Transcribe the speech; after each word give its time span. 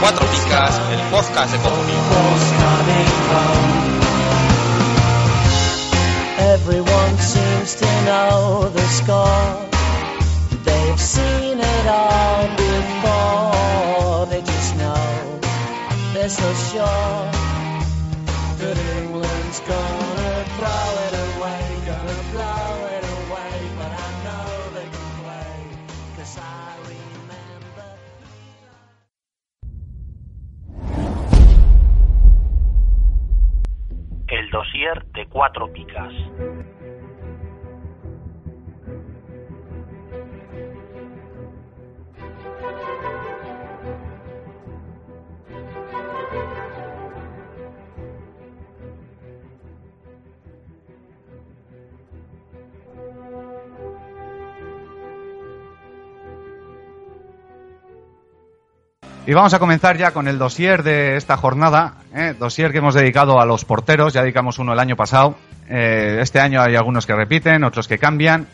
Cuatro 0.00 0.26
Picas, 0.26 0.80
el 0.90 1.00
podcast 1.10 1.52
de 1.52 1.58
comunión. 1.60 2.04
Everyone 6.38 7.18
seems 7.18 7.76
to 7.76 7.86
know 8.04 8.68
the 8.74 8.86
score. 8.88 9.68
They've 10.64 11.00
seen 11.00 11.58
it 11.60 11.86
all 11.86 12.46
before. 12.56 14.26
They 14.26 14.42
just 14.42 14.76
know. 14.76 15.40
They're 16.12 16.28
so 16.28 16.52
sure 16.70 17.55
El 34.28 34.50
dossier 34.50 35.04
de 35.14 35.26
cuatro 35.28 35.72
picas. 35.72 36.12
Y 59.28 59.34
vamos 59.34 59.52
a 59.54 59.58
comenzar 59.58 59.96
ya 59.96 60.12
con 60.12 60.28
el 60.28 60.38
dossier 60.38 60.84
de 60.84 61.16
esta 61.16 61.36
jornada, 61.36 61.94
¿eh? 62.14 62.32
dossier 62.38 62.70
que 62.70 62.78
hemos 62.78 62.94
dedicado 62.94 63.40
a 63.40 63.44
los 63.44 63.64
porteros, 63.64 64.12
ya 64.12 64.22
dedicamos 64.22 64.60
uno 64.60 64.72
el 64.72 64.78
año 64.78 64.94
pasado. 64.94 65.34
Eh, 65.68 66.18
este 66.20 66.38
año 66.38 66.62
hay 66.62 66.76
algunos 66.76 67.06
que 67.06 67.16
repiten, 67.16 67.64
otros 67.64 67.88
que 67.88 67.98
cambian. 67.98 68.46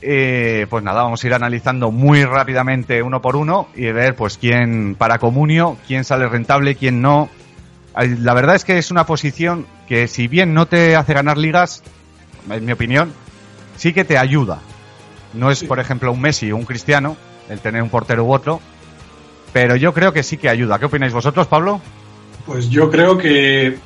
Eh, 0.00 0.68
pues 0.70 0.84
nada, 0.84 1.02
vamos 1.02 1.24
a 1.24 1.26
ir 1.26 1.34
analizando 1.34 1.90
muy 1.90 2.24
rápidamente 2.24 3.02
uno 3.02 3.20
por 3.20 3.34
uno 3.34 3.66
y 3.74 3.90
ver 3.90 4.14
pues 4.14 4.38
quién 4.38 4.94
para 4.94 5.18
comunio, 5.18 5.76
quién 5.88 6.04
sale 6.04 6.28
rentable, 6.28 6.76
quién 6.76 7.02
no. 7.02 7.28
La 7.96 8.32
verdad 8.32 8.54
es 8.54 8.64
que 8.64 8.78
es 8.78 8.92
una 8.92 9.06
posición 9.06 9.66
que 9.88 10.06
si 10.06 10.28
bien 10.28 10.54
no 10.54 10.66
te 10.66 10.94
hace 10.94 11.14
ganar 11.14 11.36
ligas, 11.36 11.82
en 12.48 12.64
mi 12.64 12.70
opinión, 12.70 13.12
sí 13.76 13.92
que 13.92 14.04
te 14.04 14.18
ayuda. 14.18 14.60
No 15.34 15.50
es, 15.50 15.64
por 15.64 15.80
ejemplo, 15.80 16.12
un 16.12 16.20
Messi 16.20 16.52
o 16.52 16.56
un 16.56 16.64
Cristiano, 16.64 17.16
el 17.48 17.58
tener 17.58 17.82
un 17.82 17.90
portero 17.90 18.24
u 18.24 18.32
otro, 18.32 18.60
pero 19.52 19.76
yo 19.76 19.92
creo 19.92 20.12
que 20.12 20.22
sí 20.22 20.36
que 20.36 20.48
ayuda. 20.48 20.78
¿Qué 20.78 20.86
opináis 20.86 21.12
vosotros, 21.12 21.46
Pablo? 21.46 21.80
Pues 22.46 22.68
yo 22.68 22.90
creo 22.90 23.18
que 23.18 23.76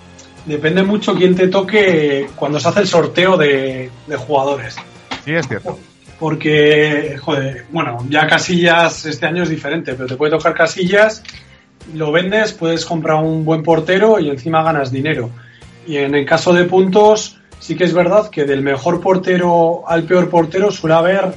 depende 0.47 0.82
mucho 0.82 1.14
quién 1.14 1.34
te 1.34 1.48
toque 1.48 2.28
cuando 2.36 2.60
se 2.60 2.69
hace 2.69 2.80
el 2.80 2.86
sorteo 2.86 3.36
de, 3.36 3.91
de 4.06 4.16
jugadores. 4.16 4.76
Sí, 5.24 5.32
es 5.32 5.48
cierto. 5.48 5.78
Porque, 6.19 7.16
joder, 7.20 7.66
bueno, 7.70 8.04
ya 8.08 8.26
Casillas 8.26 9.04
este 9.06 9.26
año 9.26 9.42
es 9.42 9.48
diferente, 9.48 9.94
pero 9.94 10.06
te 10.06 10.16
puede 10.16 10.32
tocar 10.32 10.54
Casillas, 10.54 11.22
lo 11.92 12.12
vendes, 12.12 12.53
puedes 12.53 12.84
comprar 12.84 13.22
un 13.22 13.44
buen 13.44 13.62
portero 13.62 14.19
y 14.20 14.30
encima 14.30 14.62
ganas 14.62 14.91
dinero. 14.91 15.30
Y 15.86 15.97
en 15.97 16.14
el 16.14 16.24
caso 16.24 16.53
de 16.53 16.64
puntos, 16.64 17.38
sí 17.58 17.76
que 17.76 17.84
es 17.84 17.92
verdad 17.92 18.30
que 18.30 18.44
del 18.44 18.62
mejor 18.62 19.00
portero 19.00 19.82
al 19.86 20.04
peor 20.04 20.30
portero 20.30 20.70
suele 20.70 20.94
haber, 20.94 21.34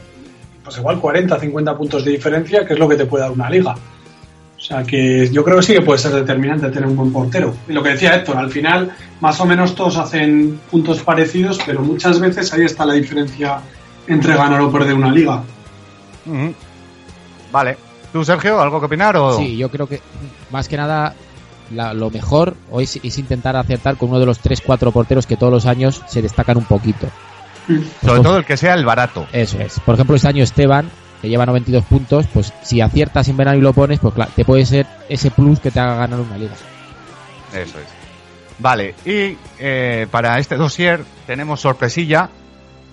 pues 0.63 0.77
igual 0.77 0.99
40, 0.99 1.39
50 1.39 1.77
puntos 1.77 2.05
de 2.05 2.11
diferencia, 2.11 2.66
que 2.66 2.73
es 2.73 2.79
lo 2.79 2.87
que 2.87 2.95
te 2.95 3.05
puede 3.05 3.23
dar 3.23 3.31
una 3.31 3.49
liga. 3.49 3.75
O 4.57 4.59
sea 4.59 4.84
que 4.84 5.29
yo 5.31 5.44
creo 5.44 5.57
que 5.57 5.63
sí 5.63 5.73
que 5.73 5.81
puede 5.81 6.00
ser 6.00 6.12
determinante 6.12 6.69
tener 6.69 6.90
un 6.90 6.95
buen 6.95 7.13
portero. 7.13 7.53
Y 7.69 7.73
lo 7.73 7.84
que 7.84 7.90
decía 7.90 8.16
Héctor, 8.16 8.38
al 8.38 8.50
final 8.50 8.91
más 9.22 9.40
o 9.40 9.45
menos 9.45 9.75
todos 9.75 9.97
hacen 9.97 10.59
puntos 10.72 11.01
parecidos, 11.01 11.59
pero 11.66 11.81
muchas 11.81 12.19
veces 12.19 12.51
ahí 12.53 12.63
está 12.63 12.85
la 12.85 12.94
diferencia 12.96 13.59
entre 14.07 14.35
ganar 14.35 14.59
o 14.62 14.72
perder 14.72 14.96
una 14.96 15.12
liga. 15.12 15.44
Vale. 17.51 17.78
¿Tú, 18.12 18.23
Sergio, 18.23 18.59
algo 18.62 18.79
que 18.79 18.85
opinar? 18.88 19.16
O... 19.17 19.38
Sí, 19.38 19.57
yo 19.57 19.69
creo 19.69 19.88
que 19.88 20.01
más 20.50 20.67
que 20.67 20.78
nada 20.78 21.13
la- 21.72 21.94
lo 21.94 22.09
mejor 22.09 22.56
hoy 22.72 22.85
es, 22.85 22.97
es 23.03 23.17
intentar 23.17 23.56
acertar 23.56 23.97
con 23.97 24.09
uno 24.09 24.19
de 24.19 24.25
los 24.25 24.41
3-4 24.41 24.91
porteros 24.91 25.28
que 25.28 25.38
todos 25.38 25.51
los 25.51 25.66
años 25.66 26.01
se 26.07 26.22
destacan 26.22 26.57
un 26.57 26.66
poquito. 26.66 27.07
Sobre 28.03 28.22
todo 28.22 28.38
el 28.38 28.46
que 28.46 28.56
sea 28.56 28.73
el 28.75 28.85
barato. 28.85 29.28
Eso 29.34 29.59
es. 29.59 29.79
Por 29.81 29.96
ejemplo, 29.96 30.16
este 30.16 30.29
año 30.29 30.41
Esteban, 30.44 30.90
que 31.22 31.29
lleva 31.29 31.45
92 31.45 31.83
puntos, 31.85 32.28
pues 32.33 32.53
si 32.61 32.81
aciertas 32.81 33.28
en 33.28 33.38
verano 33.38 33.57
y 33.57 33.61
lo 33.61 33.73
pones, 33.73 34.00
pues 34.00 34.13
claro, 34.13 34.31
te 34.35 34.45
puede 34.45 34.66
ser 34.66 34.85
ese 35.09 35.31
plus 35.31 35.59
que 35.59 35.72
te 35.72 35.79
haga 35.79 35.95
ganar 35.95 36.19
una 36.19 36.38
liga. 36.38 36.53
Eso 37.53 37.79
es. 37.79 37.88
Vale, 38.59 38.95
y 39.05 39.38
eh, 39.59 40.07
para 40.09 40.39
este 40.39 40.57
dossier 40.57 41.03
tenemos 41.25 41.61
sorpresilla, 41.61 42.29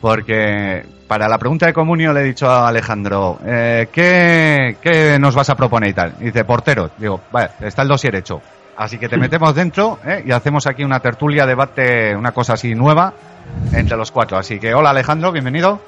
porque 0.00 0.84
para 1.06 1.28
la 1.28 1.38
pregunta 1.38 1.66
de 1.66 1.72
comunio 1.72 2.12
le 2.12 2.20
he 2.20 2.24
dicho 2.24 2.50
a 2.50 2.68
Alejandro, 2.68 3.38
eh, 3.44 3.88
¿qué, 3.90 4.76
qué 4.82 5.18
nos 5.18 5.34
vas 5.34 5.48
a 5.50 5.54
proponer 5.54 5.90
y 5.90 5.94
tal? 5.94 6.14
Y 6.20 6.24
dice, 6.24 6.44
portero. 6.44 6.90
Digo, 6.98 7.20
vale, 7.32 7.50
está 7.60 7.82
el 7.82 7.88
dossier 7.88 8.14
hecho. 8.16 8.42
Así 8.76 8.98
que 8.98 9.08
te 9.08 9.16
metemos 9.18 9.54
dentro 9.54 9.98
¿eh? 10.04 10.22
y 10.26 10.32
hacemos 10.32 10.66
aquí 10.66 10.84
una 10.84 11.00
tertulia, 11.00 11.46
debate, 11.46 12.14
una 12.14 12.32
cosa 12.32 12.54
así 12.54 12.74
nueva 12.74 13.14
entre 13.72 13.96
los 13.96 14.10
cuatro. 14.10 14.36
Así 14.38 14.58
que 14.58 14.74
hola 14.74 14.90
Alejandro, 14.90 15.32
bienvenido. 15.32 15.80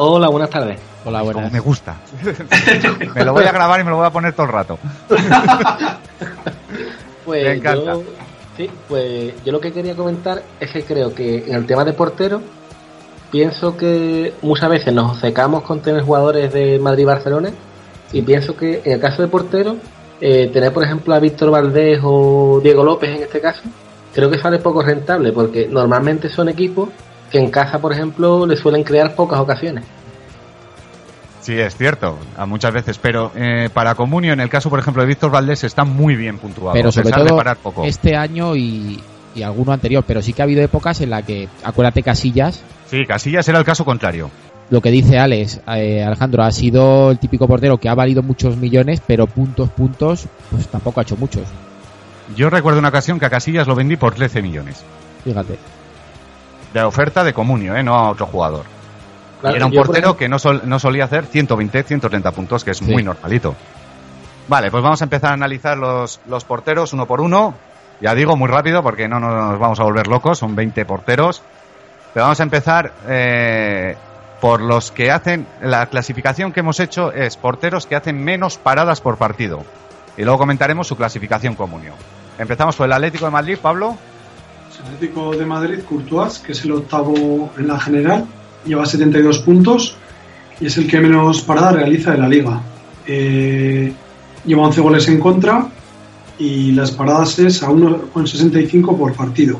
Hola, 0.00 0.28
buenas 0.28 0.48
tardes. 0.50 0.78
Hola, 1.04 1.20
Como 1.20 1.32
buenas. 1.32 1.52
me 1.52 1.58
gusta. 1.58 1.96
me 3.16 3.24
lo 3.24 3.32
voy 3.32 3.42
a 3.44 3.50
grabar 3.50 3.80
y 3.80 3.84
me 3.84 3.90
lo 3.90 3.96
voy 3.96 4.06
a 4.06 4.10
poner 4.10 4.32
todo 4.32 4.46
el 4.46 4.52
rato. 4.52 4.78
Pues 7.24 7.44
Me 7.44 7.54
encanta. 7.56 7.92
Yo, 7.92 8.02
sí, 8.56 8.70
pues 8.88 9.34
yo 9.44 9.52
lo 9.52 9.60
que 9.60 9.70
quería 9.70 9.94
comentar 9.94 10.42
es 10.58 10.70
que 10.70 10.82
creo 10.84 11.14
que 11.14 11.44
en 11.46 11.56
el 11.56 11.66
tema 11.66 11.84
de 11.84 11.92
portero, 11.92 12.40
pienso 13.30 13.76
que 13.76 14.32
muchas 14.40 14.70
veces 14.70 14.94
nos 14.94 15.16
obcecamos 15.16 15.62
con 15.64 15.80
tener 15.82 16.02
jugadores 16.02 16.50
de 16.54 16.78
Madrid 16.78 17.02
y 17.02 17.06
Barcelona, 17.06 17.50
y 18.12 18.22
pienso 18.22 18.56
que 18.56 18.80
en 18.82 18.92
el 18.92 19.00
caso 19.00 19.20
de 19.20 19.28
portero, 19.28 19.76
eh, 20.22 20.48
tener 20.50 20.72
por 20.72 20.84
ejemplo 20.84 21.14
a 21.14 21.18
Víctor 21.18 21.50
Valdés 21.50 22.00
o 22.02 22.60
Diego 22.62 22.82
López 22.82 23.10
en 23.14 23.24
este 23.24 23.42
caso, 23.42 23.60
creo 24.14 24.30
que 24.30 24.38
sale 24.38 24.58
poco 24.60 24.80
rentable, 24.80 25.32
porque 25.32 25.68
normalmente 25.68 26.30
son 26.30 26.48
equipos 26.48 26.88
que 27.30 27.38
en 27.38 27.50
casa, 27.50 27.78
por 27.78 27.92
ejemplo, 27.92 28.46
le 28.46 28.56
suelen 28.56 28.82
crear 28.84 29.14
pocas 29.14 29.38
ocasiones. 29.40 29.84
Sí, 31.40 31.58
es 31.58 31.76
cierto, 31.76 32.18
a 32.36 32.44
muchas 32.46 32.72
veces, 32.74 32.98
pero 32.98 33.32
eh, 33.34 33.70
para 33.72 33.94
Comunio, 33.94 34.32
en 34.32 34.40
el 34.40 34.50
caso, 34.50 34.68
por 34.68 34.78
ejemplo, 34.80 35.02
de 35.02 35.08
Víctor 35.08 35.30
Valdés, 35.30 35.64
está 35.64 35.84
muy 35.84 36.14
bien 36.14 36.38
puntuado, 36.38 36.74
Pero 36.74 36.92
sobre 36.92 37.10
todo 37.10 37.36
parar 37.36 37.56
poco. 37.56 37.84
este 37.84 38.16
año 38.16 38.54
y, 38.54 39.00
y 39.34 39.42
alguno 39.42 39.72
anterior, 39.72 40.04
pero 40.06 40.20
sí 40.20 40.32
que 40.34 40.42
ha 40.42 40.44
habido 40.44 40.62
épocas 40.62 41.00
en 41.00 41.10
la 41.10 41.22
que, 41.22 41.48
acuérdate 41.64 42.02
Casillas, 42.02 42.62
Sí, 42.90 43.04
Casillas 43.06 43.46
era 43.48 43.58
el 43.58 43.64
caso 43.64 43.84
contrario. 43.84 44.30
lo 44.70 44.80
que 44.82 44.90
dice 44.90 45.18
Alex, 45.18 45.60
eh, 45.68 46.02
Alejandro, 46.04 46.42
ha 46.42 46.50
sido 46.50 47.10
el 47.12 47.18
típico 47.18 47.46
portero 47.48 47.78
que 47.78 47.88
ha 47.88 47.94
valido 47.94 48.22
muchos 48.22 48.56
millones, 48.58 49.00
pero 49.06 49.26
puntos, 49.26 49.70
puntos, 49.70 50.26
pues 50.50 50.68
tampoco 50.68 51.00
ha 51.00 51.04
hecho 51.04 51.16
muchos. 51.16 51.44
Yo 52.36 52.50
recuerdo 52.50 52.78
una 52.78 52.88
ocasión 52.88 53.18
que 53.18 53.24
a 53.26 53.30
Casillas 53.30 53.66
lo 53.66 53.74
vendí 53.74 53.96
por 53.96 54.14
13 54.14 54.42
millones. 54.42 54.82
Fíjate. 55.24 55.58
De 56.72 56.82
oferta 56.82 57.24
de 57.24 57.32
Comunio, 57.32 57.74
¿eh? 57.76 57.82
no 57.82 57.94
a 57.94 58.10
otro 58.10 58.26
jugador. 58.26 58.64
Claro, 59.40 59.54
y 59.54 59.56
era 59.58 59.66
un 59.66 59.72
portero 59.72 60.08
ejemplo- 60.10 60.16
que 60.16 60.28
no, 60.28 60.38
sol- 60.38 60.62
no 60.64 60.78
solía 60.78 61.04
hacer 61.04 61.26
120, 61.26 61.82
130 61.84 62.32
puntos, 62.32 62.64
que 62.64 62.72
es 62.72 62.78
Sí. 62.78 62.84
muy 62.84 63.02
normalito. 63.02 63.54
Vale, 64.48 64.70
pues 64.70 64.82
vamos 64.82 65.00
a 65.00 65.04
empezar 65.04 65.30
a 65.30 65.34
analizar 65.34 65.76
los, 65.78 66.20
los 66.26 66.44
porteros 66.44 66.92
uno 66.92 67.06
por 67.06 67.20
uno. 67.20 67.54
Ya 68.00 68.14
digo, 68.14 68.36
muy 68.36 68.48
rápido, 68.48 68.82
porque 68.82 69.08
no 69.08 69.18
nos 69.20 69.58
vamos 69.58 69.78
a 69.80 69.82
volver 69.84 70.06
locos, 70.06 70.38
son 70.38 70.54
20 70.56 70.84
porteros. 70.84 71.42
Pero 72.14 72.24
vamos 72.24 72.40
a 72.40 72.42
empezar 72.42 72.92
eh, 73.08 73.96
por 74.40 74.60
los 74.60 74.90
que 74.90 75.10
hacen. 75.10 75.46
La 75.62 75.86
clasificación 75.86 76.52
que 76.52 76.60
hemos 76.60 76.80
hecho 76.80 77.12
es 77.12 77.36
porteros 77.36 77.86
que 77.86 77.96
hacen 77.96 78.22
menos 78.22 78.56
paradas 78.58 79.00
por 79.00 79.16
partido. 79.18 79.62
Y 80.16 80.22
luego 80.22 80.38
comentaremos 80.38 80.86
su 80.86 80.96
clasificación 80.96 81.54
comunio. 81.54 81.92
Empezamos 82.38 82.76
por 82.76 82.86
el 82.86 82.92
Atlético 82.92 83.26
de 83.26 83.30
Madrid, 83.32 83.58
Pablo. 83.60 83.96
Atlético 84.84 85.36
de 85.36 85.44
Madrid, 85.44 85.80
Courtois, 85.88 86.38
que 86.38 86.52
es 86.52 86.64
el 86.64 86.72
octavo 86.72 87.52
en 87.58 87.68
la 87.68 87.78
general, 87.78 88.26
lleva 88.64 88.86
72 88.86 89.38
puntos 89.40 89.96
y 90.60 90.66
es 90.66 90.76
el 90.76 90.88
que 90.88 91.00
menos 91.00 91.42
paradas 91.42 91.74
realiza 91.74 92.12
de 92.12 92.18
la 92.18 92.28
liga. 92.28 92.60
Eh, 93.06 93.92
lleva 94.44 94.62
11 94.62 94.80
goles 94.80 95.08
en 95.08 95.20
contra 95.20 95.66
y 96.38 96.72
las 96.72 96.92
paradas 96.92 97.38
es 97.38 97.62
a 97.62 97.68
1,65 97.68 98.96
por 98.96 99.14
partido. 99.14 99.58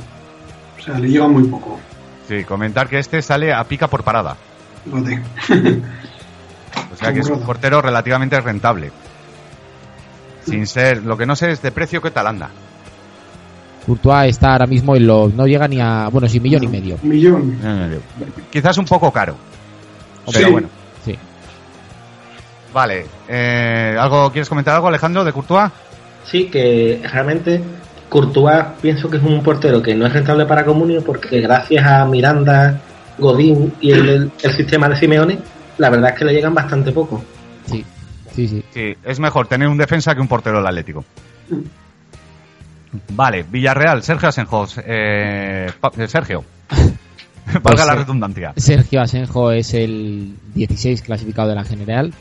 O 0.79 0.82
sea, 0.82 0.99
le 0.99 1.09
llega 1.09 1.26
muy 1.26 1.44
poco. 1.44 1.79
Sí, 2.29 2.44
comentar 2.44 2.88
que 2.88 2.99
este 2.99 3.23
sale 3.23 3.53
a 3.53 3.64
pica 3.64 3.88
por 3.88 4.05
parada. 4.05 4.37
O 6.91 6.97
sea 7.00 7.12
que 7.12 7.21
es 7.21 7.29
un 7.29 7.41
portero 7.41 7.81
relativamente 7.81 8.41
rentable. 8.41 8.91
Sin 10.44 10.67
ser, 10.67 11.05
lo 11.05 11.17
que 11.17 11.26
no 11.26 11.37
sé 11.37 11.53
es 11.53 11.62
de 11.62 11.71
precio 11.71 12.03
qué 12.03 12.11
tal 12.11 12.26
anda. 12.26 12.50
Courtois 13.88 14.29
está 14.29 14.52
ahora 14.52 14.67
mismo 14.67 14.94
en 14.94 15.06
los. 15.06 15.32
No 15.35 15.46
llega 15.46 15.67
ni 15.67 15.81
a. 15.81 16.08
Bueno, 16.12 16.29
sin 16.29 16.43
millón 16.43 16.62
y 16.62 16.69
medio. 16.69 16.99
Un 17.02 17.08
millón. 17.08 17.58
Quizás 18.50 18.76
un 18.79 18.85
poco 18.85 19.11
caro. 19.11 19.35
Pero 20.32 20.46
Sí. 20.46 20.52
bueno. 20.52 20.69
Sí. 21.05 21.17
Vale. 22.73 23.06
eh, 23.29 23.96
¿algo 23.99 24.31
¿Quieres 24.31 24.49
comentar 24.49 24.75
algo, 24.75 24.88
Alejandro, 24.88 25.25
de 25.25 25.32
Courtois? 25.32 25.70
Sí, 26.25 26.44
que 26.50 27.00
realmente 27.11 27.61
Courtois 28.08 28.64
pienso 28.82 29.08
que 29.08 29.17
es 29.17 29.23
un 29.23 29.43
portero 29.43 29.82
que 29.82 29.94
no 29.94 30.06
es 30.06 30.12
rentable 30.12 30.44
para 30.46 30.64
Comunio 30.64 31.02
porque 31.02 31.40
gracias 31.40 31.85
a 31.87 32.05
Miranda, 32.05 32.79
Godín 33.19 33.73
y 33.81 33.90
el, 33.93 34.08
el- 34.08 34.31
el 34.43 34.52
sistema 34.52 34.88
de 34.88 34.96
Simeone, 34.96 35.38
la 35.79 35.88
verdad 35.90 36.11
es 36.11 36.19
que 36.19 36.25
le 36.26 36.35
llegan 36.35 36.55
bastante 36.55 36.93
poco. 36.93 37.25
Sí. 37.67 37.85
Sí, 38.35 38.46
sí. 38.46 38.62
Sí, 38.70 38.94
es 39.02 39.19
mejor 39.19 39.46
tener 39.49 39.67
un 39.67 39.79
defensa 39.79 40.14
que 40.14 40.20
un 40.20 40.29
portero 40.29 40.58
del 40.58 40.67
Atlético. 40.67 41.05
Vale, 43.11 43.44
Villarreal, 43.50 44.02
Sergio 44.02 44.29
Asenjos. 44.29 44.81
Eh, 44.85 45.70
eh, 45.99 46.08
Sergio. 46.08 46.44
Valga 47.46 47.61
Pues, 47.62 47.87
la 47.87 47.93
eh, 47.93 47.96
redundancia. 47.96 48.52
Sergio 48.56 49.00
Asenjo 49.00 49.50
es 49.52 49.75
el 49.75 50.35
16 50.55 51.02
clasificado 51.02 51.49
de 51.49 51.55
la 51.55 51.64
general. 51.64 52.12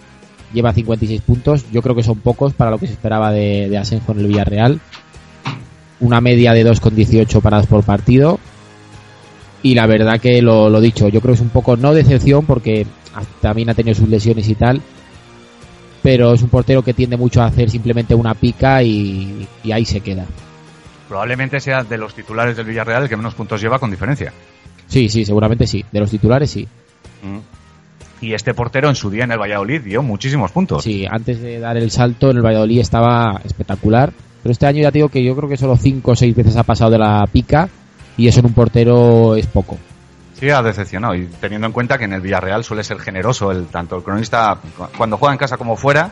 Lleva 0.53 0.73
56 0.73 1.21
puntos. 1.21 1.65
Yo 1.71 1.81
creo 1.81 1.95
que 1.95 2.03
son 2.03 2.19
pocos 2.19 2.53
para 2.53 2.71
lo 2.71 2.77
que 2.77 2.87
se 2.87 2.93
esperaba 2.93 3.31
de, 3.31 3.67
de 3.69 3.77
Asenjo 3.77 4.13
en 4.13 4.19
el 4.19 4.27
Villarreal. 4.27 4.79
Una 5.99 6.21
media 6.21 6.53
de 6.53 6.65
2,18 6.65 7.41
paradas 7.41 7.67
por 7.67 7.83
partido. 7.83 8.39
Y 9.63 9.73
la 9.73 9.87
verdad 9.87 10.19
que 10.19 10.41
lo, 10.41 10.69
lo 10.69 10.79
dicho, 10.79 11.09
yo 11.09 11.19
creo 11.19 11.33
que 11.33 11.39
es 11.39 11.41
un 11.41 11.49
poco 11.49 11.75
no 11.75 11.93
decepción 11.93 12.45
porque 12.45 12.85
también 13.41 13.69
ha 13.69 13.73
tenido 13.73 13.95
sus 13.95 14.07
lesiones 14.07 14.47
y 14.47 14.55
tal. 14.55 14.81
Pero 16.03 16.33
es 16.33 16.41
un 16.41 16.49
portero 16.49 16.83
que 16.83 16.93
tiende 16.93 17.17
mucho 17.17 17.41
a 17.41 17.47
hacer 17.47 17.69
simplemente 17.69 18.15
una 18.15 18.33
pica 18.33 18.81
y, 18.83 19.47
y 19.63 19.71
ahí 19.71 19.83
se 19.83 19.99
queda. 19.99 20.25
Probablemente 21.07 21.59
sea 21.59 21.83
de 21.83 21.97
los 21.97 22.13
titulares 22.13 22.57
del 22.57 22.65
Villarreal 22.65 23.03
el 23.03 23.09
que 23.09 23.17
menos 23.17 23.33
puntos 23.35 23.61
lleva 23.61 23.79
con 23.79 23.89
diferencia. 23.91 24.33
Sí, 24.87 25.09
sí, 25.09 25.25
seguramente 25.25 25.65
sí. 25.67 25.83
De 25.91 25.99
los 25.99 26.09
titulares 26.11 26.49
sí. 26.51 26.67
Mm. 27.23 27.39
Y 28.19 28.33
este 28.33 28.53
portero 28.53 28.89
en 28.89 28.95
su 28.95 29.09
día 29.09 29.23
en 29.25 29.31
el 29.31 29.37
Valladolid 29.39 29.81
dio 29.81 30.01
muchísimos 30.01 30.51
puntos. 30.51 30.83
Sí, 30.83 31.05
antes 31.09 31.39
de 31.41 31.59
dar 31.59 31.77
el 31.77 31.91
salto 31.91 32.31
en 32.31 32.37
el 32.37 32.43
Valladolid 32.45 32.79
estaba 32.79 33.39
espectacular. 33.45 34.11
Pero 34.43 34.51
este 34.51 34.65
año 34.65 34.81
ya 34.81 34.91
te 34.91 34.99
digo 34.99 35.09
que 35.09 35.23
yo 35.23 35.35
creo 35.35 35.49
que 35.49 35.57
solo 35.57 35.75
5 35.77 36.11
o 36.11 36.15
6 36.15 36.35
veces 36.35 36.55
ha 36.57 36.63
pasado 36.63 36.91
de 36.91 36.97
la 36.99 37.25
pica 37.31 37.69
y 38.17 38.27
eso 38.27 38.39
en 38.39 38.47
un 38.47 38.53
portero 38.53 39.35
es 39.35 39.45
poco. 39.47 39.77
Sí, 40.39 40.49
ha 40.49 40.61
decepcionado. 40.61 41.15
Y 41.15 41.25
teniendo 41.39 41.67
en 41.67 41.73
cuenta 41.73 41.97
que 41.97 42.05
en 42.05 42.13
el 42.13 42.21
Villarreal 42.21 42.63
suele 42.63 42.83
ser 42.83 42.99
generoso, 42.99 43.51
el 43.51 43.65
tanto 43.67 43.97
el 43.97 44.03
cronista 44.03 44.57
cu- 44.77 44.85
cuando 44.97 45.17
juega 45.17 45.33
en 45.33 45.39
casa 45.39 45.57
como 45.57 45.75
fuera, 45.75 46.11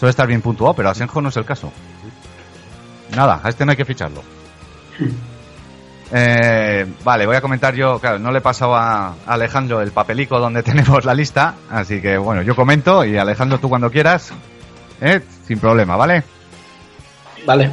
suele 0.00 0.10
estar 0.10 0.26
bien 0.26 0.40
puntuado, 0.42 0.74
pero 0.74 0.88
Asenjo 0.90 1.20
no 1.22 1.28
es 1.28 1.36
el 1.36 1.44
caso. 1.44 1.72
Nada, 3.14 3.40
a 3.42 3.48
este 3.48 3.64
no 3.64 3.70
hay 3.70 3.76
que 3.76 3.84
ficharlo. 3.84 4.22
Eh, 6.10 6.86
vale, 7.04 7.26
voy 7.26 7.36
a 7.36 7.42
comentar 7.42 7.74
yo, 7.74 7.98
claro, 7.98 8.18
no 8.18 8.30
le 8.30 8.38
he 8.38 8.40
pasado 8.40 8.74
a 8.74 9.14
Alejandro 9.26 9.82
el 9.82 9.90
papelico 9.90 10.38
donde 10.38 10.62
tenemos 10.62 11.04
la 11.04 11.12
lista, 11.12 11.56
así 11.70 12.00
que 12.00 12.16
bueno, 12.16 12.40
yo 12.40 12.56
comento 12.56 13.04
y 13.04 13.18
Alejandro 13.18 13.58
tú 13.58 13.68
cuando 13.68 13.90
quieras, 13.90 14.32
¿eh? 15.02 15.20
sin 15.46 15.58
problema, 15.58 15.96
¿vale? 15.96 16.22
Vale. 17.44 17.70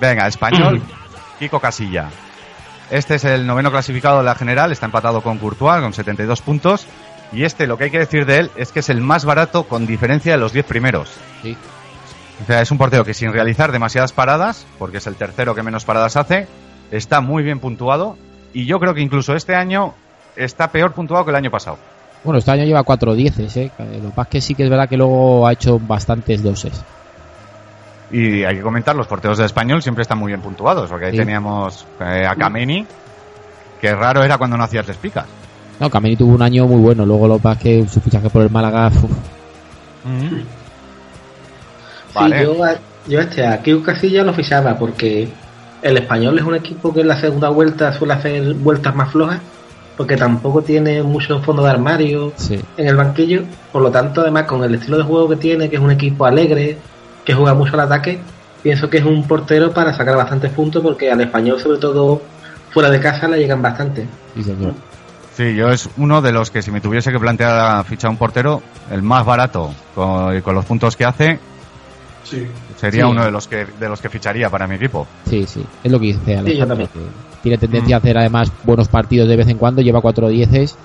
Venga, 0.00 0.26
español, 0.26 0.82
Kiko 1.38 1.60
Casilla. 1.60 2.10
Este 2.90 3.16
es 3.16 3.24
el 3.24 3.46
noveno 3.46 3.70
clasificado 3.70 4.18
de 4.18 4.24
la 4.24 4.34
general, 4.34 4.72
está 4.72 4.86
empatado 4.86 5.20
con 5.20 5.38
Courtois 5.38 5.80
con 5.80 5.92
72 5.92 6.42
puntos. 6.42 6.86
Y 7.32 7.42
este, 7.42 7.66
lo 7.66 7.76
que 7.76 7.84
hay 7.84 7.90
que 7.90 7.98
decir 7.98 8.24
de 8.24 8.38
él 8.38 8.50
es 8.56 8.70
que 8.70 8.80
es 8.80 8.88
el 8.88 9.00
más 9.00 9.24
barato 9.24 9.64
con 9.64 9.86
diferencia 9.86 10.32
de 10.32 10.38
los 10.38 10.52
10 10.52 10.66
primeros. 10.66 11.10
Sí. 11.42 11.56
O 12.42 12.46
sea, 12.46 12.60
es 12.60 12.70
un 12.70 12.78
portero 12.78 13.04
que 13.04 13.14
sin 13.14 13.32
realizar 13.32 13.72
demasiadas 13.72 14.12
paradas, 14.12 14.66
porque 14.78 14.98
es 14.98 15.06
el 15.06 15.14
tercero 15.16 15.54
que 15.54 15.62
menos 15.62 15.84
paradas 15.84 16.16
hace, 16.16 16.46
está 16.90 17.20
muy 17.20 17.42
bien 17.42 17.60
puntuado. 17.60 18.16
Y 18.52 18.66
yo 18.66 18.78
creo 18.78 18.94
que 18.94 19.00
incluso 19.00 19.34
este 19.34 19.54
año 19.54 19.94
está 20.36 20.68
peor 20.70 20.92
puntuado 20.92 21.24
que 21.24 21.30
el 21.30 21.36
año 21.36 21.50
pasado. 21.50 21.78
Bueno, 22.24 22.38
este 22.38 22.50
año 22.50 22.64
lleva 22.64 22.82
4 22.82 23.14
dieces, 23.14 23.56
¿eh? 23.56 23.70
Lo 24.02 24.12
es 24.12 24.28
que 24.28 24.40
sí 24.40 24.54
que 24.54 24.64
es 24.64 24.70
verdad 24.70 24.88
que 24.88 24.96
luego 24.96 25.46
ha 25.46 25.52
hecho 25.52 25.78
bastantes 25.78 26.42
doses. 26.42 26.82
Y 28.10 28.44
hay 28.44 28.56
que 28.56 28.62
comentar, 28.62 28.94
los 28.94 29.06
porteros 29.06 29.38
de 29.38 29.46
español 29.46 29.82
siempre 29.82 30.02
están 30.02 30.18
muy 30.18 30.28
bien 30.28 30.40
puntuados, 30.40 30.88
porque 30.90 31.06
ahí 31.06 31.12
Sí. 31.12 31.18
teníamos 31.18 31.86
eh, 32.00 32.26
a 32.26 32.36
Kameni, 32.36 32.86
que 33.80 33.94
raro 33.94 34.22
era 34.22 34.38
cuando 34.38 34.56
no 34.56 34.64
hacías 34.64 34.86
les 34.86 34.96
picas. 34.96 35.26
No, 35.80 35.90
Kameni 35.90 36.16
tuvo 36.16 36.34
un 36.34 36.42
año 36.42 36.66
muy 36.66 36.80
bueno, 36.80 37.04
luego 37.04 37.26
lo 37.28 37.40
es 37.52 37.58
que 37.58 37.86
su 37.88 38.00
fichaje 38.00 38.30
por 38.30 38.42
el 38.42 38.50
Málaga... 38.50 38.88
uf, 38.88 39.10
Vale. 42.16 42.38
Sí, 42.38 42.44
yo, 42.44 42.64
yo 43.06 43.20
este, 43.20 43.46
a 43.46 43.62
Kiko 43.62 43.82
Casilla 43.82 44.24
lo 44.24 44.32
fichaba 44.32 44.78
porque 44.78 45.28
el 45.82 45.96
español 45.96 46.38
es 46.38 46.44
un 46.44 46.54
equipo 46.54 46.92
que 46.92 47.02
en 47.02 47.08
la 47.08 47.20
segunda 47.20 47.48
vuelta 47.50 47.92
suele 47.92 48.14
hacer 48.14 48.54
vueltas 48.54 48.94
más 48.94 49.12
flojas 49.12 49.40
porque 49.96 50.16
tampoco 50.16 50.62
tiene 50.62 51.02
mucho 51.02 51.40
fondo 51.40 51.62
de 51.62 51.70
armario 51.70 52.32
sí. 52.36 52.60
en 52.76 52.86
el 52.86 52.96
banquillo. 52.96 53.44
Por 53.72 53.82
lo 53.82 53.90
tanto, 53.90 54.20
además, 54.20 54.44
con 54.44 54.62
el 54.62 54.74
estilo 54.74 54.98
de 54.98 55.04
juego 55.04 55.28
que 55.30 55.36
tiene, 55.36 55.70
que 55.70 55.76
es 55.76 55.82
un 55.82 55.90
equipo 55.90 56.26
alegre, 56.26 56.76
que 57.24 57.34
juega 57.34 57.54
mucho 57.54 57.74
al 57.74 57.80
ataque, 57.80 58.20
pienso 58.62 58.90
que 58.90 58.98
es 58.98 59.04
un 59.04 59.26
portero 59.26 59.72
para 59.72 59.94
sacar 59.94 60.16
bastantes 60.16 60.52
puntos 60.52 60.82
porque 60.82 61.10
al 61.10 61.20
español, 61.22 61.58
sobre 61.60 61.78
todo 61.78 62.20
fuera 62.70 62.90
de 62.90 63.00
casa, 63.00 63.26
le 63.26 63.38
llegan 63.38 63.62
bastante. 63.62 64.06
Sí, 64.34 64.42
señor. 64.42 64.74
Sí, 65.34 65.54
yo 65.54 65.70
es 65.70 65.88
uno 65.96 66.22
de 66.22 66.32
los 66.32 66.50
que 66.50 66.62
si 66.62 66.70
me 66.70 66.80
tuviese 66.80 67.10
que 67.10 67.18
plantear 67.18 67.58
a 67.58 67.84
fichar 67.84 68.10
un 68.10 68.16
portero, 68.16 68.62
el 68.90 69.02
más 69.02 69.24
barato 69.24 69.70
con, 69.94 70.40
con 70.40 70.54
los 70.54 70.64
puntos 70.64 70.96
que 70.96 71.04
hace, 71.04 71.38
Sí. 72.28 72.46
sería 72.76 73.04
Sí. 73.04 73.10
uno 73.10 73.24
de 73.24 73.30
los 73.30 73.46
que 73.46 73.66
de 73.78 73.88
los 73.88 74.00
que 74.00 74.08
ficharía 74.10 74.50
para 74.50 74.66
mi 74.66 74.74
equipo. 74.74 75.06
Sí, 75.28 75.46
sí, 75.46 75.64
es 75.84 75.92
lo 75.92 76.00
que 76.00 76.06
dice 76.06 76.36
Alejandro. 76.36 76.88
Tiene 77.42 77.58
tendencia 77.58 77.96
a 77.96 77.98
hacer 78.00 78.18
además 78.18 78.50
buenos 78.64 78.88
partidos 78.88 79.28
de 79.28 79.36
vez 79.36 79.48
en 79.48 79.58
cuando, 79.58 79.80
lleva 79.80 80.00
cuatro 80.00 80.28
dieces, 80.28 80.76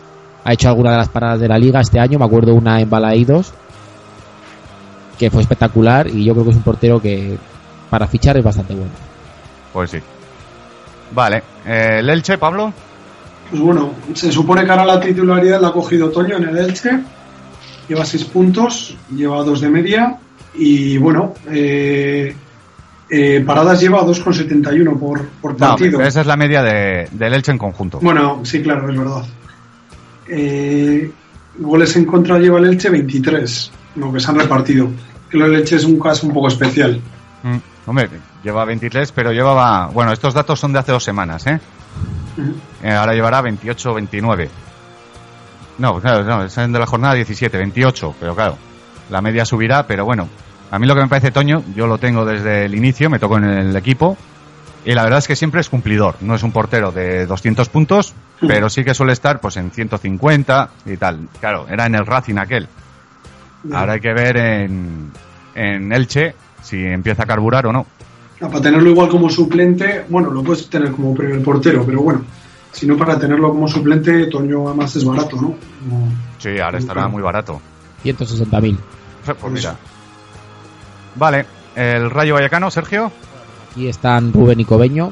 ha 0.43 0.53
hecho 0.53 0.69
alguna 0.69 0.91
de 0.91 0.97
las 0.97 1.09
paradas 1.09 1.39
de 1.39 1.47
la 1.47 1.57
liga 1.57 1.81
este 1.81 1.99
año, 1.99 2.19
me 2.19 2.25
acuerdo 2.25 2.53
una 2.53 2.79
en 2.79 2.89
Balaídos, 2.89 3.53
que 5.17 5.31
fue 5.31 5.41
espectacular 5.41 6.07
y 6.07 6.23
yo 6.23 6.33
creo 6.33 6.45
que 6.45 6.51
es 6.51 6.57
un 6.57 6.63
portero 6.63 7.01
que 7.01 7.37
para 7.89 8.07
fichar 8.07 8.37
es 8.37 8.43
bastante 8.43 8.73
bueno. 8.75 8.91
Pues 9.73 9.89
sí. 9.91 9.99
Vale, 11.13 11.43
eh, 11.65 11.97
el 11.99 12.09
Elche, 12.09 12.37
Pablo. 12.37 12.71
Pues 13.49 13.61
bueno, 13.61 13.91
se 14.13 14.31
supone 14.31 14.63
que 14.63 14.71
ahora 14.71 14.85
la 14.85 14.99
titularidad 14.99 15.59
la 15.59 15.69
ha 15.69 15.73
cogido 15.73 16.09
Toño 16.09 16.37
en 16.37 16.43
el 16.49 16.57
Elche. 16.57 16.99
Lleva 17.89 18.05
6 18.05 18.23
puntos, 18.25 18.95
lleva 19.13 19.43
2 19.43 19.61
de 19.61 19.69
media. 19.69 20.17
Y 20.53 20.97
bueno, 20.97 21.33
eh, 21.49 22.35
eh, 23.09 23.43
paradas 23.45 23.81
lleva 23.81 24.03
2,71 24.03 24.97
por, 24.97 25.25
por 25.27 25.57
partido. 25.57 26.01
esa 26.01 26.21
es 26.21 26.27
la 26.27 26.37
media 26.37 26.63
de, 26.63 27.07
del 27.11 27.33
Elche 27.33 27.51
en 27.51 27.57
conjunto. 27.57 27.99
Bueno, 28.01 28.41
sí, 28.43 28.61
claro, 28.61 28.89
es 28.89 28.97
verdad. 28.97 29.23
Eh, 30.27 31.11
goles 31.57 31.95
en 31.95 32.05
contra 32.05 32.39
lleva 32.39 32.59
el 32.59 32.65
Elche 32.65 32.89
23, 32.89 33.71
lo 33.95 34.13
que 34.13 34.19
se 34.19 34.31
han 34.31 34.39
repartido. 34.39 34.89
Del 35.31 35.55
Elche 35.55 35.75
es 35.75 35.85
un 35.85 35.99
caso 35.99 36.27
un 36.27 36.33
poco 36.33 36.47
especial. 36.47 37.01
Mm, 37.43 37.57
hombre, 37.87 38.09
lleva 38.43 38.65
23, 38.65 39.11
pero 39.11 39.31
llevaba... 39.31 39.87
Bueno, 39.87 40.11
estos 40.11 40.33
datos 40.33 40.59
son 40.59 40.73
de 40.73 40.79
hace 40.79 40.91
dos 40.91 41.03
semanas, 41.03 41.47
¿eh? 41.47 41.59
Eh, 42.83 42.91
ahora 42.91 43.13
llevará 43.13 43.41
28 43.41 43.93
29. 43.93 44.49
No, 45.77 45.99
claro, 45.99 46.23
no, 46.23 46.43
es 46.43 46.55
de 46.55 46.67
la 46.67 46.85
jornada 46.85 47.15
17, 47.15 47.57
28, 47.57 48.15
pero 48.19 48.35
claro, 48.35 48.57
la 49.11 49.21
media 49.21 49.45
subirá, 49.45 49.85
pero 49.85 50.05
bueno, 50.05 50.27
a 50.71 50.79
mí 50.79 50.87
lo 50.87 50.95
que 50.95 51.01
me 51.01 51.07
parece 51.07 51.31
Toño, 51.31 51.63
yo 51.75 51.85
lo 51.85 51.97
tengo 51.99 52.25
desde 52.25 52.65
el 52.65 52.73
inicio, 52.75 53.09
me 53.09 53.19
tocó 53.19 53.37
en 53.37 53.43
el 53.45 53.75
equipo, 53.75 54.17
y 54.85 54.93
la 54.95 55.03
verdad 55.03 55.19
es 55.19 55.27
que 55.27 55.35
siempre 55.35 55.61
es 55.61 55.69
cumplidor, 55.69 56.15
no 56.21 56.33
es 56.33 56.41
un 56.43 56.51
portero 56.51 56.91
de 56.91 57.27
200 57.27 57.69
puntos, 57.69 58.13
pero 58.47 58.69
sí 58.69 58.83
que 58.83 58.95
suele 58.95 59.13
estar 59.13 59.39
pues 59.39 59.57
en 59.57 59.69
150 59.69 60.69
y 60.87 60.97
tal. 60.97 61.27
Claro, 61.39 61.67
era 61.69 61.85
en 61.85 61.93
el 61.93 62.05
Racing 62.07 62.37
aquel. 62.39 62.67
Ahora 63.71 63.93
hay 63.93 63.99
que 63.99 64.13
ver 64.13 64.37
en, 64.37 65.11
en 65.53 65.91
Elche 65.93 66.33
si 66.63 66.83
empieza 66.83 67.23
a 67.23 67.25
carburar 67.27 67.67
o 67.67 67.71
no. 67.73 67.85
Ah, 68.41 68.47
Para 68.47 68.61
tenerlo 68.61 68.89
igual 68.89 69.07
como 69.09 69.29
suplente, 69.29 70.05
bueno, 70.09 70.31
lo 70.31 70.41
puedes 70.43 70.67
tener 70.67 70.91
como 70.91 71.13
primer 71.13 71.43
portero, 71.43 71.85
pero 71.85 72.01
bueno, 72.01 72.23
si 72.71 72.87
no 72.87 72.97
para 72.97 73.19
tenerlo 73.19 73.49
como 73.51 73.67
suplente, 73.67 74.25
Toño 74.27 74.67
además 74.67 74.95
es 74.95 75.05
barato, 75.05 75.35
¿no? 75.35 75.49
No- 75.87 76.11
Sí, 76.39 76.57
ahora 76.57 76.79
estará 76.79 77.07
muy 77.07 77.21
barato. 77.21 77.61
160.000. 78.03 78.77
Pues 79.25 79.53
mira. 79.53 79.75
Vale, 81.15 81.45
el 81.75 82.09
Rayo 82.09 82.35
Vallecano, 82.35 82.71
Sergio. 82.71 83.11
Aquí 83.71 83.87
están 83.87 84.33
Rubén 84.33 84.59
y 84.59 84.65
Cobeño. 84.65 85.11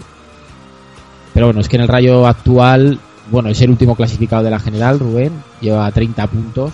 Pero 1.33 1.47
bueno, 1.47 1.61
es 1.61 1.69
que 1.69 1.75
en 1.77 1.83
el 1.83 1.87
Rayo 1.87 2.27
actual, 2.27 2.99
bueno, 3.29 3.49
es 3.49 3.61
el 3.61 3.69
último 3.69 3.95
clasificado 3.95 4.43
de 4.43 4.49
la 4.49 4.59
general, 4.59 4.99
Rubén, 4.99 5.31
lleva 5.61 5.91
30 5.91 6.27
puntos. 6.27 6.71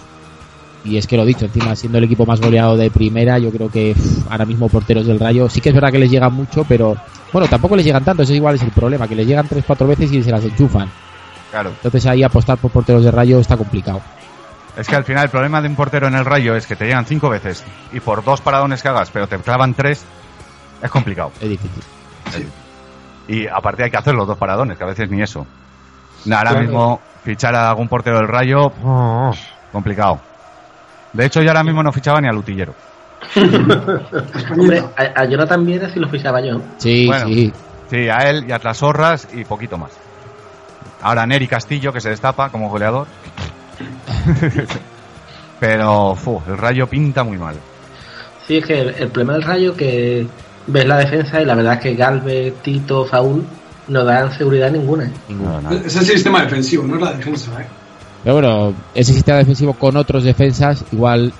Y 0.83 0.97
es 0.97 1.07
que 1.07 1.17
lo 1.17 1.25
dicho, 1.25 1.45
encima 1.45 1.75
siendo 1.75 1.97
el 1.97 2.03
equipo 2.03 2.25
más 2.25 2.39
goleado 2.39 2.77
de 2.77 2.91
primera, 2.91 3.39
yo 3.39 3.49
creo 3.49 3.69
que 3.69 3.95
ahora 4.29 4.45
mismo 4.45 4.69
porteros 4.69 5.07
del 5.07 5.19
Rayo, 5.19 5.49
sí 5.49 5.59
que 5.59 5.69
es 5.69 5.75
verdad 5.75 5.91
que 5.91 5.97
les 5.97 6.11
llegan 6.11 6.31
mucho, 6.31 6.63
pero 6.63 6.95
bueno, 7.33 7.47
tampoco 7.47 7.75
les 7.75 7.85
llegan 7.85 8.05
tanto, 8.05 8.21
ese 8.21 8.35
igual 8.35 8.55
es 8.55 8.61
el 8.61 8.69
problema, 8.69 9.07
que 9.07 9.15
les 9.15 9.25
llegan 9.25 9.49
3-4 9.49 9.87
veces 9.87 10.11
y 10.11 10.21
se 10.21 10.29
las 10.29 10.43
enchufan. 10.43 10.87
Claro. 11.49 11.71
Entonces 11.71 12.05
ahí 12.05 12.21
apostar 12.21 12.59
por 12.59 12.69
porteros 12.69 13.03
de 13.03 13.09
Rayo 13.09 13.39
está 13.39 13.57
complicado. 13.57 13.99
Es 14.77 14.87
que 14.87 14.95
al 14.95 15.03
final 15.05 15.23
el 15.23 15.29
problema 15.29 15.61
de 15.61 15.67
un 15.69 15.75
portero 15.75 16.07
en 16.07 16.15
el 16.15 16.25
rayo 16.25 16.55
es 16.55 16.67
que 16.67 16.75
te 16.75 16.85
llegan 16.85 17.05
cinco 17.05 17.29
veces 17.29 17.63
y 17.93 17.99
por 18.01 18.23
dos 18.23 18.41
paradones 18.41 18.81
que 18.81 18.89
hagas, 18.89 19.09
pero 19.11 19.27
te 19.27 19.37
clavan 19.37 19.73
tres, 19.73 20.03
es 20.81 20.91
complicado. 20.91 21.31
Es 21.39 21.49
difícil. 21.49 21.83
Y 23.27 23.47
aparte 23.47 23.83
hay 23.85 23.89
que 23.91 23.97
hacer 23.97 24.13
los 24.13 24.27
dos 24.27 24.37
paradones, 24.37 24.77
que 24.77 24.83
a 24.83 24.87
veces 24.87 25.09
ni 25.09 25.21
eso. 25.21 25.47
Ahora 26.25 26.41
Claro. 26.51 26.59
mismo 26.59 27.01
fichar 27.23 27.55
a 27.55 27.69
algún 27.69 27.87
portero 27.87 28.17
del 28.17 28.27
rayo, 28.27 28.71
oh, 28.83 29.31
complicado. 29.71 30.19
De 31.13 31.25
hecho, 31.25 31.41
yo 31.41 31.49
ahora 31.49 31.63
mismo 31.63 31.81
no 31.81 31.91
fichaba 31.91 32.19
ni 32.19 32.27
al 32.27 32.37
utillero. 32.37 32.73
Hombre, 34.51 34.83
a, 34.97 35.21
a 35.21 35.25
Jonathan 35.25 35.65
Viera 35.65 35.89
sí 35.89 35.99
lo 35.99 36.09
fichaba 36.09 36.41
yo. 36.41 36.59
Sí, 36.77 37.07
Bueno. 37.07 37.27
sí. 37.27 37.53
Sí, 37.89 38.09
a 38.09 38.17
él 38.29 38.45
y 38.47 38.51
a 38.51 38.59
Trasorras 38.59 39.27
y 39.33 39.45
poquito 39.45 39.77
más. 39.77 39.91
Ahora 41.01 41.25
Neri 41.27 41.47
Castillo, 41.47 41.93
que 41.93 42.01
se 42.01 42.09
destapa 42.09 42.49
como 42.49 42.69
goleador. 42.69 43.07
Pero 45.59 46.15
fu, 46.15 46.41
el 46.47 46.57
rayo 46.57 46.87
pinta 46.87 47.23
muy 47.23 47.37
mal. 47.37 47.55
Sí, 48.47 48.57
es 48.57 48.65
que 48.65 48.79
el, 48.81 48.89
el 48.89 49.07
problema 49.09 49.33
del 49.33 49.43
Rayo 49.43 49.75
que 49.75 50.27
ves 50.67 50.85
la 50.85 50.97
defensa 50.97 51.41
y 51.41 51.45
la 51.45 51.55
verdad 51.55 51.73
es 51.75 51.79
que 51.79 51.95
Galvez, 51.95 52.53
Tito, 52.61 53.05
Faul 53.05 53.43
no 53.87 54.03
dan 54.03 54.31
seguridad 54.37 54.69
ninguna. 54.71 55.09
No, 55.29 55.61
no. 55.61 55.71
Es 55.71 55.95
el 55.95 56.05
sistema 56.05 56.41
defensivo, 56.43 56.83
no 56.85 56.95
es 56.95 57.01
la 57.01 57.13
defensa, 57.13 57.51
¿eh? 57.61 57.65
Pero 58.23 58.35
bueno, 58.35 58.73
ese 58.93 59.13
sistema 59.13 59.37
defensivo 59.39 59.73
con 59.73 59.95
otros 59.97 60.23
defensas 60.23 60.83
igual 60.91 61.31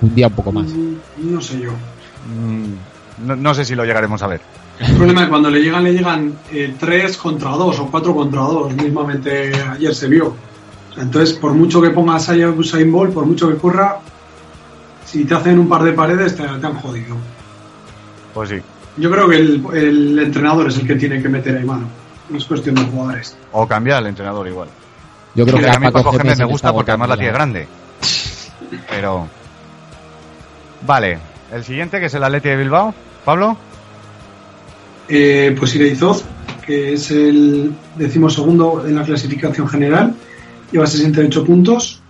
un 0.00 0.14
día 0.14 0.28
un 0.28 0.32
poco 0.34 0.52
más. 0.52 0.66
Mm, 0.68 0.94
No 1.34 1.40
sé 1.40 1.60
yo. 1.60 1.72
Mm, 1.72 3.26
No, 3.26 3.36
no 3.36 3.54
sé 3.54 3.64
si 3.64 3.74
lo 3.74 3.84
llegaremos 3.84 4.22
a 4.22 4.26
ver. 4.28 4.40
El 4.80 4.94
problema 4.96 5.20
es 5.20 5.26
que 5.26 5.30
cuando 5.30 5.50
le 5.50 5.60
llegan, 5.60 5.84
le 5.84 5.92
llegan 5.92 6.32
eh, 6.50 6.74
tres 6.80 7.16
contra 7.16 7.50
dos 7.50 7.78
o 7.78 7.86
cuatro 7.88 8.14
contra 8.14 8.40
dos. 8.40 8.72
Mismamente 8.74 9.52
ayer 9.70 9.94
se 9.94 10.08
vio. 10.08 10.34
Entonces, 10.96 11.34
por 11.34 11.52
mucho 11.54 11.80
que 11.80 11.90
pongas 11.90 12.28
ahí 12.28 12.42
a 12.42 12.50
Usain 12.50 12.90
Bolt, 12.92 13.14
por 13.14 13.24
mucho 13.26 13.48
que 13.48 13.56
corra, 13.56 13.98
si 15.06 15.24
te 15.24 15.34
hacen 15.34 15.58
un 15.58 15.68
par 15.68 15.82
de 15.82 15.92
paredes, 15.92 16.36
te, 16.36 16.42
te 16.42 16.66
han 16.66 16.74
jodido. 16.74 17.16
Pues 18.34 18.50
sí. 18.50 18.56
Yo 18.98 19.10
creo 19.10 19.28
que 19.28 19.36
el, 19.36 19.64
el 19.74 20.18
entrenador 20.18 20.68
es 20.68 20.76
el 20.78 20.86
que 20.86 20.96
tiene 20.96 21.22
que 21.22 21.28
meter 21.28 21.56
ahí 21.56 21.64
mano. 21.64 21.86
No 22.28 22.38
es 22.38 22.44
cuestión 22.44 22.74
de 22.74 22.82
jugadores. 22.84 23.36
O 23.52 23.66
cambiar 23.66 23.98
al 23.98 24.06
entrenador 24.06 24.46
igual. 24.46 24.68
Yo 25.34 25.44
creo 25.46 25.58
Sí, 25.58 25.64
que 25.64 25.70
a 25.70 25.78
mí 25.80 25.90
Paco 25.90 26.12
Gémez 26.12 26.38
me 26.38 26.44
gusta 26.44 26.72
porque 26.72 26.90
además 26.90 27.08
la 27.08 27.16
tiene 27.16 27.32
grande. 27.32 27.66
Pero. 28.90 29.26
Vale. 30.86 31.18
El 31.52 31.64
siguiente, 31.64 32.00
que 32.00 32.06
es 32.06 32.14
el 32.14 32.24
Atleti 32.24 32.48
de 32.50 32.56
Bilbao. 32.56 32.94
Pablo. 33.24 33.56
Eh, 35.08 35.54
pues 35.58 35.74
Ireizoz, 35.74 36.24
que 36.64 36.94
es 36.94 37.10
el 37.10 37.74
decimosegundo 37.96 38.84
en 38.86 38.94
la 38.94 39.02
clasificación 39.04 39.68
general, 39.68 40.14
lleva 40.72 40.86
68 40.86 41.44
puntos. 41.44 42.00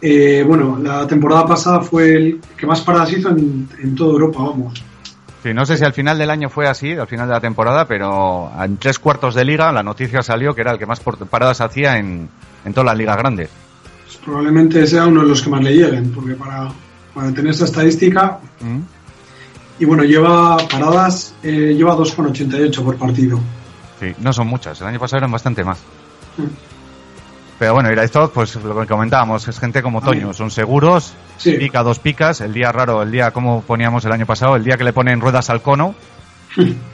Eh, 0.00 0.44
bueno, 0.46 0.78
la 0.80 1.06
temporada 1.06 1.44
pasada 1.46 1.80
fue 1.80 2.14
el 2.14 2.40
que 2.56 2.66
más 2.66 2.80
paradas 2.82 3.12
hizo 3.12 3.30
en, 3.30 3.68
en 3.82 3.94
toda 3.96 4.12
Europa, 4.12 4.38
vamos. 4.42 4.82
Sí, 5.42 5.52
no 5.54 5.64
sé 5.66 5.76
si 5.76 5.84
al 5.84 5.92
final 5.92 6.18
del 6.18 6.30
año 6.30 6.48
fue 6.48 6.66
así, 6.68 6.92
al 6.92 7.06
final 7.06 7.26
de 7.28 7.34
la 7.34 7.40
temporada, 7.40 7.86
pero 7.86 8.50
en 8.60 8.76
tres 8.76 8.98
cuartos 8.98 9.34
de 9.34 9.44
liga 9.44 9.70
la 9.72 9.82
noticia 9.82 10.22
salió 10.22 10.54
que 10.54 10.60
era 10.62 10.72
el 10.72 10.78
que 10.78 10.86
más 10.86 11.00
paradas 11.00 11.60
hacía 11.60 11.96
en, 11.98 12.28
en 12.64 12.72
todas 12.72 12.86
las 12.86 12.96
ligas 12.96 13.16
grandes. 13.16 13.48
Pues 14.04 14.16
probablemente 14.18 14.86
sea 14.86 15.06
uno 15.06 15.22
de 15.22 15.28
los 15.28 15.42
que 15.42 15.50
más 15.50 15.62
le 15.62 15.72
lleguen, 15.76 16.10
porque 16.12 16.34
para, 16.34 16.68
para 17.14 17.32
tener 17.32 17.50
esa 17.52 17.64
estadística, 17.66 18.38
Mm. 18.60 18.80
y 19.78 19.84
bueno, 19.84 20.02
lleva 20.02 20.56
paradas, 20.68 21.34
eh, 21.44 21.74
lleva 21.76 21.94
2,88 21.96 22.82
por 22.84 22.96
partido. 22.96 23.38
Sí, 24.00 24.12
no 24.20 24.32
son 24.32 24.48
muchas. 24.48 24.80
El 24.80 24.88
año 24.88 24.98
pasado 24.98 25.18
eran 25.18 25.30
bastante 25.30 25.62
más. 25.64 25.78
Mm. 26.36 26.42
Pero 27.58 27.74
bueno, 27.74 27.90
Iraizot, 27.90 28.32
pues 28.32 28.54
lo 28.56 28.78
que 28.80 28.86
comentábamos, 28.86 29.48
es 29.48 29.58
gente 29.58 29.82
como 29.82 30.00
Toño, 30.00 30.32
son 30.32 30.50
seguros, 30.50 31.14
Sí. 31.38 31.52
pica 31.54 31.82
dos 31.82 31.98
picas, 31.98 32.40
el 32.40 32.52
día 32.52 32.70
raro, 32.70 33.02
el 33.02 33.10
día 33.10 33.32
como 33.32 33.62
poníamos 33.62 34.04
el 34.04 34.12
año 34.12 34.26
pasado, 34.26 34.54
el 34.56 34.62
día 34.64 34.76
que 34.76 34.84
le 34.84 34.92
ponen 34.92 35.20
ruedas 35.20 35.50
al 35.50 35.60
cono, 35.62 35.94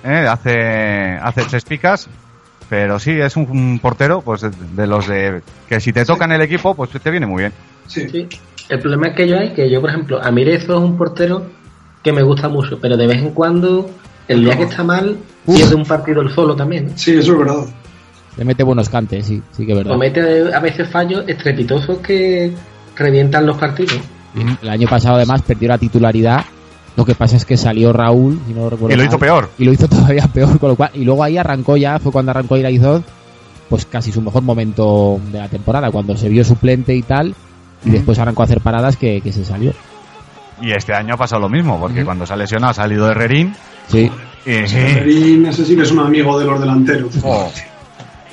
¿eh? 0.04 0.26
hace, 0.28 1.18
hace 1.20 1.42
tres 1.44 1.64
picas, 1.64 2.08
pero 2.68 2.98
sí, 2.98 3.10
es 3.12 3.36
un, 3.36 3.46
un 3.50 3.78
portero, 3.78 4.22
pues 4.22 4.40
de, 4.42 4.50
de 4.50 4.86
los 4.86 5.06
de 5.06 5.42
que 5.68 5.80
si 5.80 5.92
te 5.92 6.04
tocan 6.04 6.32
el 6.32 6.40
equipo, 6.40 6.74
pues 6.74 6.90
te 6.90 7.10
viene 7.10 7.26
muy 7.26 7.42
bien. 7.42 7.52
Sí. 7.86 8.08
Sí. 8.08 8.28
El 8.70 8.78
problema 8.80 9.08
es 9.08 9.14
que 9.16 9.28
yo 9.28 9.38
hay 9.38 9.52
que 9.52 9.70
yo, 9.70 9.82
por 9.82 9.90
ejemplo, 9.90 10.22
a 10.22 10.30
mí 10.30 10.42
Rezo 10.44 10.72
es 10.78 10.80
un 10.82 10.96
portero 10.96 11.44
que 12.02 12.12
me 12.12 12.22
gusta 12.22 12.48
mucho, 12.48 12.78
pero 12.80 12.96
de 12.96 13.06
vez 13.06 13.18
en 13.18 13.32
cuando, 13.32 13.90
el 14.28 14.42
día 14.42 14.56
que 14.56 14.62
está 14.64 14.82
mal, 14.82 15.18
pierde 15.46 15.74
un 15.74 15.84
partido 15.84 16.22
el 16.22 16.30
solo 16.30 16.56
también. 16.56 16.96
Sí, 16.98 17.18
eso 17.18 17.32
es 17.32 17.38
verdad. 17.38 17.66
Le 18.36 18.44
mete 18.44 18.62
buenos 18.64 18.88
cantes, 18.88 19.26
sí, 19.26 19.42
sí 19.52 19.64
que 19.64 19.72
es 19.72 19.78
verdad. 19.78 19.92
Comete 19.92 20.52
a 20.54 20.60
veces 20.60 20.88
fallos 20.88 21.24
estrepitosos 21.26 21.98
que 21.98 22.52
revientan 22.96 23.46
los 23.46 23.56
partidos. 23.56 23.98
El 24.62 24.68
año 24.68 24.88
pasado 24.88 25.16
además 25.16 25.42
perdió 25.42 25.68
la 25.68 25.78
titularidad. 25.78 26.44
Lo 26.96 27.04
que 27.04 27.14
pasa 27.14 27.36
es 27.36 27.44
que 27.44 27.56
salió 27.56 27.92
Raúl, 27.92 28.40
si 28.46 28.52
no 28.52 28.70
recuerdo 28.70 28.94
Y 28.94 28.96
lo 28.96 29.02
mal, 29.04 29.08
hizo 29.08 29.18
peor. 29.18 29.50
Y 29.58 29.64
lo 29.64 29.72
hizo 29.72 29.88
todavía 29.88 30.26
peor, 30.28 30.58
con 30.58 30.70
lo 30.70 30.76
cual. 30.76 30.90
Y 30.94 31.04
luego 31.04 31.22
ahí 31.22 31.36
arrancó 31.36 31.76
ya, 31.76 31.98
fue 31.98 32.12
cuando 32.12 32.30
arrancó 32.30 32.56
Iraizoz, 32.56 33.02
pues 33.68 33.86
casi 33.86 34.12
su 34.12 34.20
mejor 34.20 34.42
momento 34.42 35.20
de 35.30 35.38
la 35.38 35.48
temporada, 35.48 35.90
cuando 35.90 36.16
se 36.16 36.28
vio 36.28 36.44
suplente 36.44 36.94
y 36.94 37.02
tal. 37.02 37.34
Y 37.84 37.90
después 37.90 38.18
arrancó 38.18 38.42
a 38.42 38.44
hacer 38.46 38.60
paradas 38.60 38.96
que, 38.96 39.20
que 39.20 39.32
se 39.32 39.44
salió. 39.44 39.72
Y 40.60 40.72
este 40.72 40.94
año 40.94 41.14
ha 41.14 41.16
pasado 41.18 41.42
lo 41.42 41.48
mismo, 41.48 41.78
porque 41.78 42.04
cuando 42.04 42.26
se 42.26 42.32
ha 42.32 42.36
lesionado 42.36 42.70
ha 42.70 42.74
salido 42.74 43.10
Herrerín 43.10 43.54
Sí. 43.88 44.10
y... 44.46 44.66
Serín, 44.66 45.46
ese 45.46 45.64
sí 45.64 45.76
que 45.76 45.82
es 45.82 45.90
un 45.90 46.00
amigo 46.00 46.38
de 46.38 46.46
los 46.46 46.60
delanteros. 46.60 47.12
Oh. 47.22 47.50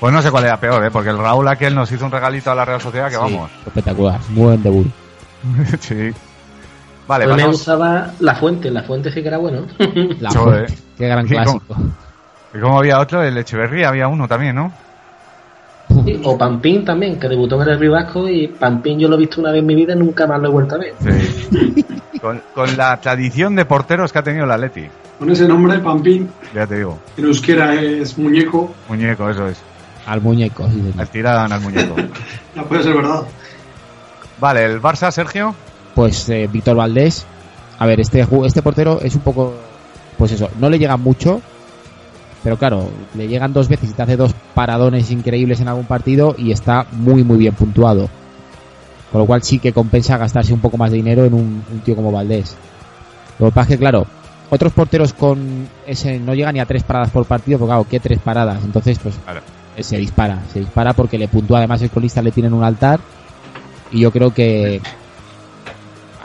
Pues 0.01 0.12
no 0.13 0.22
sé 0.22 0.31
cuál 0.31 0.43
era 0.46 0.60
peor, 0.60 0.84
¿eh? 0.84 0.89
porque 0.91 1.12
el 1.12 1.17
Raúl 1.17 1.48
aquel 1.48 1.74
nos 1.75 1.89
hizo 1.91 2.03
un 2.05 2.12
regalito 2.12 2.51
a 2.51 2.55
la 2.55 2.65
Real 2.65 2.81
Sociedad 2.81 3.05
que 3.08 3.13
Sí, 3.15 3.22
vamos. 3.22 3.51
Espectacular, 3.67 4.20
muy 4.29 4.43
buen 4.46 4.63
debut. 4.63 4.88
sí. 5.79 6.10
Vale, 7.08 7.27
me 7.27 7.31
vamos. 7.34 7.51
gustaba 7.58 8.12
La 8.20 8.36
Fuente, 8.36 8.70
La 8.72 8.84
Fuente 8.84 9.12
sí 9.12 9.22
que 9.22 9.27
era 9.27 9.38
bueno. 9.38 9.65
La. 10.20 10.31
Fuente, 10.31 10.74
Qué 10.98 11.08
gran 11.08 11.25
Y 11.25 11.29
clásico. 11.29 11.75
Y 12.53 12.60
como 12.60 12.79
había 12.79 13.00
otro, 13.00 13.24
el 13.24 13.38
Echeverría 13.38 13.89
había 13.89 14.08
uno 14.08 14.27
también, 14.27 14.55
¿no? 14.55 14.74
Sí, 16.05 16.20
o 16.24 16.38
Pampín 16.38 16.84
también, 16.86 17.20
que 17.20 17.27
debutó 17.29 17.62
en 17.62 17.70
el 17.70 17.79
Río 17.79 17.91
Vasco 17.91 18.27
y 18.27 18.48
Pampín 18.48 18.98
yo 18.98 19.08
lo 19.08 19.15
he 19.15 19.20
visto 19.20 19.39
una 19.41 19.51
vez 19.51 19.60
en 19.60 19.65
mi 19.67 19.75
vida 19.75 19.93
y 19.93 19.98
nunca 19.98 20.25
más 20.25 20.41
lo 20.41 20.48
he 20.48 20.51
vuelto 20.51 20.75
a 20.75 20.77
ver. 20.79 20.93
Sí. 21.00 21.86
con, 22.22 22.41
con 22.55 22.75
la 22.77 23.00
tradición 23.00 23.55
de 23.55 23.65
porteros 23.65 24.12
que 24.12 24.20
ha 24.20 24.24
tenido 24.24 24.46
el 24.46 24.51
Atleti, 24.51 24.86
Con 25.20 25.29
ese 25.29 25.48
nombre, 25.48 25.77
Pampín, 25.79 26.29
ya 26.55 26.65
te 26.65 26.77
digo. 26.77 26.98
en 27.17 27.25
euskera 27.25 27.75
es 27.75 28.17
muñeco, 28.17 28.74
Muñeco, 28.88 29.29
eso 29.29 29.48
es. 29.48 29.62
Al 30.05 30.22
muñeco, 30.22 30.67
sí. 30.67 30.93
Al 30.98 31.08
tiran 31.10 31.51
al 31.51 31.62
muñeco. 31.62 31.96
ya 32.55 32.63
puede 32.63 32.84
ser 32.84 32.96
verdad. 32.96 33.24
Vale, 34.39 34.65
el 34.65 34.81
Barça, 34.81 35.12
Sergio. 35.12 35.55
Pues 35.96 36.27
eh, 36.29 36.50
Víctor 36.51 36.75
Valdés. 36.75 37.25
A 37.77 37.86
ver, 37.86 38.00
este, 38.00 38.25
este 38.46 38.62
portero 38.62 39.00
es 39.01 39.15
un 39.15 39.22
poco. 39.22 39.53
Pues 40.17 40.31
eso, 40.31 40.50
no 40.60 40.70
le 40.70 40.79
llega 40.79 40.98
mucho. 40.98 41.41
Pero 42.43 42.58
claro, 42.58 42.89
le 43.13 43.27
llegan 43.27 43.53
dos 43.53 43.67
veces 43.67 43.91
y 43.91 43.93
te 43.93 44.01
hace 44.01 44.17
dos 44.17 44.34
paradones 44.55 45.12
increíbles 45.12 45.60
en 45.60 45.67
algún 45.67 45.86
partido 45.86 46.34
y 46.38 46.51
está 46.51 46.88
muy, 46.91 47.24
muy 47.24 47.38
bien 47.38 47.53
puntuado. 47.53 48.10
Con 49.12 49.22
lo 49.22 49.27
cual 49.27 49.43
sí 49.43 49.60
que 49.60 49.74
compensa 49.74 50.17
gastarse 50.17 50.53
un 50.53 50.60
poco 50.60 50.77
más 50.77 50.89
de 50.89 50.98
dinero 50.98 51.25
en 51.25 51.36
un, 51.36 51.63
un 51.72 51.79
tío 51.81 51.96
como 51.96 52.12
Valdés. 52.12 52.55
Lo 53.38 53.48
que 53.48 53.51
pasa 53.51 53.74
es 53.74 53.75
que, 53.75 53.79
claro, 53.79 54.08
otros 54.50 54.74
porteros 54.74 55.13
con 55.13 55.67
ese 55.88 56.20
no 56.20 56.34
llegan 56.34 56.55
ni 56.55 56.60
a 56.60 56.65
tres 56.65 56.84
paradas 56.84 57.10
por 57.10 57.25
partido, 57.25 57.58
porque 57.58 57.70
claro, 57.70 57.88
¿qué 57.89 58.00
tres 58.00 58.20
paradas? 58.20 58.63
Entonces, 58.63 59.00
pues 59.00 59.15
Claro. 59.24 59.41
Eh, 59.75 59.84
se 59.84 59.98
dispara. 59.98 60.44
Se 60.51 60.60
dispara 60.60 60.94
porque 60.94 61.18
le 61.18 61.28
puntúa 61.28 61.60
además 61.60 61.82
el 61.82 61.90
colista, 61.90 62.22
le 62.22 62.32
tienen 62.32 62.54
un 62.54 62.63
altar. 62.63 63.00
Y 63.92 64.00
yo 64.00 64.12
creo 64.12 64.34
que 64.34 64.82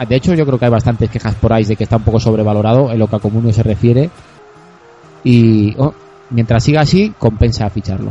de 0.05 0.17
hecho, 0.17 0.35
yo 0.35 0.45
creo 0.45 0.59
que 0.59 0.67
hay 0.67 0.71
bastantes 0.71 1.09
quejas 1.09 1.35
por 1.37 1.53
ahí 1.53 1.65
de 1.65 1.75
que 1.75 1.85
está 1.85 1.97
un 1.97 2.03
poco 2.03 2.21
sobrevalorado 2.21 2.93
en 2.93 2.99
lo 2.99 3.07
que 3.07 3.17
a 3.17 3.19
Comunio 3.19 3.53
se 3.53 3.63
refiere. 3.63 4.11
Y 5.25 5.75
oh, 5.79 5.95
mientras 6.31 6.65
siga 6.65 6.83
así, 6.83 7.15
compensa 7.19 7.71
ficharlo. 7.71 8.11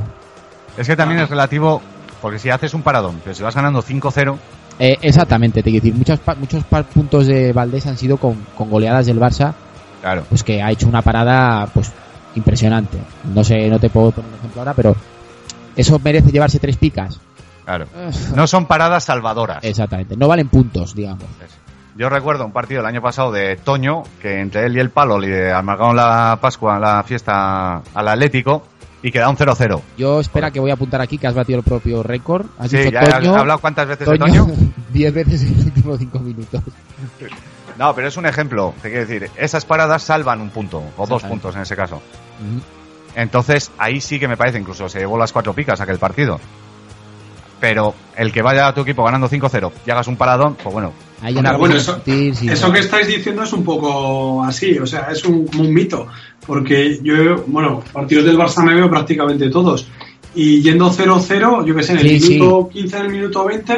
Es 0.77 0.88
que 0.88 0.96
también 0.96 1.22
es 1.22 1.30
relativo, 1.30 1.82
porque 2.22 2.39
si 2.39 2.50
haces 2.50 2.74
un 2.74 2.82
paradón, 2.82 3.22
pero 3.24 3.36
si 3.36 3.44
vas 3.44 3.56
ganando 3.56 3.84
5-0, 3.84 4.36
Eh, 4.77 4.98
exactamente, 5.01 5.63
te 5.63 5.70
quiero 5.70 5.86
decir, 5.86 5.98
muchos, 5.98 6.20
muchos 6.38 6.63
puntos 6.94 7.27
de 7.27 7.54
Valdés 7.54 7.86
han 7.86 7.98
sido 7.98 8.18
con, 8.18 8.36
con 8.58 8.70
goleadas 8.70 9.06
del 9.06 9.20
Barça, 9.20 9.54
claro. 10.01 10.25
pues 10.27 10.44
que 10.44 10.62
ha 10.62 10.70
hecho 10.72 10.89
una 10.89 11.01
parada 11.01 11.68
pues 11.68 11.94
impresionante. 12.36 12.98
No 13.34 13.44
sé, 13.44 13.70
no 13.70 13.80
te 13.80 13.89
puedo 13.89 14.12
poner 14.12 14.32
un 14.32 14.38
ejemplo 14.38 14.62
ahora, 14.62 14.74
pero 14.74 14.96
eso 15.75 16.00
merece 16.03 16.32
llevarse 16.32 16.60
tres 16.60 16.77
picas. 16.77 17.20
Claro. 17.65 17.88
No 18.36 18.46
son 18.48 18.65
paradas 18.67 19.03
salvadoras. 19.05 19.63
Exactamente, 19.63 20.15
no 20.15 20.27
valen 20.27 20.50
puntos, 20.50 20.94
digamos. 20.94 21.24
Yo 21.98 22.10
recuerdo 22.10 22.46
un 22.46 22.51
partido 22.51 22.82
el 22.82 22.86
año 22.86 23.01
pasado 23.01 23.32
de 23.32 23.55
Toño, 23.55 24.03
que 24.22 24.39
entre 24.41 24.65
él 24.65 24.75
y 24.75 24.79
el 24.82 24.89
palo 24.89 25.17
le 25.17 25.51
amargaron 25.53 25.96
la 25.96 26.38
Pascua, 26.41 26.77
la 26.77 27.01
fiesta 27.03 27.77
al 27.94 28.08
Atlético, 28.08 28.67
y 29.01 29.12
queda 29.12 29.29
un 29.29 29.38
0-0. 29.38 29.82
Yo 29.98 30.20
espera 30.20 30.51
que 30.51 30.60
voy 30.60 30.72
a 30.72 30.74
apuntar 30.74 31.00
aquí 31.00 31.17
que 31.17 31.27
has 31.27 31.34
batido 31.34 31.60
el 31.60 31.63
propio 31.65 32.03
récord. 32.03 32.48
Has 32.60 32.70
Sí, 32.70 32.77
dicho 32.77 32.91
ya 32.91 33.00
has 33.00 33.10
Toño, 33.20 33.36
hablado 33.36 33.60
cuántas 33.60 33.88
veces 33.88 34.08
de 34.10 34.17
Toño, 34.17 34.46
Toño. 34.46 34.55
10 34.94 35.13
veces 35.13 35.44
en 35.44 35.55
los 35.58 35.65
últimos 35.65 36.00
5 36.00 36.20
minutos. 36.20 36.62
No, 37.77 37.94
pero 37.96 38.08
es 38.08 38.17
un 38.17 38.25
ejemplo. 38.25 38.74
Te 38.82 38.89
quiero 38.89 39.05
decir, 39.05 39.29
esas 39.38 39.63
paradas 39.65 40.03
salvan 40.03 40.41
un 40.41 40.50
punto, 40.50 40.82
o 40.98 41.08
dos 41.08 41.24
puntos 41.24 41.55
en 41.55 41.62
ese 41.62 41.75
caso. 41.75 42.01
Entonces, 43.15 43.72
ahí 43.77 44.01
sí 44.01 44.19
que 44.19 44.27
me 44.27 44.38
parece, 44.38 44.60
incluso 44.60 44.89
se 44.89 45.00
llevó 45.00 45.17
las 45.17 45.31
cuatro 45.31 45.53
picas 45.53 45.79
aquel 45.81 45.98
partido. 45.98 46.39
Pero 47.60 47.95
el 48.17 48.31
que 48.31 48.41
vaya 48.41 48.67
a 48.67 48.74
tu 48.74 48.81
equipo 48.81 49.03
ganando 49.03 49.29
5-0 49.29 49.72
y 49.88 49.91
hagas 49.91 50.07
un 50.07 50.17
paradón, 50.17 50.55
pues 50.62 50.74
bueno, 50.74 50.91
no 51.24 51.57
bueno, 51.57 51.75
eso- 51.75 52.01
si- 52.05 52.50
Eso 52.50 52.72
que 52.72 52.79
estáis 52.79 53.07
diciendo 53.07 53.43
es 53.43 53.53
un 53.53 53.63
poco 53.63 54.43
así, 54.43 54.77
o 54.77 54.86
sea, 54.86 55.07
es 55.12 55.24
un, 55.24 55.48
como 55.48 55.63
un 55.63 55.74
mito, 55.74 56.05
porque 56.45 57.00
yo, 57.01 57.43
bueno, 57.48 57.81
partidos 57.93 58.25
del 58.25 58.38
Barça 58.38 58.62
me 58.63 58.75
veo 58.75 58.89
prácticamente 58.89 59.50
todos, 59.50 59.88
y 60.36 60.62
yendo 60.62 60.91
0-0, 60.91 61.65
yo 61.65 61.74
que 61.75 61.81
sé, 61.81 61.93
en 61.93 62.00
el 62.00 62.19
Sí, 62.22 62.29
minuto 62.34 62.69
15, 62.69 62.98
en 62.98 63.05
el 63.05 63.12
minuto 63.12 63.45
20, 63.45 63.74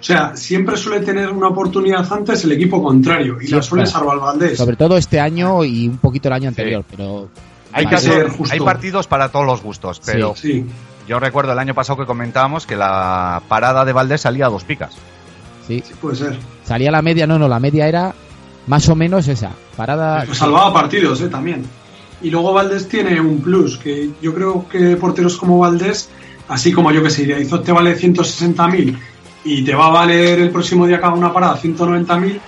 o 0.00 0.02
sea, 0.02 0.36
siempre 0.36 0.76
suele 0.76 1.04
tener 1.04 1.28
una 1.30 1.48
oportunidad 1.48 2.10
antes 2.12 2.44
el 2.44 2.52
equipo 2.52 2.80
contrario, 2.80 3.38
y 3.42 3.48
Sí, 3.48 3.54
la 3.54 3.62
suele 3.62 3.84
claro. 3.84 3.98
salvar 3.98 4.20
Valdés. 4.20 4.56
Sobre 4.56 4.76
todo 4.76 4.96
este 4.96 5.18
año 5.18 5.64
y 5.64 5.88
un 5.88 5.98
poquito 5.98 6.28
el 6.28 6.34
año 6.34 6.48
anterior, 6.48 6.84
pero 6.88 7.28
hay, 7.76 7.84
Hay 7.84 7.90
que 7.90 7.94
casos- 7.96 8.14
ser 8.14 8.28
justo. 8.30 8.52
hay 8.54 8.60
partidos 8.60 9.06
para 9.06 9.28
todos 9.30 9.46
los 9.46 9.62
gustos. 9.62 10.00
Pero 10.04 10.34
Sí, 10.34 10.64
yo 11.06 11.20
recuerdo 11.20 11.52
el 11.52 11.58
año 11.58 11.74
pasado 11.74 11.98
que 11.98 12.06
comentábamos 12.06 12.66
que 12.66 12.76
la 12.76 13.42
parada 13.48 13.84
de 13.84 13.92
Valdés 13.92 14.22
salía 14.22 14.46
a 14.46 14.48
dos 14.48 14.64
picas. 14.64 14.94
sí. 15.66 15.82
sí, 15.86 15.94
puede 16.00 16.16
ser. 16.16 16.38
Salía 16.64 16.90
la 16.90 17.02
media, 17.02 17.26
no, 17.26 17.38
no, 17.38 17.48
la 17.48 17.60
media 17.60 17.86
era 17.86 18.14
más 18.66 18.88
o 18.88 18.96
menos 18.96 19.28
esa. 19.28 19.50
Parada. 19.76 20.24
Pues 20.26 20.38
salvaba 20.38 20.72
partidos, 20.72 21.20
eh, 21.20 21.28
también. 21.28 21.64
Y 22.22 22.30
luego 22.30 22.52
Valdés 22.54 22.88
tiene 22.88 23.20
un 23.20 23.40
plus, 23.40 23.76
que 23.76 24.10
yo 24.22 24.34
creo 24.34 24.66
que 24.68 24.96
porteros 24.96 25.36
como 25.36 25.58
Valdés, 25.58 26.08
así 26.48 26.72
como 26.72 26.90
yo 26.90 27.02
que 27.02 27.10
sé, 27.10 27.22
Izoz 27.40 27.62
te 27.62 27.72
vale 27.72 27.94
160.000 27.94 28.98
y 29.44 29.62
te 29.64 29.74
va 29.74 29.86
a 29.88 29.90
valer 29.90 30.40
el 30.40 30.50
próximo 30.50 30.86
día 30.86 30.98
que 30.98 31.04
haga 31.04 31.14
una 31.14 31.32
parada 31.32 31.56
190.000, 31.58 32.40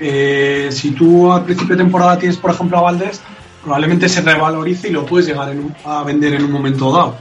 eh, 0.00 0.68
si 0.70 0.92
tú 0.92 1.32
al 1.32 1.44
principio 1.44 1.76
de 1.76 1.82
temporada 1.82 2.16
tienes, 2.18 2.38
por 2.38 2.52
ejemplo, 2.52 2.78
a 2.78 2.82
Valdés, 2.82 3.20
probablemente 3.62 4.08
se 4.08 4.20
revalorice 4.20 4.88
y 4.88 4.92
lo 4.92 5.04
puedes 5.06 5.26
llegar 5.26 5.50
en 5.50 5.58
un- 5.60 5.74
a 5.84 6.02
vender 6.04 6.34
en 6.34 6.44
un 6.44 6.52
momento 6.52 6.92
dado. 6.92 7.14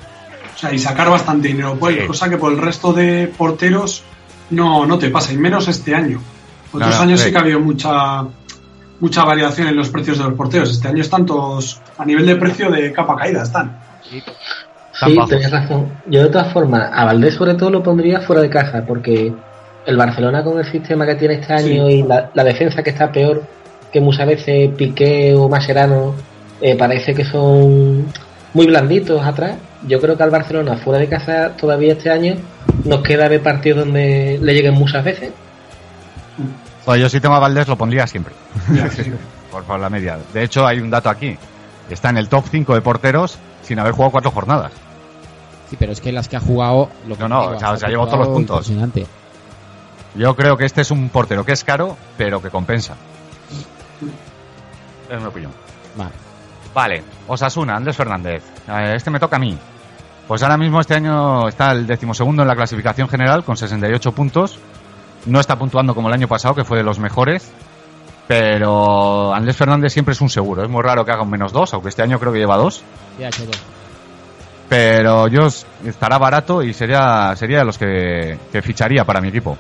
O 0.56 0.60
sea, 0.60 0.74
y 0.74 0.80
sacar 0.80 1.10
bastante 1.10 1.50
dinero 1.50 1.76
por 1.76 1.92
él, 1.92 2.02
Sí. 2.02 2.08
cosa 2.08 2.30
que 2.30 2.38
por 2.38 2.52
el 2.52 2.58
resto 2.60 2.94
de 2.94 3.32
porteros 3.38 4.04
no, 4.50 4.86
no 4.86 4.98
te 4.98 5.10
pasa, 5.10 5.34
y 5.34 5.38
menos 5.38 5.68
este 5.68 5.94
año. 5.94 6.20
Otros 6.74 7.00
años 7.00 7.20
sí. 7.20 7.28
sí 7.28 7.32
que 7.32 7.38
ha 7.38 7.42
habido 7.42 7.60
mucha 7.60 8.26
mucha 9.00 9.24
variación 9.24 9.68
en 9.68 9.76
los 9.76 9.90
precios 9.90 10.18
de 10.18 10.24
los 10.24 10.34
porteros. 10.34 10.72
Este 10.72 10.88
año 10.88 11.02
están 11.02 11.24
todos 11.26 11.80
a 12.00 12.04
nivel 12.06 12.26
de 12.26 12.36
precio 12.36 12.72
de 12.72 12.92
capa 12.92 13.16
caída, 13.16 13.44
están. 13.44 13.78
Sí, 14.02 15.16
bajos. 15.16 15.30
tenías 15.30 15.52
razón. 15.52 15.92
Yo 16.08 16.24
de 16.24 16.30
todas 16.30 16.52
formas, 16.52 16.90
a 16.92 17.06
Valdés 17.06 17.36
sobre 17.36 17.54
todo 17.54 17.70
lo 17.70 17.84
pondría 17.84 18.22
fuera 18.22 18.42
de 18.42 18.50
caja, 18.50 18.84
porque 18.88 19.32
el 19.86 19.98
Barcelona 19.98 20.44
con 20.44 20.58
el 20.58 20.66
sistema 20.72 21.06
que 21.06 21.14
tiene 21.14 21.36
este 21.36 21.54
año 21.54 21.88
Sí. 21.88 21.94
y 21.94 22.04
la, 22.04 22.32
la 22.34 22.44
defensa 22.44 22.82
que 22.82 22.90
está 22.90 23.12
peor, 23.12 23.44
que 23.92 24.00
muchas 24.02 24.28
veces 24.28 24.70
Piqué 24.76 25.34
o 25.36 25.50
Mascherano 25.50 26.16
eh, 26.62 26.76
parece 26.76 27.14
que 27.14 27.26
son 27.26 28.06
muy 28.54 28.66
blanditos 28.68 29.26
atrás. 29.26 29.58
Yo 29.88 30.00
creo 30.02 30.18
que 30.18 30.24
al 30.24 30.30
Barcelona 30.30 30.78
fuera 30.78 31.00
de 31.00 31.08
casa 31.08 31.56
todavía 31.56 31.94
este 31.94 32.10
año 32.10 32.36
nos 32.84 33.02
queda 33.02 33.28
ver 33.28 33.42
partidos 33.42 33.86
donde 33.86 34.40
le 34.42 34.54
lleguen 34.54 34.74
muchas 34.74 35.04
veces. 35.04 35.32
Pues 36.86 37.02
yo 37.02 37.10
si 37.10 37.20
tengo 37.20 37.36
a 37.36 37.40
Valdés 37.40 37.68
lo 37.68 37.78
pondría 37.78 38.08
siempre. 38.08 38.34
Por, 39.52 39.64
por 39.64 39.80
la 39.80 39.90
media. 39.90 40.18
De 40.34 40.44
hecho, 40.44 40.68
hay 40.68 40.80
un 40.80 40.90
dato 40.90 41.10
aquí. 41.10 41.38
Está 41.90 42.10
en 42.10 42.18
el 42.18 42.28
top 42.28 42.44
5 42.52 42.76
de 42.76 42.82
porteros 42.82 43.40
sin 43.64 43.80
haber 43.80 43.94
jugado 43.94 44.12
cuatro 44.12 44.32
jornadas. 44.32 44.74
Sí, 45.70 45.78
pero 45.80 45.94
es 45.94 46.02
que 46.02 46.12
las 46.12 46.28
que 46.28 46.36
ha 46.36 46.40
jugado. 46.40 46.90
Lo 47.08 47.16
que 47.16 47.24
No, 47.24 47.30
no, 47.30 47.42
o 47.56 47.60
sea, 47.60 47.78
se 47.78 47.86
ha 47.86 47.88
que 47.88 47.94
llevado 47.94 48.10
todos 48.10 48.26
los 48.26 48.36
puntos. 48.36 48.70
Impresionante. 48.70 49.08
Yo 50.16 50.36
creo 50.36 50.58
que 50.58 50.66
este 50.66 50.82
es 50.82 50.92
un 50.92 51.10
portero 51.10 51.46
que 51.46 51.54
es 51.54 51.64
caro, 51.64 51.98
pero 52.18 52.42
que 52.42 52.50
compensa. 52.50 52.96
Es 55.10 55.20
mi 55.22 55.26
opinión. 55.28 55.52
Vale. 55.96 56.12
Vale, 56.74 57.04
Osasuna, 57.28 57.76
Andrés 57.76 57.96
Fernández. 57.96 58.44
Eh, 58.68 58.94
Este 58.96 59.10
me 59.10 59.20
toca 59.20 59.38
a 59.38 59.40
mí. 59.40 59.58
Pues 60.28 60.44
ahora 60.44 60.58
mismo 60.58 60.82
este 60.82 60.96
año 60.96 61.48
está 61.48 61.72
el 61.72 61.88
decimosegundo 61.88 62.42
en 62.42 62.48
la 62.48 62.56
clasificación 62.56 63.08
general 63.08 63.44
con 63.44 63.56
68 63.58 64.12
puntos. 64.12 64.60
No 65.26 65.40
está 65.40 65.58
puntuando 65.58 65.96
como 65.96 66.10
el 66.10 66.14
año 66.14 66.28
pasado, 66.28 66.54
que 66.54 66.64
fue 66.66 66.78
de 66.78 66.84
los 66.84 67.00
mejores. 67.00 67.50
Pero 68.28 69.34
Andrés 69.34 69.56
Fernández 69.56 69.94
siempre 69.94 70.12
es 70.12 70.20
un 70.22 70.30
seguro. 70.30 70.64
Es 70.64 70.70
muy 70.70 70.82
raro 70.84 71.06
que 71.06 71.12
haga 71.12 71.24
un 71.24 71.30
menos 71.30 71.54
dos, 71.54 71.74
aunque 71.74 71.90
este 71.90 72.04
año 72.04 72.20
creo 72.20 72.34
que 72.34 72.40
lleva 72.40 72.58
dos. 72.58 72.84
Sí, 73.18 73.24
ha 73.24 73.30
hecho 73.30 73.46
dos. 73.46 73.58
Pero 74.68 75.28
yo 75.30 75.48
estará 75.86 76.18
barato 76.18 76.62
y 76.62 76.74
sería, 76.74 77.34
sería 77.38 77.60
de 77.60 77.66
los 77.66 77.78
que, 77.78 78.38
que 78.52 78.62
ficharía 78.62 79.06
para 79.06 79.22
mi 79.22 79.30
equipo. 79.30 79.58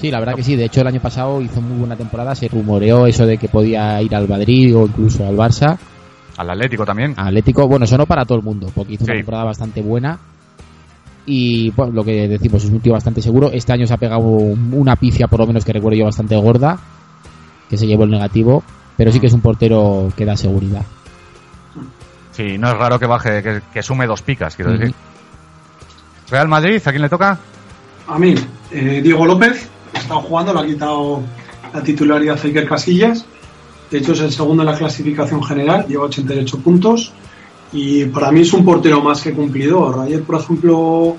Sí, 0.00 0.10
la 0.10 0.18
verdad 0.18 0.34
que 0.34 0.42
sí. 0.42 0.56
De 0.56 0.64
hecho, 0.64 0.80
el 0.80 0.86
año 0.86 1.00
pasado 1.00 1.40
hizo 1.40 1.60
muy 1.60 1.78
buena 1.78 1.96
temporada. 1.96 2.34
Se 2.34 2.48
rumoreó 2.48 3.06
eso 3.06 3.26
de 3.26 3.38
que 3.38 3.48
podía 3.48 4.00
ir 4.02 4.14
al 4.14 4.28
Madrid 4.28 4.76
o 4.76 4.86
incluso 4.86 5.26
al 5.26 5.36
Barça. 5.36 5.78
Al 6.36 6.50
Atlético 6.50 6.84
también. 6.84 7.14
Atlético, 7.16 7.68
bueno, 7.68 7.84
eso 7.84 7.96
no 7.96 8.06
para 8.06 8.24
todo 8.24 8.38
el 8.38 8.44
mundo, 8.44 8.70
porque 8.74 8.94
hizo 8.94 9.04
una 9.04 9.14
temporada 9.14 9.44
bastante 9.44 9.80
buena. 9.82 10.18
Y 11.26 11.70
bueno, 11.70 11.92
lo 11.92 12.04
que 12.04 12.28
decimos, 12.28 12.64
es 12.64 12.70
un 12.70 12.80
tío 12.80 12.92
bastante 12.92 13.22
seguro. 13.22 13.50
Este 13.52 13.72
año 13.72 13.86
se 13.86 13.94
ha 13.94 13.98
pegado 13.98 14.20
una 14.20 14.96
pifia, 14.96 15.28
por 15.28 15.40
lo 15.40 15.46
menos 15.46 15.64
que 15.64 15.72
recuerdo 15.72 15.98
yo, 15.98 16.04
bastante 16.04 16.36
gorda, 16.36 16.78
que 17.70 17.76
se 17.76 17.86
llevó 17.86 18.04
el 18.04 18.10
negativo. 18.10 18.62
Pero 18.96 19.10
sí 19.10 19.20
que 19.20 19.26
es 19.26 19.32
un 19.32 19.40
portero 19.40 20.12
que 20.16 20.24
da 20.24 20.36
seguridad. 20.36 20.82
Sí, 22.32 22.58
no 22.58 22.68
es 22.68 22.76
raro 22.76 22.98
que 22.98 23.06
baje, 23.06 23.42
que, 23.42 23.62
que 23.72 23.82
sume 23.82 24.06
dos 24.06 24.22
picas, 24.22 24.56
quiero 24.56 24.72
decir. 24.72 24.94
Real 26.30 26.48
Madrid, 26.48 26.82
¿a 26.84 26.90
quién 26.90 27.02
le 27.02 27.08
toca? 27.08 27.38
A 28.08 28.18
mí, 28.18 28.34
eh, 28.70 29.00
Diego 29.02 29.24
López, 29.24 29.68
estado 30.04 30.20
jugando, 30.20 30.54
le 30.54 30.60
ha 30.60 30.66
quitado 30.66 31.20
la 31.72 31.82
titularidad 31.82 32.38
a 32.38 32.46
Iker 32.46 32.68
Casillas. 32.68 33.24
De 33.90 33.98
hecho, 33.98 34.12
es 34.12 34.20
el 34.20 34.32
segundo 34.32 34.62
en 34.62 34.68
la 34.70 34.76
clasificación 34.78 35.42
general, 35.42 35.86
lleva 35.86 36.04
88 36.04 36.58
puntos. 36.58 37.12
Y 37.72 38.04
para 38.06 38.30
mí 38.30 38.40
es 38.40 38.52
un 38.52 38.64
portero 38.64 39.02
más 39.02 39.20
que 39.20 39.32
cumplidor. 39.32 40.00
Ayer, 40.00 40.22
por 40.22 40.36
ejemplo, 40.40 41.16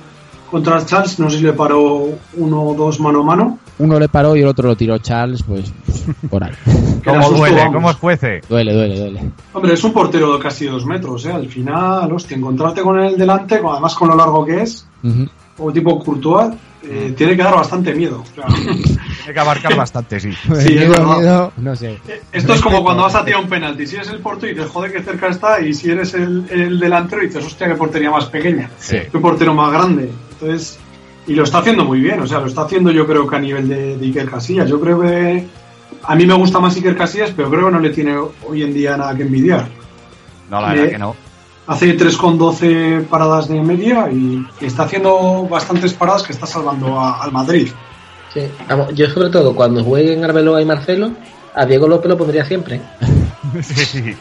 contra 0.50 0.86
Charles, 0.86 1.20
no 1.20 1.30
sé 1.30 1.38
si 1.40 1.44
le 1.44 1.54
paró 1.54 2.08
uno 2.38 2.64
o 2.64 2.74
dos 2.74 3.00
mano 3.00 3.22
a 3.22 3.24
mano. 3.24 3.60
Uno 3.78 4.00
le 4.00 4.08
paró 4.08 4.38
y 4.38 4.42
el 4.42 4.48
otro 4.48 4.70
lo 4.70 4.78
tiró 4.78 4.98
Charles, 5.00 5.44
pues 5.44 5.72
por 6.30 6.44
ahí. 6.46 6.54
¿Cómo 7.06 7.30
duele? 7.32 7.58
vamos. 7.58 7.76
¿Cómo 7.76 7.92
esfuece? 7.92 8.42
duele, 8.50 8.74
duele, 8.74 8.98
duele. 9.00 9.32
Hombre, 9.54 9.74
es 9.74 9.84
un 9.84 9.92
portero 9.92 10.34
de 10.34 10.40
casi 10.40 10.66
dos 10.66 10.86
metros, 10.86 11.26
¿eh? 11.26 11.32
Al 11.34 11.48
final, 11.50 12.12
hostia, 12.14 12.38
encontrarte 12.38 12.82
con 12.82 13.00
él 13.00 13.18
delante, 13.18 13.60
con- 13.60 13.72
además 13.74 13.94
con 13.96 14.08
lo 14.10 14.16
largo 14.16 14.46
que 14.46 14.62
es, 14.64 14.88
Ujú. 15.04 15.28
o 15.60 15.72
tipo 15.74 16.00
Courtois, 16.00 16.54
eh, 16.88 17.14
tiene 17.18 17.36
que 17.36 17.44
dar 17.44 17.56
bastante 17.56 17.94
miedo. 17.94 18.24
Tiene 18.36 19.34
que 19.34 19.40
abarcar 19.40 19.76
bastante, 19.78 20.20
sí. 20.20 20.32
Sí, 20.34 20.78
es 20.78 20.90
Miedo, 21.00 21.52
no 21.58 21.76
sé. 21.76 22.00
Esto 22.32 22.54
es 22.54 22.62
como 22.62 22.84
cuando 22.84 23.04
vas 23.04 23.16
a 23.16 23.26
tirar 23.26 23.42
un 23.42 23.50
penalti. 23.50 23.88
Si 23.88 23.96
eres 23.96 24.10
el 24.10 24.20
portero 24.20 24.52
y 24.52 24.56
te 24.56 24.64
jode 24.70 24.92
que 24.92 25.02
cerca 25.02 25.28
está, 25.28 25.60
y 25.62 25.74
si 25.74 25.90
eres 25.92 26.14
el, 26.14 26.46
el 26.50 26.80
delantero 26.80 27.24
y 27.24 27.28
dices, 27.28 27.46
hostia, 27.46 27.68
qué 27.68 27.76
portería 27.76 28.12
más 28.12 28.26
pequeña, 28.26 28.70
Sí. 28.78 28.98
qué 29.12 29.20
portero 29.20 29.54
más 29.54 29.72
grande. 29.72 30.12
Entonces, 30.34 30.78
y 31.28 31.34
lo 31.34 31.44
está 31.44 31.60
haciendo 31.60 31.86
muy 31.86 32.00
bien, 32.02 32.20
o 32.22 32.28
sea, 32.28 32.40
lo 32.40 32.48
está 32.48 32.62
haciendo 32.64 32.92
yo 32.92 33.08
creo 33.08 33.28
que 33.28 33.36
a 33.36 33.40
nivel 33.40 33.68
de, 33.68 33.98
de 33.98 34.06
Iker 34.06 34.30
Casillas. 34.30 34.70
Yo 34.70 34.80
creo 34.80 35.02
que 35.02 35.46
a 36.04 36.16
mí 36.16 36.26
me 36.26 36.34
gusta 36.36 36.60
más 36.60 36.76
Iker 36.76 36.96
Casillas, 36.96 37.32
pero 37.36 37.50
creo 37.50 37.66
que 37.66 37.72
no 37.72 37.80
le 37.80 37.90
tiene 37.90 38.16
hoy 38.48 38.62
en 38.64 38.74
día 38.74 38.96
nada 38.96 39.16
que 39.16 39.24
envidiar. 39.24 39.68
No, 40.50 40.62
la 40.62 40.74
verdad 40.74 40.90
que 40.90 40.98
no. 41.00 41.16
Hace 41.68 41.98
3,12 41.98 43.06
paradas 43.08 43.48
de 43.48 43.60
media 43.62 44.10
y 44.12 44.46
está 44.62 44.84
haciendo 44.84 45.48
bastantes 45.50 45.94
paradas 45.94 46.22
que 46.24 46.34
está 46.34 46.46
salvando 46.46 47.00
a- 47.00 47.24
al 47.24 47.32
Madrid. 47.32 47.70
Sí. 48.34 48.42
Yo 48.94 49.10
sobre 49.10 49.30
todo 49.30 49.56
cuando 49.56 49.84
jueguen 49.84 50.24
Arbeloa 50.24 50.62
y 50.62 50.66
Marcelo, 50.66 51.12
a 51.56 51.66
Diego 51.66 51.88
López 51.88 52.10
lo 52.10 52.18
pondría 52.18 52.46
siempre. 52.46 52.82
Sí, 53.62 53.86
sí. 53.86 54.16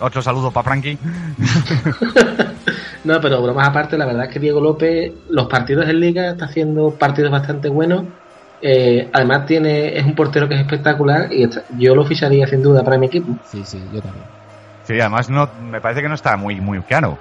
Otro 0.00 0.22
saludo 0.22 0.50
para 0.50 0.64
Frankie. 0.64 0.98
No, 3.04 3.20
pero 3.20 3.40
bromas 3.40 3.68
aparte, 3.68 3.96
la 3.96 4.04
verdad 4.06 4.24
es 4.26 4.32
que 4.32 4.40
Diego 4.40 4.60
López, 4.60 5.12
los 5.30 5.46
partidos 5.46 5.88
en 5.88 6.00
Liga, 6.00 6.30
está 6.30 6.46
haciendo 6.46 6.90
partidos 6.90 7.30
bastante 7.30 7.68
buenos. 7.68 8.02
Eh, 8.60 9.08
además, 9.12 9.46
tiene 9.46 9.96
es 9.96 10.04
un 10.04 10.14
portero 10.16 10.48
que 10.48 10.56
es 10.56 10.60
espectacular 10.60 11.32
y 11.32 11.44
está- 11.44 11.62
yo 11.78 11.94
lo 11.94 12.04
ficharía 12.04 12.46
sin 12.48 12.60
duda 12.62 12.82
para 12.84 12.98
mi 12.98 13.06
equipo. 13.06 13.32
Sí, 13.50 13.62
sí, 13.64 13.80
yo 13.94 14.02
también. 14.02 14.24
Sí, 14.88 14.98
además 14.98 15.28
no, 15.30 15.48
me 15.70 15.80
parece 15.80 16.00
que 16.02 16.08
no 16.08 16.14
está 16.16 16.36
muy, 16.36 16.60
muy 16.60 16.80
caro. 16.80 17.16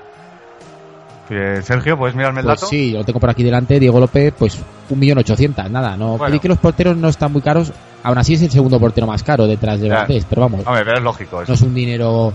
Eh, 1.30 1.60
Sergio, 1.62 1.98
¿puedes 1.98 2.16
mirarme 2.16 2.40
el 2.40 2.46
Pues 2.46 2.62
dato? 2.62 2.70
sí, 2.70 2.92
lo 2.94 3.04
tengo 3.04 3.20
por 3.20 3.30
aquí 3.30 3.44
delante. 3.44 3.78
Diego 3.80 4.00
López, 4.00 4.34
pues 4.40 4.58
un 4.90 4.98
millón 4.98 5.18
ochocientos, 5.18 5.70
nada. 5.70 5.98
No, 5.98 6.18
Bueno. 6.18 6.40
Que 6.40 6.48
los 6.48 6.58
porteros 6.58 6.96
no 6.96 7.10
están 7.10 7.34
muy 7.34 7.42
caros. 7.42 7.74
Aún 8.04 8.18
así 8.18 8.36
es 8.36 8.42
el 8.44 8.50
segundo 8.52 8.80
portero 8.80 9.06
más 9.06 9.22
caro 9.22 9.46
detrás 9.46 9.82
de. 9.82 9.90
Valdés, 9.90 10.26
pero 10.30 10.44
vamos, 10.44 10.66
Hombre, 10.66 10.86
pero 10.86 10.98
es 10.98 11.04
lógico. 11.04 11.42
eso. 11.42 11.52
no 11.52 11.56
es 11.56 11.62
un 11.62 11.74
dinero. 11.76 12.34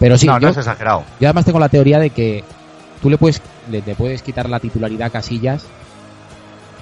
Pero 0.00 0.18
sí, 0.18 0.26
no, 0.26 0.34
yo, 0.40 0.46
no 0.46 0.48
es 0.50 0.56
exagerado. 0.58 1.04
yo 1.20 1.28
además 1.28 1.44
tengo 1.44 1.60
la 1.60 1.68
teoría 1.68 2.00
de 2.00 2.10
que 2.10 2.42
tú 3.00 3.08
le 3.08 3.16
puedes, 3.18 3.40
le, 3.70 3.80
te 3.82 3.94
puedes 3.94 4.20
quitar 4.22 4.48
la 4.50 4.58
titularidad 4.58 5.06
a 5.06 5.10
Casillas 5.10 5.64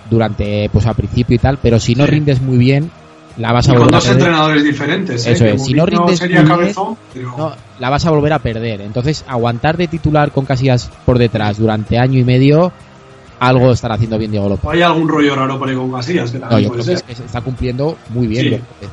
durante, 0.09 0.69
pues 0.73 0.87
al 0.87 0.95
principio 0.95 1.37
y 1.37 1.39
tal, 1.39 1.59
pero 1.59 1.79
si 1.79 1.95
no 1.95 2.07
Sí. 2.07 2.11
rindes 2.11 2.41
muy 2.41 2.57
bien, 2.57 2.91
la 3.39 3.53
vas 3.53 3.69
a 3.69 3.73
Y 3.73 3.75
con 3.75 3.83
volver 3.85 3.95
a 3.95 3.99
dos 3.99 4.05
perder. 4.07 4.21
entrenadores 4.21 4.65
diferentes. 4.65 5.27
¿eh? 5.27 5.33
Eso 5.33 5.45
es, 5.47 5.65
si 5.65 5.75
no 5.75 5.87
rindes 5.87 6.19
sería 6.19 6.45
cabezón, 6.45 6.97
pero 7.13 7.35
No, 7.37 7.53
la 7.81 7.91
vas 7.91 8.07
a 8.07 8.11
volver 8.11 8.33
a 8.33 8.39
perder. 8.39 8.81
Entonces, 8.81 9.25
aguantar 9.29 9.77
de 9.77 9.89
titular 9.89 10.31
con 10.31 10.45
Casillas 10.45 10.91
por 11.05 11.19
detrás 11.19 11.59
durante 11.59 11.99
año 11.99 12.19
y 12.19 12.25
medio, 12.25 12.73
algo 13.41 13.73
estará 13.73 13.95
haciendo 13.95 14.17
bien 14.19 14.31
Diego 14.31 14.49
López. 14.49 14.65
o 14.65 14.71
hay 14.71 14.83
algún 14.83 15.09
rollo 15.09 15.35
raro 15.35 15.59
por 15.59 15.69
ahí 15.69 15.75
con 15.75 15.91
Casillas. 15.93 16.31
Que 16.31 16.39
No, 16.39 16.59
yo 16.59 16.71
creo 16.71 16.85
que 16.85 16.97
se 17.15 17.25
está 17.25 17.41
cumpliendo 17.41 17.97
muy 18.11 18.27
bien. 18.27 18.43
Sí. 18.43 18.49
Diego 18.51 18.65
López. 18.81 18.89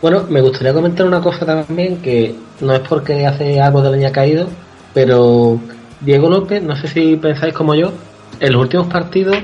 Bueno, 0.00 0.22
me 0.30 0.40
gustaría 0.40 0.72
comentar 0.72 1.04
una 1.06 1.20
cosa 1.20 1.44
también 1.44 1.96
que 1.96 2.32
no 2.60 2.72
es 2.72 2.80
porque 2.88 3.26
hace 3.26 3.60
algo 3.60 3.82
de 3.82 3.90
leña 3.90 4.12
caído, 4.12 4.46
pero 4.94 5.58
Diego 6.00 6.30
López, 6.30 6.62
no 6.62 6.76
sé 6.76 6.86
si 6.86 7.16
pensáis 7.16 7.52
como 7.52 7.74
yo, 7.74 7.90
en 8.38 8.52
los 8.52 8.62
últimos 8.62 8.86
partidos 8.86 9.38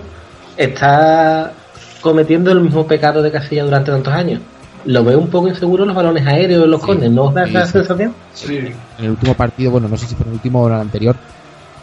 está 0.57 1.53
cometiendo 2.05 2.53
el 2.53 2.61
mismo 2.61 2.87
pecado 2.87 3.23
de 3.23 3.33
Casilla 3.33 3.65
durante 3.65 3.91
tantos 3.91 4.13
años. 4.13 4.41
Lo 4.85 5.03
veo 5.03 5.19
un 5.19 5.29
poco 5.29 5.49
inseguro 5.49 5.87
los 5.87 5.97
balones 5.97 6.27
aéreos, 6.27 6.65
en 6.65 6.71
los 6.71 6.81
Sí, 6.83 6.87
corners, 6.87 7.11
¿no 7.13 7.25
os 7.25 7.35
da 7.35 7.45
esa 7.45 7.65
sí. 7.65 7.73
sensación? 7.73 8.15
Sí. 8.35 8.57
En 8.99 9.05
el 9.05 9.11
último 9.13 9.33
partido, 9.35 9.71
bueno, 9.71 9.89
no 9.89 9.97
sé 9.97 10.07
si 10.07 10.15
fue 10.15 10.25
en 10.25 10.29
el 10.29 10.35
último 10.35 10.61
o 10.63 10.69
en 10.69 10.75
el 10.75 10.81
anterior, 10.83 11.17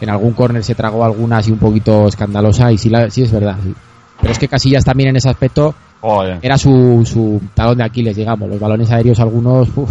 en 0.00 0.08
algún 0.08 0.32
córner 0.32 0.62
se 0.62 0.76
tragó 0.76 1.04
alguna 1.04 1.38
así 1.38 1.50
un 1.50 1.58
poquito 1.58 2.06
escandalosa 2.06 2.70
y 2.70 2.78
sí, 2.78 2.88
la- 2.88 3.10
sí 3.10 3.22
es 3.24 3.32
verdad. 3.32 3.56
sí. 3.62 3.74
Pero 4.20 4.32
es 4.32 4.38
que 4.38 4.46
Casillas 4.46 4.84
también 4.84 5.08
en 5.08 5.16
ese 5.16 5.28
aspecto 5.28 5.74
Joder. 6.00 6.38
era 6.42 6.56
su, 6.56 7.02
su 7.04 7.42
talón 7.54 7.78
de 7.78 7.84
Aquiles, 7.84 8.14
digamos. 8.14 8.48
Los 8.48 8.60
balones 8.60 8.88
aéreos 8.92 9.18
algunos, 9.18 9.68
uf, 9.74 9.90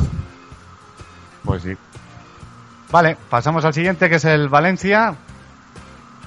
Pues 1.44 1.64
sí. 1.64 1.72
Vale, 2.92 3.18
pasamos 3.30 3.66
al 3.66 3.74
siguiente 3.74 4.10
que 4.10 4.16
es 4.16 4.26
el 4.26 4.48
Valencia. 4.48 5.10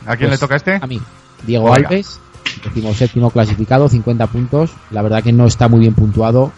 ¿A 0.06 0.16
quién 0.16 0.28
Pues, 0.28 0.32
le 0.32 0.38
toca 0.38 0.56
este? 0.56 0.78
A 0.82 0.86
mí, 0.86 1.00
Diego 1.46 1.64
Oiga. 1.70 1.88
Alves, 1.88 2.20
decimos 2.62 2.96
séptimo 2.96 3.30
clasificado, 3.30 3.88
50 3.88 4.26
puntos. 4.28 4.70
La 4.90 5.02
verdad 5.02 5.22
que 5.22 5.32
no 5.32 5.46
está 5.46 5.68
muy 5.68 5.80
bien 5.80 5.94
puntuado. 5.94 6.52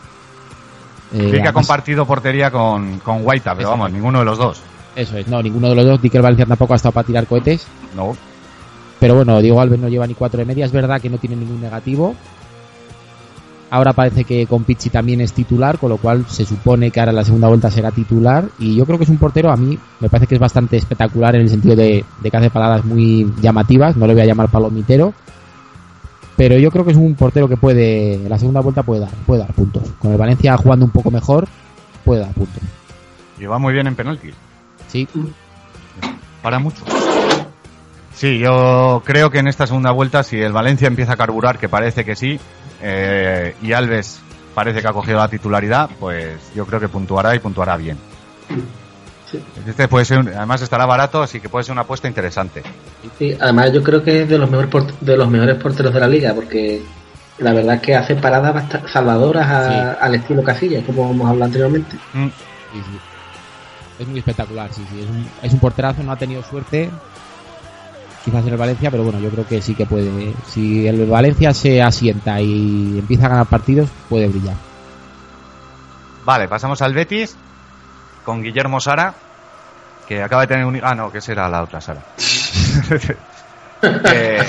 Eh, 1.13 1.31
Sí 1.33 1.43
que 1.43 1.49
ha 1.49 1.53
compartido 1.53 2.05
portería 2.05 2.51
con, 2.51 2.99
con 2.99 3.23
Guaita, 3.23 3.55
pero 3.55 3.71
vamos, 3.71 3.93
ninguno 3.93 4.19
de 4.21 4.25
los 4.25 4.39
dos. 4.39 4.61
Eso 4.97 5.17
es, 5.19 5.29
no, 5.29 5.43
ninguno 5.43 5.69
de 5.69 5.75
los 5.75 5.85
dos. 5.85 6.03
Dicker 6.03 6.23
Valencia 6.23 6.47
tampoco 6.47 6.73
ha 6.73 6.77
estado 6.77 6.93
para 6.93 7.07
tirar 7.07 7.27
cohetes. 7.27 7.67
No. 7.95 8.17
Pero 8.99 9.15
bueno, 9.15 9.41
Diego 9.41 9.61
Alves 9.61 9.79
no 9.79 9.89
lleva 9.89 10.07
ni 10.07 10.15
cuatro 10.15 10.39
de 10.39 10.47
media. 10.47 10.65
Es 10.65 10.73
verdad 10.73 11.01
que 11.01 11.11
no 11.11 11.19
tiene 11.19 11.37
ningún 11.37 11.61
negativo. 11.61 12.15
Ahora 13.69 13.93
parece 13.93 14.25
que 14.25 14.47
con 14.47 14.63
Pizzi 14.65 14.91
también 14.91 15.21
es 15.21 15.33
titular, 15.33 15.79
con 15.79 15.91
lo 15.91 15.97
cual 15.97 16.25
se 16.29 16.45
supone 16.45 16.91
que 16.91 17.01
ahora 17.01 17.11
en 17.11 17.17
la 17.17 17.25
segunda 17.25 17.49
vuelta 17.49 17.71
será 17.71 17.91
titular. 17.91 18.45
Y 18.59 18.77
yo 18.77 18.87
creo 18.87 18.97
que 18.97 19.05
es 19.05 19.11
un 19.11 19.19
portero, 19.19 19.51
a 19.51 19.57
mí 19.57 19.77
me 20.01 20.09
parece 20.09 20.29
que 20.29 20.37
es 20.37 20.41
bastante 20.41 20.77
espectacular 20.77 21.35
en 21.35 21.43
el 21.43 21.51
sentido 21.51 21.75
de, 21.75 22.05
de 22.23 22.31
que 22.31 22.37
hace 22.37 22.49
paradas 22.49 22.85
muy 22.85 23.31
llamativas. 23.41 23.97
No 23.97 24.07
le 24.07 24.15
voy 24.15 24.23
a 24.23 24.27
llamar 24.27 24.49
palomitero. 24.49 25.13
Pero 26.37 26.59
yo 26.59 26.71
creo 26.71 26.85
que 26.85 26.91
es 26.91 26.97
un 26.97 27.15
portero 27.15 27.49
que 27.49 27.57
puede, 27.57 28.15
en 28.15 28.29
la 28.29 28.39
segunda 28.39 28.61
vuelta 28.61 28.83
puede 28.83 29.01
dar, 29.01 29.11
puede 29.27 29.41
dar 29.41 29.53
puntos. 29.55 29.83
Con 29.99 30.13
el 30.13 30.19
Valencia 30.19 30.57
jugando 30.57 30.85
un 30.85 30.91
poco 30.91 31.11
mejor, 31.11 31.49
puede 32.05 32.21
dar 32.21 32.33
puntos. 32.33 32.63
Y 33.39 33.47
va 33.47 33.59
muy 33.59 33.73
bien 33.73 33.87
en 33.87 33.95
penaltis. 33.95 34.35
Sí, 34.89 35.09
Para 36.43 36.59
mucho. 36.59 36.85
Sí, 38.15 38.39
yo 38.39 39.03
creo 39.05 39.31
que 39.31 39.39
en 39.39 39.49
esta 39.49 39.67
segunda 39.67 39.91
vuelta, 39.91 40.23
si 40.23 40.41
el 40.41 40.53
Valencia 40.53 40.89
empieza 40.89 41.15
a 41.15 41.17
carburar, 41.17 41.59
que 41.59 41.69
parece 41.69 42.05
que 42.05 42.17
sí, 42.17 42.39
eh, 42.83 43.55
y 43.63 43.73
Alves 43.73 44.21
parece 44.55 44.81
que 44.81 44.89
ha 44.89 44.93
cogido 44.93 45.19
la 45.19 45.29
titularidad, 45.29 45.91
pues 46.01 46.39
yo 46.55 46.65
creo 46.65 46.81
que 46.81 46.89
puntuará 46.89 47.35
y 47.35 47.41
puntuará 47.41 47.77
bien. 47.77 47.99
Sí. 49.31 49.43
Este 49.67 49.89
puede 49.89 50.05
ser, 50.05 50.19
un- 50.19 50.29
además 50.29 50.63
estará 50.63 50.87
barato, 50.87 51.21
así 51.23 51.41
que 51.41 51.49
puede 51.49 51.65
ser 51.65 51.73
una 51.73 51.83
apuesta 51.83 52.07
interesante. 52.07 52.63
Sí, 53.19 53.37
además 53.41 53.73
yo 53.73 53.83
creo 53.83 54.03
que 54.03 54.23
es 54.23 54.29
de 54.29 54.39
los 54.39 54.49
mejores 54.51 54.95
de 55.01 55.17
los 55.17 55.29
mejores 55.29 55.57
porteros 55.57 55.93
de 55.93 56.01
la 56.01 56.07
liga, 56.07 56.33
porque 56.35 56.83
la 57.39 57.53
verdad 57.53 57.75
es 57.77 57.83
que 57.83 57.95
hace 57.97 58.15
paradas 58.15 58.65
salvadoras 58.93 59.49
a- 59.49 59.69
Sí. 59.93 59.97
al 60.01 60.15
estilo 60.15 60.43
Casillas, 60.45 60.85
como 60.85 61.11
hemos 61.11 61.29
hablado 61.29 61.47
anteriormente. 61.47 61.97
Mm, 62.15 62.27
Sí, 62.73 62.83
sí. 62.83 62.99
Es 63.99 64.07
muy 64.09 64.19
espectacular, 64.19 64.71
sí, 64.73 64.85
sí. 64.91 65.01
Es 65.01 65.09
un, 65.09 65.27
es 65.43 65.53
un 65.55 65.59
porterazo, 65.59 66.03
no 66.03 66.13
ha 66.13 66.17
tenido 66.17 66.43
suerte. 66.43 66.91
Quizás 68.25 68.45
en 68.45 68.53
el 68.53 68.57
Valencia, 68.59 68.91
pero 68.91 69.05
bueno, 69.05 69.19
yo 69.21 69.31
creo 69.31 69.47
que 69.47 69.63
sí 69.63 69.75
que 69.75 69.87
puede. 69.87 70.35
Si 70.49 70.87
el 70.87 71.07
Valencia 71.07 71.55
se 71.55 71.81
asienta 71.83 72.41
y 72.41 72.99
empieza 72.99 73.27
a 73.27 73.29
ganar 73.31 73.47
partidos, 73.47 73.89
puede 74.09 74.29
brillar. 74.29 74.57
Vale, 76.25 76.49
pasamos 76.49 76.83
al 76.83 76.93
Betis 76.93 77.37
con 78.27 78.43
Guillermo 78.43 78.79
Sara, 78.81 79.15
que 80.07 80.23
acaba 80.23 80.43
de 80.43 80.49
tener 80.49 80.67
un... 80.67 80.79
Ah, 80.83 80.95
no, 80.95 81.11
que 81.11 81.23
será 81.23 81.49
la 81.49 81.63
otra 81.63 81.81
Sara. 81.81 82.01
Eh, 83.83 84.43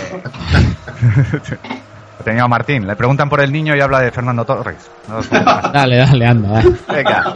Tenía 2.24 2.44
a 2.44 2.48
Martín. 2.48 2.88
Le 2.88 2.96
preguntan 2.96 3.30
por 3.30 3.42
el 3.42 3.52
niño 3.52 3.76
y 3.76 3.82
habla 3.82 4.00
de 4.00 4.10
Fernando 4.12 4.46
Torres. 4.46 4.90
No. 5.08 5.22
Dale, 5.22 5.98
dale, 5.98 6.26
anda. 6.26 6.64
Venga, 6.88 7.34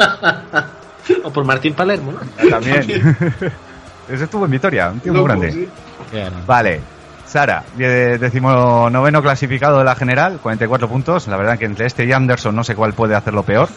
O 1.26 1.32
por 1.32 1.44
Martín 1.46 1.74
Palermo, 1.74 2.14
¿no? 2.14 2.50
también. 2.50 2.82
Ese 4.10 4.24
estuvo 4.24 4.46
en 4.46 4.52
Vitoria, 4.52 4.90
un 4.90 5.00
tío 5.02 5.12
muy 5.14 5.20
Loco, 5.22 5.28
grande. 5.28 5.52
sí. 5.52 5.70
Vale, 6.48 6.80
Sara, 7.26 7.64
de- 7.76 8.18
decimonoveno 8.18 9.22
clasificado 9.22 9.78
de 9.80 9.84
la 9.86 9.96
general, 9.96 10.40
44 10.42 10.88
puntos. 10.88 11.28
La 11.28 11.38
verdad 11.38 11.58
que 11.60 11.66
entre 11.66 11.86
este 11.86 12.06
y 12.06 12.12
Anderson 12.14 12.56
no 12.56 12.64
sé 12.64 12.74
cuál 12.74 12.94
puede 12.94 13.16
hacerlo 13.16 13.44
peor. 13.44 13.70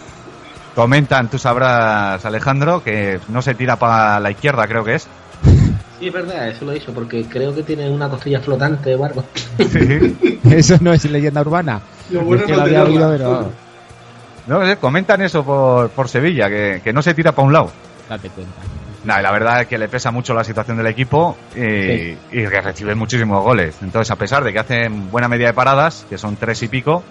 Comentan, 0.75 1.29
tú 1.31 1.39
sabrás, 1.39 2.25
Alejandro, 2.25 2.83
que 2.83 3.21
no 3.29 3.43
se 3.43 3.55
tira 3.55 3.77
para 3.77 4.19
la 4.21 4.31
izquierda, 4.31 4.67
creo 4.67 4.85
que 4.85 4.95
es. 4.97 5.07
Sí, 6.01 6.09
es 6.09 6.13
verdad, 6.13 6.49
eso 6.49 6.65
lo 6.65 6.73
he 6.73 6.75
dicho, 6.75 6.93
porque 6.93 7.25
creo 7.27 7.55
que 7.55 7.63
tiene 7.63 7.89
una 7.89 8.09
costilla 8.09 8.41
flotante 8.41 8.97
o 8.97 9.05
algo. 9.05 9.25
Sí. 9.59 10.41
Eso 10.51 10.77
no 10.81 10.93
es 10.93 11.05
leyenda 11.05 11.41
urbana. 11.41 11.81
Lo 12.11 12.23
bueno 12.23 12.43
Es 12.43 12.47
que 12.47 12.53
lo 12.53 12.59
no 12.59 12.65
había 12.65 12.83
oído, 12.83 13.11
pero 13.13 13.51
No 14.49 14.67
sé, 14.67 14.77
comentan 14.79 15.23
eso 15.23 15.45
por, 15.45 15.91
por 15.91 16.09
Sevilla, 16.09 16.49
que, 16.49 16.81
que 16.83 16.93
no 16.93 17.01
se 17.01 17.15
tira 17.15 17.31
para 17.31 17.47
un 17.47 17.53
lado. 17.53 17.71
date 18.09 18.29
cuenta. 18.29 18.53
Y 19.05 19.23
la 19.23 19.31
verdad 19.31 19.61
es 19.63 19.67
que 19.69 19.79
le 19.79 19.89
pesa 19.89 20.11
mucho 20.11 20.35
la 20.35 20.43
situación 20.43 20.77
del 20.77 20.89
equipo 20.89 21.37
y, 21.55 21.61
Sí. 21.61 22.19
y 22.33 22.43
que 22.49 22.61
recibe 22.61 22.97
muchísimos 22.97 23.43
goles. 23.45 23.77
Entonces, 23.81 24.11
a 24.11 24.17
pesar 24.17 24.43
de 24.43 24.53
que 24.53 24.59
hacen 24.59 25.13
buena 25.13 25.29
media 25.29 25.47
de 25.47 25.55
paradas, 25.55 26.05
que 26.11 26.19
son 26.19 26.35
tres 26.35 26.61
y 26.65 26.69
pico, 26.69 27.05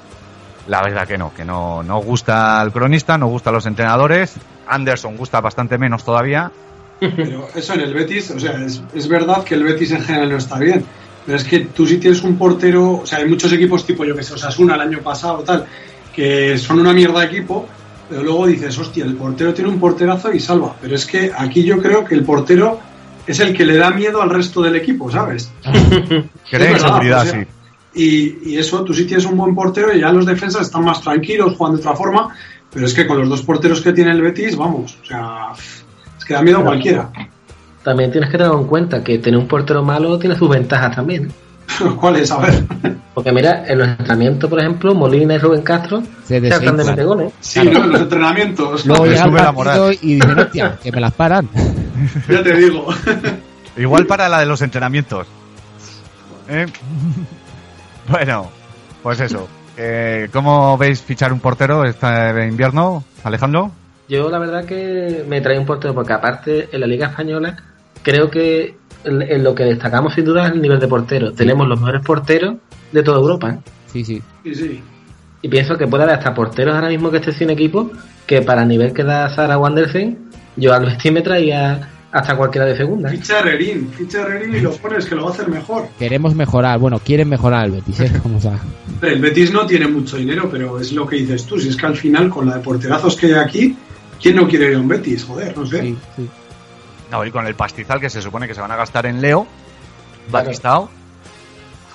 la 0.67 0.81
verdad 0.81 1.07
que 1.07 1.17
no, 1.17 1.33
que 1.33 1.43
no, 1.43 1.83
no 1.83 1.99
gusta 2.01 2.61
al 2.61 2.71
cronista, 2.71 3.17
no 3.17 3.27
gusta 3.27 3.49
a 3.49 3.53
los 3.53 3.65
entrenadores. 3.65 4.35
Anderson 4.67 5.17
gusta 5.17 5.41
bastante 5.41 5.77
menos 5.77 6.03
todavía. 6.03 6.51
Pero 6.99 7.49
eso 7.53 7.73
en 7.73 7.81
el 7.81 7.93
Betis, 7.93 8.31
o 8.31 8.39
sea, 8.39 8.63
es, 8.63 8.81
es 8.93 9.07
verdad 9.07 9.43
que 9.43 9.55
el 9.55 9.63
Betis 9.63 9.91
en 9.91 10.03
general 10.03 10.29
no 10.29 10.37
está 10.37 10.57
bien. 10.59 10.85
Pero 11.25 11.37
es 11.37 11.43
que 11.43 11.59
tú 11.61 11.85
si 11.85 11.97
tienes 11.97 12.23
un 12.23 12.37
portero, 12.37 13.01
o 13.01 13.05
sea, 13.05 13.19
hay 13.19 13.27
muchos 13.27 13.51
equipos 13.53 13.85
tipo, 13.85 14.05
yo 14.05 14.15
que 14.15 14.23
sé, 14.23 14.33
Osasuna 14.33 14.75
el 14.75 14.81
año 14.81 14.99
pasado 14.99 15.39
tal, 15.39 15.65
que 16.13 16.57
son 16.57 16.79
una 16.79 16.93
mierda 16.93 17.21
de 17.21 17.25
equipo, 17.27 17.67
pero 18.09 18.23
luego 18.23 18.47
dices, 18.47 18.77
hostia, 18.77 19.05
el 19.05 19.15
portero 19.15 19.53
tiene 19.53 19.69
un 19.69 19.79
porterazo 19.79 20.31
y 20.33 20.39
salva. 20.39 20.75
Pero 20.81 20.95
es 20.95 21.05
que 21.05 21.31
aquí 21.35 21.63
yo 21.63 21.81
creo 21.81 22.03
que 22.05 22.15
el 22.15 22.23
portero 22.23 22.79
es 23.25 23.39
el 23.39 23.55
que 23.55 23.65
le 23.65 23.77
da 23.77 23.91
miedo 23.91 24.21
al 24.21 24.29
resto 24.29 24.61
del 24.61 24.75
equipo, 24.75 25.09
¿sabes? 25.11 25.51
Creen 25.63 26.75
Es 26.75 26.83
verdad, 26.83 26.87
seguridad, 26.87 27.21
o 27.21 27.25
sea, 27.25 27.41
sí. 27.41 27.47
Y, 27.95 28.49
y 28.51 28.57
eso, 28.57 28.83
tú 28.83 28.93
si 28.93 29.05
tienes 29.05 29.25
un 29.25 29.37
buen 29.37 29.53
portero 29.53 29.95
y 29.95 30.01
ya 30.01 30.11
los 30.11 30.25
defensas 30.25 30.63
están 30.63 30.83
más 30.83 31.01
tranquilos, 31.01 31.55
jugando 31.55 31.77
de 31.77 31.83
otra 31.83 31.95
forma, 31.95 32.35
pero 32.71 32.85
es 32.85 32.93
que 32.93 33.05
con 33.05 33.19
los 33.19 33.29
dos 33.29 33.43
porteros 33.43 33.81
que 33.81 33.93
tiene 33.93 34.11
el 34.11 34.21
Betis, 34.21 34.55
vamos, 34.55 34.97
o 35.01 35.05
sea, 35.05 35.49
es 36.17 36.25
que 36.25 36.33
da 36.33 36.41
miedo 36.41 36.59
a 36.59 36.63
cualquiera. 36.63 37.11
También 37.83 38.11
tienes 38.11 38.29
que 38.29 38.37
tener 38.37 38.53
en 38.53 38.65
cuenta 38.65 39.03
que 39.03 39.19
tener 39.19 39.39
un 39.39 39.47
portero 39.47 39.83
malo 39.83 40.17
tiene 40.17 40.35
sus 40.35 40.49
ventajas 40.49 40.95
también. 40.95 41.31
¿Cuál 41.99 42.15
es? 42.17 42.31
A 42.31 42.39
ver. 42.39 42.63
Porque 43.13 43.31
mira, 43.31 43.65
en 43.67 43.77
los 43.77 43.87
entrenamientos, 43.87 44.49
por 44.49 44.59
ejemplo, 44.59 44.95
Molina 44.95 45.35
y 45.35 45.37
Rubén 45.37 45.61
Castro 45.61 46.01
Se 46.25 46.49
sacan 46.49 46.77
de 46.77 46.83
meter 46.83 47.05
goles. 47.05 47.33
Sí, 47.41 47.63
¿no? 47.63 47.83
En 47.83 47.91
los 47.91 48.01
entrenamientos. 48.01 48.85
Luego 48.85 49.05
el 49.05 49.17
sube 49.17 49.41
la 49.41 49.51
moral. 49.51 49.97
y 50.01 50.15
dicen, 50.15 50.39
hostia, 50.39 50.77
que 50.81 50.91
me 50.91 51.01
las 51.01 51.13
paran. 51.13 51.49
Ya 52.27 52.43
te 52.43 52.53
digo. 52.55 52.87
Igual 53.77 54.05
para 54.07 54.27
la 54.27 54.39
de 54.39 54.45
los 54.45 54.61
entrenamientos. 54.61 55.25
¿Eh? 56.49 56.65
Bueno, 58.09 58.49
pues 59.01 59.19
eso. 59.19 59.47
Eh, 59.77 60.29
¿Cómo 60.31 60.77
veis 60.77 61.01
fichar 61.01 61.33
un 61.33 61.39
portero 61.39 61.83
este 61.85 62.07
invierno, 62.47 63.03
Alejandro? 63.23 63.71
Yo 64.07 64.29
la 64.29 64.37
verdad 64.37 64.65
que 64.65 65.23
me 65.27 65.41
trae 65.41 65.57
un 65.57 65.65
portero 65.65 65.93
porque 65.93 66.13
aparte 66.13 66.69
en 66.71 66.81
la 66.81 66.87
Liga 66.87 67.07
Española 67.07 67.57
creo 68.03 68.29
que 68.29 68.75
en, 69.05 69.43
lo 69.43 69.55
que 69.55 69.63
destacamos 69.63 70.13
sin 70.13 70.25
duda 70.25 70.47
es 70.47 70.53
el 70.53 70.61
nivel 70.61 70.79
de 70.79 70.87
portero. 70.87 71.31
Tenemos 71.33 71.67
los 71.67 71.79
mejores 71.79 72.05
porteros 72.05 72.55
de 72.91 73.03
toda 73.03 73.17
Europa. 73.17 73.49
¿eh? 73.49 73.59
Sí, 73.87 74.03
sí. 74.03 74.21
Sí, 74.43 74.55
sí. 74.55 74.83
Y 75.41 75.49
pienso 75.49 75.77
que 75.77 75.87
puede 75.87 76.03
haber 76.03 76.17
hasta 76.17 76.33
porteros 76.33 76.75
ahora 76.75 76.89
mismo 76.89 77.09
que 77.09 77.17
esté 77.17 77.31
sin 77.31 77.49
equipo 77.49 77.91
que 78.25 78.41
para 78.41 78.61
el 78.63 78.67
nivel 78.67 78.93
que 78.93 79.03
da 79.03 79.29
Sara 79.29 79.57
Wandersen, 79.57 80.29
yo 80.55 80.73
al 80.73 80.85
vestir 80.85 81.11
me 81.11 81.21
traía 81.21 81.89
hasta 82.13 82.37
cualquiera 82.37 82.65
de 82.67 82.77
segunda. 82.77 83.09
¿eh? 83.09 83.17
Ficha 83.17 83.39
Herrerín, 83.39 83.91
ficha 83.91 84.21
Herrerín 84.21 84.55
y 84.55 84.59
lo 84.59 84.71
pones 84.73 85.05
que 85.05 85.15
lo 85.15 85.23
va 85.23 85.31
a 85.31 85.33
hacer 85.33 85.47
mejor. 85.49 85.87
Queremos 85.97 86.35
mejorar, 86.35 86.77
bueno, 86.79 86.99
quieren 86.99 87.27
mejorar 87.27 87.65
el 87.65 87.71
Betis, 87.71 87.99
¿eh? 88.01 88.11
Vamos 88.23 88.45
a... 88.45 88.59
El 89.01 89.19
Betis 89.19 89.51
no 89.51 89.65
tiene 89.65 89.87
mucho 89.87 90.17
dinero, 90.17 90.47
pero 90.49 90.79
es 90.79 90.91
lo 90.93 91.07
que 91.07 91.15
dices 91.17 91.45
tú. 91.45 91.59
Si 91.59 91.69
es 91.69 91.75
que 91.75 91.85
al 91.87 91.97
final, 91.97 92.29
con 92.29 92.47
la 92.47 92.55
de 92.57 92.59
porterazos 92.61 93.15
que 93.17 93.25
hay 93.25 93.33
aquí, 93.33 93.75
¿quién 94.21 94.35
no 94.35 94.47
quiere 94.47 94.69
ir 94.69 94.75
a 94.75 94.79
un 94.79 94.87
Betis? 94.87 95.25
Joder, 95.25 95.57
no 95.57 95.65
sé. 95.65 95.81
Sí, 95.81 95.97
sí. 96.15 96.29
No, 97.11 97.25
y 97.25 97.31
con 97.31 97.45
el 97.47 97.55
pastizal 97.55 97.99
que 97.99 98.09
se 98.09 98.21
supone 98.21 98.47
que 98.47 98.53
se 98.55 98.61
van 98.61 98.71
a 98.71 98.75
gastar 98.75 99.05
en 99.07 99.19
Leo, 99.19 99.45
Claro. 100.29 100.45
Batistao. 100.45 100.89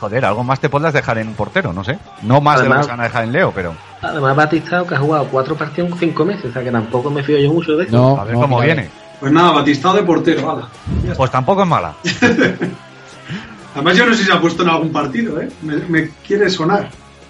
Joder, 0.01 0.25
algo 0.25 0.45
más 0.45 0.61
te 0.61 0.69
podrás 0.69 0.93
dejar 0.93 1.19
en 1.19 1.29
un 1.29 1.35
portero, 1.35 1.73
no 1.73 1.83
sé. 1.83 1.99
No 2.23 2.41
más 2.41 2.61
de 2.63 2.69
lo 2.69 2.77
que 2.77 2.83
se 2.85 2.91
van 2.91 3.01
a 3.01 3.05
dejar 3.05 3.25
en 3.25 3.33
Leo, 3.33 3.53
pero 3.55 3.75
Además, 4.03 4.37
Batistao 4.37 4.87
que 4.87 4.95
ha 4.95 4.99
jugado 4.99 5.27
cuatro 5.29 5.57
partidos 5.57 5.91
en 5.91 5.99
cinco 5.99 6.25
meses, 6.25 6.47
o 6.47 6.53
sea 6.53 6.63
que 6.63 6.71
tampoco 6.71 7.11
me 7.11 7.23
fío 7.23 7.39
yo 7.39 7.53
mucho 7.53 7.77
de 7.77 7.85
eso. 7.85 7.97
No, 7.97 8.21
a 8.21 8.25
ver 8.25 8.35
no, 8.35 8.41
cómo 8.43 8.61
mira, 8.61 8.75
viene. 8.75 8.91
Pues 9.21 9.33
nada, 9.33 9.53
Batistado 9.53 9.97
de 9.97 10.03
portero, 10.03 10.51
ala. 10.51 10.69
Pues 11.17 11.31
tampoco 11.31 11.63
es 11.63 11.69
mala. 11.69 11.95
Además, 13.75 13.97
yo 13.97 14.07
no 14.07 14.13
sé 14.13 14.21
si 14.21 14.25
se 14.27 14.33
ha 14.33 14.41
puesto 14.41 14.63
en 14.63 14.71
algún 14.71 14.93
partido, 14.93 15.41
¿eh? 15.41 15.49
Me, 15.63 15.77
me 15.77 16.11
quiere 16.27 16.49
sonar. 16.51 16.89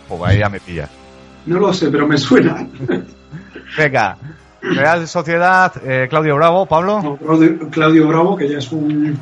Pues 0.08 0.22
ahí 0.22 0.38
ya 0.38 0.48
me 0.48 0.60
pilla. 0.60 0.88
No 1.46 1.58
lo 1.58 1.72
sé, 1.72 1.90
pero 1.90 2.06
me 2.06 2.18
suena. 2.18 2.66
Venga, 3.76 4.16
Real 4.60 5.06
Sociedad, 5.06 5.72
eh, 5.84 6.06
Claudio 6.08 6.36
Bravo, 6.36 6.66
Pablo. 6.66 7.02
No, 7.02 7.16
Claudio, 7.16 7.70
Claudio 7.70 8.08
Bravo, 8.08 8.36
que 8.36 8.48
ya 8.48 8.58
es 8.58 8.70
un. 8.72 9.18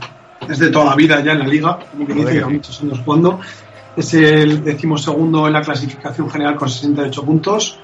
Es 0.49 0.59
de 0.59 0.71
toda 0.71 0.87
la 0.87 0.95
vida 0.95 1.23
ya 1.23 1.33
en 1.33 1.41
la 1.41 1.47
liga, 1.47 1.79
como 1.91 2.07
que 2.07 2.15
dice, 2.15 2.35
lleva 2.35 2.49
muchos 2.49 2.81
años 2.83 3.01
jugando. 3.05 3.41
Es 3.97 4.13
el 4.15 4.63
decimosegundo 4.63 5.47
en 5.47 5.55
la 5.55 5.63
clasificación 5.63 6.31
general 6.31 6.57
con 6.57 6.69
68 6.69 7.25
puntos. 7.25 7.79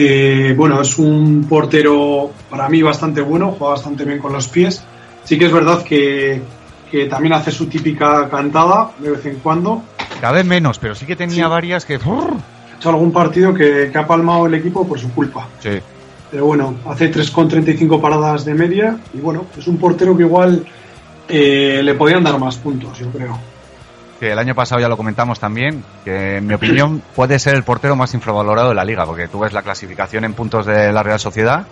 Eh, 0.00 0.54
bueno, 0.56 0.80
es 0.80 0.96
un 0.96 1.44
portero 1.48 2.30
para 2.48 2.68
mí 2.68 2.80
bastante 2.82 3.20
bueno, 3.20 3.56
juega 3.58 3.74
bastante 3.74 4.04
bien 4.04 4.20
con 4.20 4.32
los 4.32 4.46
pies. 4.46 4.84
Sí 5.24 5.36
que 5.36 5.46
es 5.46 5.52
verdad 5.52 5.82
que, 5.82 6.40
que 6.88 7.06
también 7.06 7.32
hace 7.34 7.50
su 7.50 7.66
típica 7.66 8.28
cantada 8.28 8.92
de 9.00 9.10
vez 9.10 9.26
en 9.26 9.40
cuando. 9.40 9.82
Cada 10.20 10.34
vez 10.34 10.46
menos, 10.46 10.78
pero 10.78 10.94
sí 10.94 11.04
que 11.04 11.16
tenía 11.16 11.46
Sí. 11.46 11.50
varias 11.50 11.84
que. 11.84 11.96
Ha 11.96 12.76
hecho 12.78 12.90
algún 12.90 13.10
partido 13.10 13.52
que, 13.52 13.90
que 13.92 13.98
ha 13.98 14.06
palmado 14.06 14.46
el 14.46 14.54
equipo 14.54 14.86
por 14.86 15.00
su 15.00 15.10
culpa. 15.12 15.48
Sí. 15.58 15.80
Pero 16.30 16.44
bueno, 16.46 16.76
hace 16.86 17.10
3,35 17.10 18.00
paradas 18.00 18.44
de 18.44 18.54
media 18.54 18.96
y 19.12 19.18
bueno, 19.18 19.46
es 19.58 19.66
un 19.66 19.78
portero 19.78 20.16
que 20.16 20.22
igual 20.22 20.64
eh, 21.28 21.80
le 21.82 21.94
podrían 21.94 22.22
dar 22.22 22.38
más 22.38 22.56
puntos, 22.56 22.96
yo 23.00 23.10
creo. 23.10 23.36
Que 24.20 24.32
el 24.32 24.38
año 24.38 24.54
pasado 24.54 24.80
ya 24.80 24.88
lo 24.88 24.96
comentamos 24.96 25.38
también, 25.38 25.84
que 26.04 26.38
en 26.38 26.46
mi 26.46 26.54
opinión 26.54 27.02
puede 27.14 27.38
ser 27.38 27.54
el 27.54 27.62
portero 27.62 27.94
más 27.94 28.14
infravalorado 28.14 28.70
de 28.70 28.74
la 28.74 28.84
liga, 28.84 29.04
porque 29.06 29.28
tú 29.28 29.38
ves 29.40 29.52
la 29.52 29.62
clasificación 29.62 30.24
en 30.24 30.34
puntos 30.34 30.66
de 30.66 30.92
la 30.92 31.02
Real 31.02 31.20
Sociedad 31.20 31.66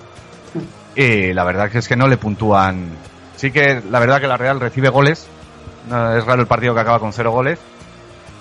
y 0.94 1.32
la 1.32 1.44
verdad 1.44 1.70
que 1.70 1.78
es 1.78 1.88
que 1.88 1.96
no 1.96 2.06
le 2.08 2.16
puntúan. 2.16 2.88
Sí 3.36 3.50
que 3.50 3.82
la 3.90 3.98
verdad 3.98 4.20
que 4.20 4.28
la 4.28 4.36
Real 4.36 4.60
recibe 4.60 4.88
goles, 4.88 5.26
no, 5.90 6.16
es 6.16 6.24
raro 6.24 6.40
el 6.40 6.46
partido 6.48 6.74
que 6.74 6.80
acaba 6.80 7.00
con 7.00 7.12
cero 7.12 7.32
goles, 7.32 7.58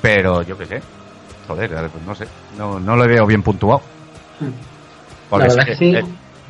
pero 0.01 0.43
yo 0.43 0.57
qué 0.57 0.65
sé, 0.65 0.81
joder, 1.47 1.69
pues 1.91 2.05
no 2.05 2.15
sé, 2.15 2.27
no, 2.57 2.79
no 2.79 2.95
lo 2.95 3.07
veo 3.07 3.25
bien 3.25 3.41
puntuado. 3.41 3.81
Porque 5.29 5.47
La 5.47 5.53
verdad 5.55 5.65
sí 5.65 5.71
que 5.71 5.75
sí. 5.77 5.95
eh, 5.95 6.05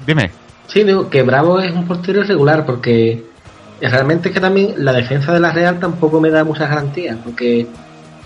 dime, 0.05 0.31
Sí, 0.67 0.83
digo 0.83 1.09
que 1.09 1.21
Bravo 1.21 1.59
es 1.59 1.71
un 1.73 1.87
portero 1.87 2.21
irregular 2.21 2.65
porque 2.65 3.23
realmente 3.81 4.29
es 4.29 4.33
que 4.35 4.41
también 4.41 4.73
la 4.77 4.93
defensa 4.93 5.33
de 5.33 5.39
la 5.39 5.51
Real 5.51 5.79
tampoco 5.79 6.19
me 6.21 6.29
da 6.29 6.43
muchas 6.43 6.69
garantías 6.69 7.17
porque 7.23 7.67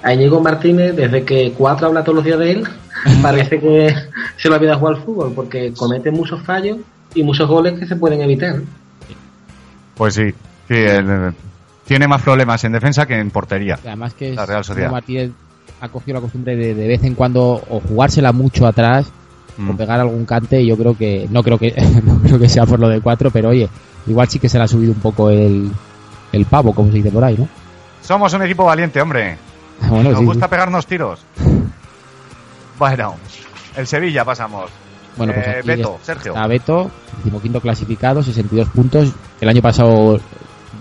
a 0.04 0.14
Íñigo 0.14 0.40
Martínez, 0.42 0.96
desde 0.96 1.24
que 1.24 1.54
Cuatro 1.58 1.88
habla 1.88 2.04
todos 2.04 2.18
los 2.18 2.26
días 2.26 2.40
de 2.40 2.52
él, 2.52 2.64
parece 3.22 3.60
que 3.60 3.94
se 4.38 4.50
lo 4.50 4.56
olvida 4.56 4.76
jugar 4.76 4.96
al 4.96 5.02
fútbol 5.04 5.34
porque 5.36 5.74
comete 5.76 6.12
muchos 6.12 6.42
fallos 6.44 6.78
y 7.16 7.24
muchos 7.24 7.48
goles 7.50 7.80
que 7.80 7.86
se 7.88 7.96
pueden 7.96 8.22
evitar. 8.22 8.56
pues 9.96 10.14
sí, 10.16 10.32
sí, 10.68 10.76
el- 10.76 11.34
tiene 11.86 12.08
más 12.08 12.22
problemas 12.22 12.64
en 12.64 12.72
defensa 12.72 13.06
que 13.08 13.18
en 13.18 13.32
portería. 13.32 13.80
Además 13.84 14.14
que 14.14 14.34
La 14.34 14.46
Real 14.46 14.64
Sociedad. 14.64 14.92
Martínez 14.92 15.32
ha 15.82 15.90
cogido 15.90 16.16
la 16.18 16.22
costumbre 16.22 16.56
de 16.56 16.76
de 16.76 16.88
vez 16.88 17.04
en 17.04 17.16
cuando 17.16 17.42
o 17.70 17.80
jugársela 17.80 18.32
mucho 18.32 18.68
atrás 18.68 19.08
Mm. 19.58 19.72
o 19.72 19.76
pegar 19.76 20.00
algún 20.00 20.24
cante 20.26 20.62
y 20.62 20.68
yo 20.68 20.78
creo 20.78 20.96
que 20.96 21.28
no 21.32 21.44
creo 21.44 21.58
que 21.58 21.74
no 22.06 22.20
creo 22.22 22.40
que 22.40 22.48
sea 22.48 22.66
por 22.66 22.80
lo 22.80 22.88
de 22.88 23.02
cuatro 23.02 23.30
pero 23.30 23.50
oye 23.50 23.68
igual 24.10 24.28
sí 24.30 24.40
que 24.40 24.50
se 24.50 24.58
le 24.58 24.64
ha 24.64 24.68
subido 24.68 24.92
un 24.94 25.00
poco 25.00 25.30
el, 25.30 25.72
el 26.32 26.46
pavo 26.46 26.74
como 26.74 26.90
se 26.90 26.98
dice 26.98 27.12
por 27.12 27.24
ahí 27.24 27.36
no 27.38 27.48
Somos 28.02 28.34
un 28.34 28.42
equipo 28.44 28.66
valiente, 28.66 29.02
hombre. 29.02 29.38
bueno 29.90 30.10
Nos 30.12 30.20
sí, 30.20 30.26
gusta 30.26 30.46
sí. 30.46 30.50
pegarnos 30.50 30.86
tiros. 30.88 31.20
Bueno, 32.78 33.16
el 33.76 33.88
Sevilla 33.88 34.24
pasamos. 34.24 34.72
bueno 35.18 35.34
pues 35.34 35.48
Eh, 35.48 35.62
Beto, 35.66 36.00
Sergio. 36.02 36.34
Beto 36.48 36.90
decimoquinto 37.18 37.60
clasificado 37.60 38.24
62 38.24 38.70
puntos 38.70 39.12
el 39.42 39.50
año 39.50 39.62
pasado 39.62 40.18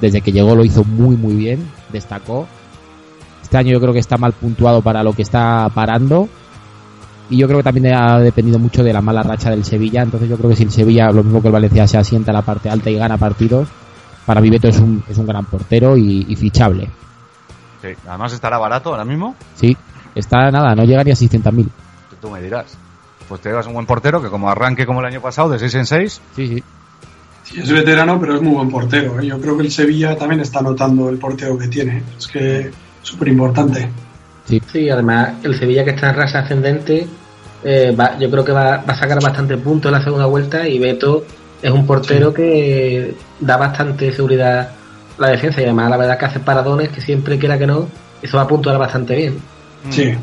desde 0.00 0.20
que 0.20 0.30
llegó 0.30 0.54
lo 0.54 0.64
hizo 0.64 0.84
muy 0.84 1.16
muy 1.16 1.34
bien 1.34 1.68
destacó 1.92 2.46
este 3.42 3.56
año 3.56 3.72
yo 3.72 3.80
creo 3.80 3.92
que 3.92 3.98
está 3.98 4.16
mal 4.16 4.32
puntuado 4.32 4.80
para 4.80 5.02
lo 5.02 5.12
que 5.12 5.22
está 5.22 5.68
parando 5.74 6.28
y 7.30 7.36
yo 7.36 7.46
creo 7.46 7.58
que 7.58 7.64
también 7.64 7.94
ha 7.94 8.18
dependido 8.18 8.58
mucho 8.58 8.82
de 8.82 8.92
la 8.92 9.00
mala 9.02 9.22
racha 9.22 9.50
del 9.50 9.64
Sevilla 9.64 10.02
entonces 10.02 10.28
yo 10.28 10.36
creo 10.36 10.50
que 10.50 10.56
si 10.56 10.62
el 10.64 10.70
Sevilla 10.70 11.10
lo 11.10 11.22
mismo 11.22 11.40
que 11.42 11.48
el 11.48 11.52
Valencia 11.52 11.86
se 11.86 11.98
asienta 11.98 12.30
a 12.30 12.34
la 12.34 12.42
parte 12.42 12.70
alta 12.70 12.90
y 12.90 12.94
gana 12.96 13.16
partidos 13.18 13.68
para 14.26 14.40
mí 14.40 14.50
Beto 14.50 14.68
es 14.68 14.78
un, 14.78 15.02
es 15.08 15.16
un 15.18 15.26
gran 15.26 15.44
portero 15.46 15.96
y, 15.96 16.26
y 16.28 16.36
fichable 16.36 16.88
Sí, 17.82 17.88
además 18.08 18.32
estará 18.32 18.58
barato 18.58 18.90
ahora 18.90 19.04
mismo. 19.04 19.34
sí 19.54 19.76
está 20.14 20.50
nada 20.50 20.74
no 20.74 20.84
llega 20.84 21.04
ni 21.04 21.10
a 21.10 21.14
600.000 21.14 21.64
Tú- 21.64 22.16
Tú 22.20 22.30
me 22.30 22.40
dirás. 22.42 22.76
Pues 23.28 23.40
te 23.42 23.50
llevas 23.50 23.66
un 23.66 23.74
buen 23.74 23.84
portero 23.86 24.20
que 24.22 24.28
como 24.30 24.50
arranque 24.50 24.86
como 24.86 25.00
el 25.00 25.06
año 25.06 25.20
pasado 25.20 25.50
de 25.50 25.58
6 25.58 25.74
en 25.76 25.86
6. 25.86 26.20
sí 26.34 26.46
sí 26.48 26.62
Sí, 27.44 27.60
es 27.60 27.70
veterano, 27.72 28.18
pero 28.20 28.34
es 28.36 28.42
muy 28.42 28.52
buen 28.54 28.68
portero. 28.68 29.18
¿eh? 29.20 29.26
Yo 29.26 29.40
creo 29.40 29.56
que 29.56 29.62
el 29.62 29.70
Sevilla 29.70 30.16
también 30.16 30.40
está 30.40 30.60
notando 30.60 31.08
el 31.08 31.16
portero 31.18 31.56
que 31.56 31.68
tiene. 31.68 32.02
Es 32.18 32.26
que 32.26 32.58
es 32.60 32.70
súper 33.02 33.28
importante. 33.28 33.88
Sí, 34.44 34.90
además 34.90 35.34
el 35.44 35.58
Sevilla 35.58 35.82
que 35.84 35.90
está 35.92 36.10
en 36.10 36.16
raza 36.16 36.40
ascendente, 36.40 37.06
eh, 37.64 37.94
va- 37.98 38.18
yo 38.18 38.30
creo 38.30 38.44
que 38.44 38.52
va, 38.52 38.78
va 38.78 38.92
a 38.94 38.98
sacar 38.98 39.20
bastante 39.22 39.56
puntos 39.56 39.90
en 39.90 39.98
la 39.98 40.04
segunda 40.04 40.26
vuelta 40.26 40.66
y 40.68 40.78
Beto 40.78 41.24
es 41.62 41.70
un 41.70 41.86
portero 41.86 42.32
que 42.32 43.14
da 43.40 43.56
bastante 43.56 44.12
seguridad 44.12 44.60
a 44.60 45.20
la 45.20 45.28
defensa 45.28 45.60
y 45.60 45.64
además 45.64 45.90
la 45.90 45.96
verdad 45.96 46.18
que 46.18 46.24
hace 46.26 46.40
paradones 46.40 46.90
que 46.90 47.00
siempre 47.00 47.38
quiera 47.38 47.58
que 47.58 47.66
no, 47.66 47.88
eso 48.22 48.36
va 48.36 48.44
a 48.44 48.48
puntuar 48.48 48.78
bastante 48.78 49.14
bien. 49.16 49.40
Sí, 49.90 50.14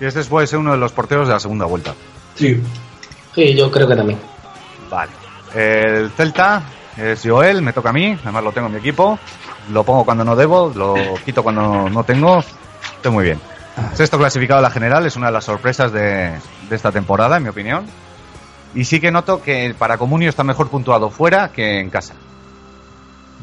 Y 0.00 0.04
este 0.04 0.22
puede 0.24 0.46
ser 0.46 0.58
uno 0.58 0.72
de 0.72 0.78
los 0.78 0.92
porteros 0.92 1.26
de 1.28 1.34
la 1.34 1.40
segunda 1.40 1.66
vuelta. 1.66 1.94
sí. 2.34 2.60
Sí, 3.34 3.54
yo 3.54 3.70
creo 3.70 3.86
que 3.86 3.94
también. 3.96 4.18
Vale. 4.90 5.10
El 5.54 6.08
Celta 6.10 6.62
es 6.96 7.20
Joel, 7.22 7.60
me 7.60 7.74
toca 7.74 7.90
a 7.90 7.92
mí. 7.92 8.16
Además 8.22 8.44
lo 8.44 8.52
tengo 8.52 8.68
en 8.68 8.72
mi 8.72 8.78
equipo. 8.78 9.18
Lo 9.72 9.84
pongo 9.84 10.06
cuando 10.06 10.24
no 10.24 10.34
debo, 10.34 10.72
lo 10.74 10.94
quito 11.22 11.42
cuando 11.42 11.90
no 11.90 12.02
tengo. 12.04 12.38
Estoy 12.38 13.12
muy 13.12 13.24
bien. 13.24 13.38
Sexto 13.94 14.18
clasificado 14.18 14.58
de 14.58 14.62
la 14.62 14.70
general 14.70 15.06
es 15.06 15.16
una 15.16 15.26
de 15.26 15.32
las 15.32 15.44
sorpresas 15.44 15.92
de, 15.92 16.32
de 16.68 16.76
esta 16.76 16.92
temporada, 16.92 17.36
en 17.36 17.42
mi 17.44 17.48
opinión. 17.48 17.84
Y 18.74 18.84
sí 18.84 19.00
que 19.00 19.10
noto 19.10 19.42
que 19.42 19.74
para 19.78 19.96
Comunio 19.98 20.28
está 20.28 20.44
mejor 20.44 20.68
puntuado 20.68 21.10
fuera 21.10 21.48
que 21.48 21.80
en 21.80 21.88
casa. 21.90 22.14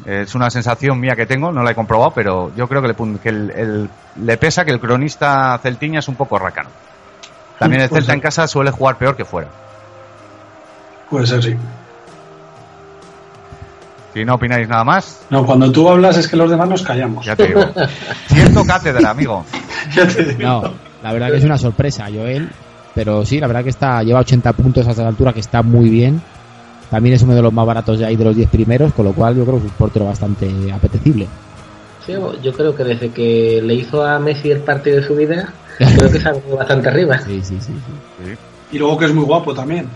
Es 0.04 0.34
una 0.34 0.50
sensación 0.50 1.00
mía 1.00 1.16
que 1.16 1.26
tengo, 1.26 1.50
no 1.50 1.62
la 1.62 1.70
he 1.70 1.74
comprobado, 1.74 2.12
pero 2.12 2.52
yo 2.56 2.68
creo 2.68 2.82
que 2.82 2.88
le, 2.88 3.18
que 3.20 3.28
el- 3.30 3.50
el- 3.50 3.90
le 4.16 4.36
pesa 4.36 4.64
que 4.64 4.70
el 4.70 4.78
cronista 4.80 5.58
celtiña 5.62 6.00
es 6.00 6.08
un 6.08 6.14
poco 6.16 6.38
racano. 6.38 6.68
También 7.58 7.82
el 7.82 7.88
Puede 7.88 8.02
Celta 8.02 8.12
en 8.14 8.20
casa 8.20 8.46
suele 8.46 8.70
jugar 8.70 8.96
peor 8.96 9.16
que 9.16 9.24
fuera. 9.24 9.48
Puede 11.08 11.26
ser, 11.26 11.42
sí. 11.42 11.56
Si 14.14 14.24
no 14.24 14.36
opináis 14.36 14.68
nada 14.68 14.84
más, 14.84 15.26
No, 15.28 15.44
cuando 15.44 15.70
tú 15.72 15.88
hablas 15.88 16.16
es 16.16 16.28
que 16.28 16.36
los 16.36 16.48
demás 16.48 16.68
nos 16.68 16.82
callamos. 16.82 17.26
ya 17.26 17.34
te 17.34 17.48
digo. 17.48 17.60
Cierto 18.28 18.64
cátedra, 18.64 19.10
amigo. 19.10 19.44
Ya 19.94 20.06
te 20.08 20.24
digo. 20.24 20.42
No, 20.42 20.62
la 21.02 21.12
verdad 21.12 21.30
que 21.30 21.36
es 21.36 21.44
una 21.44 21.58
sorpresa, 21.58 22.06
Joel. 22.12 22.48
Pero 22.94 23.26
sí, 23.26 23.38
la 23.40 23.48
verdad 23.48 23.64
que 23.64 23.70
está 23.70 24.02
lleva 24.02 24.20
80 24.20 24.52
puntos 24.54 24.86
a 24.86 24.92
esta 24.92 25.06
altura, 25.06 25.32
que 25.32 25.40
está 25.40 25.62
muy 25.62 25.90
bien. 25.90 26.22
También 26.90 27.16
es 27.16 27.22
uno 27.22 27.34
de 27.34 27.42
los 27.42 27.52
más 27.52 27.66
baratos 27.66 27.98
de 27.98 28.06
ahí 28.06 28.14
de 28.16 28.24
los 28.24 28.36
10 28.36 28.48
primeros, 28.50 28.92
con 28.94 29.04
lo 29.04 29.12
cual 29.12 29.36
yo 29.36 29.42
creo 29.44 29.56
que 29.56 29.66
es 29.66 29.72
un 29.72 29.76
portero 29.76 30.04
bastante 30.06 30.48
apetecible. 30.72 31.26
Sí, 32.06 32.12
yo 32.42 32.52
creo 32.52 32.74
que 32.76 32.84
desde 32.84 33.10
que 33.10 33.60
le 33.64 33.74
hizo 33.74 34.06
a 34.06 34.18
Messi 34.20 34.50
el 34.52 34.60
partido 34.60 34.96
de 35.00 35.06
su 35.06 35.16
vida, 35.16 35.52
creo 35.76 36.10
que 36.12 36.20
se 36.20 36.28
ha 36.28 36.32
venido 36.32 36.56
bastante 36.56 36.88
arriba. 36.88 37.18
Sí, 37.18 37.40
sí, 37.42 37.56
sí. 37.60 37.72
sí. 37.74 38.24
Sí. 38.24 38.34
Y 38.72 38.78
luego 38.78 38.96
que 38.96 39.06
es 39.06 39.14
muy 39.14 39.24
guapo 39.24 39.52
también. 39.54 39.88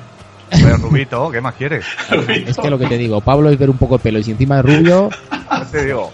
Pero 0.51 0.77
Rubito, 0.79 1.31
¿qué 1.31 1.41
más 1.41 1.55
quieres? 1.55 1.85
Es 2.29 2.57
que 2.57 2.71
lo 2.71 2.79
que 2.79 2.87
te 2.87 2.97
digo, 2.97 3.21
Pablo 3.21 3.51
es 3.51 3.59
ver 3.59 3.71
un 3.71 3.77
poco 3.79 3.97
el 3.97 4.01
pelo 4.01 4.19
y 4.19 4.25
si 4.25 4.31
encima 4.33 4.59
es 4.61 4.65
rubio, 4.65 5.11
Ya 5.51 5.65
te 5.71 5.85
digo. 5.87 6.13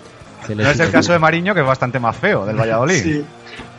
No 0.55 0.69
es 0.69 0.79
el 0.81 0.91
caso 0.91 1.13
de 1.13 1.19
Mariño, 1.19 1.55
que 1.55 1.61
es 1.61 1.67
bastante 1.67 1.99
más 1.99 2.17
feo, 2.17 2.45
del 2.45 2.57
Valladolid. 2.57 3.03
Sí. 3.03 3.25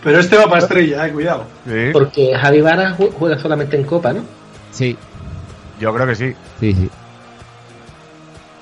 Pero 0.03 0.19
este 0.19 0.35
va 0.37 0.45
para 0.45 0.59
estrella, 0.59 1.05
eh, 1.07 1.11
cuidado. 1.11 1.45
Sí, 1.67 1.89
Porque 1.93 2.33
Javi 2.35 2.61
Vara 2.61 2.95
ju- 2.97 3.11
juega 3.11 3.37
solamente 3.39 3.75
en 3.77 3.83
Copa, 3.83 4.13
¿no? 4.13 4.21
Sí, 4.71 4.97
yo 5.79 5.93
creo 5.93 6.07
que 6.07 6.15
sí. 6.15 6.33
sí, 6.59 6.73
sí. 6.73 6.89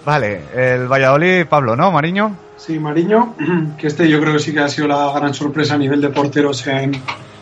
Vale, 0.06 0.42
el 0.56 0.88
Valladolid, 0.88 1.46
Pablo, 1.48 1.76
¿no, 1.76 1.92
Mariño? 1.92 2.36
Sí, 2.58 2.78
Mariño, 2.80 3.36
que 3.78 3.88
este 3.88 4.10
yo 4.10 4.20
creo 4.20 4.34
que 4.34 4.40
sí 4.40 4.54
que 4.54 4.60
ha 4.60 4.70
sido 4.70 4.88
la 4.88 5.12
gran 5.14 5.34
sorpresa 5.34 5.76
a 5.76 5.78
nivel 5.78 6.02
de 6.02 6.10
porteros 6.10 6.66
en 6.68 6.92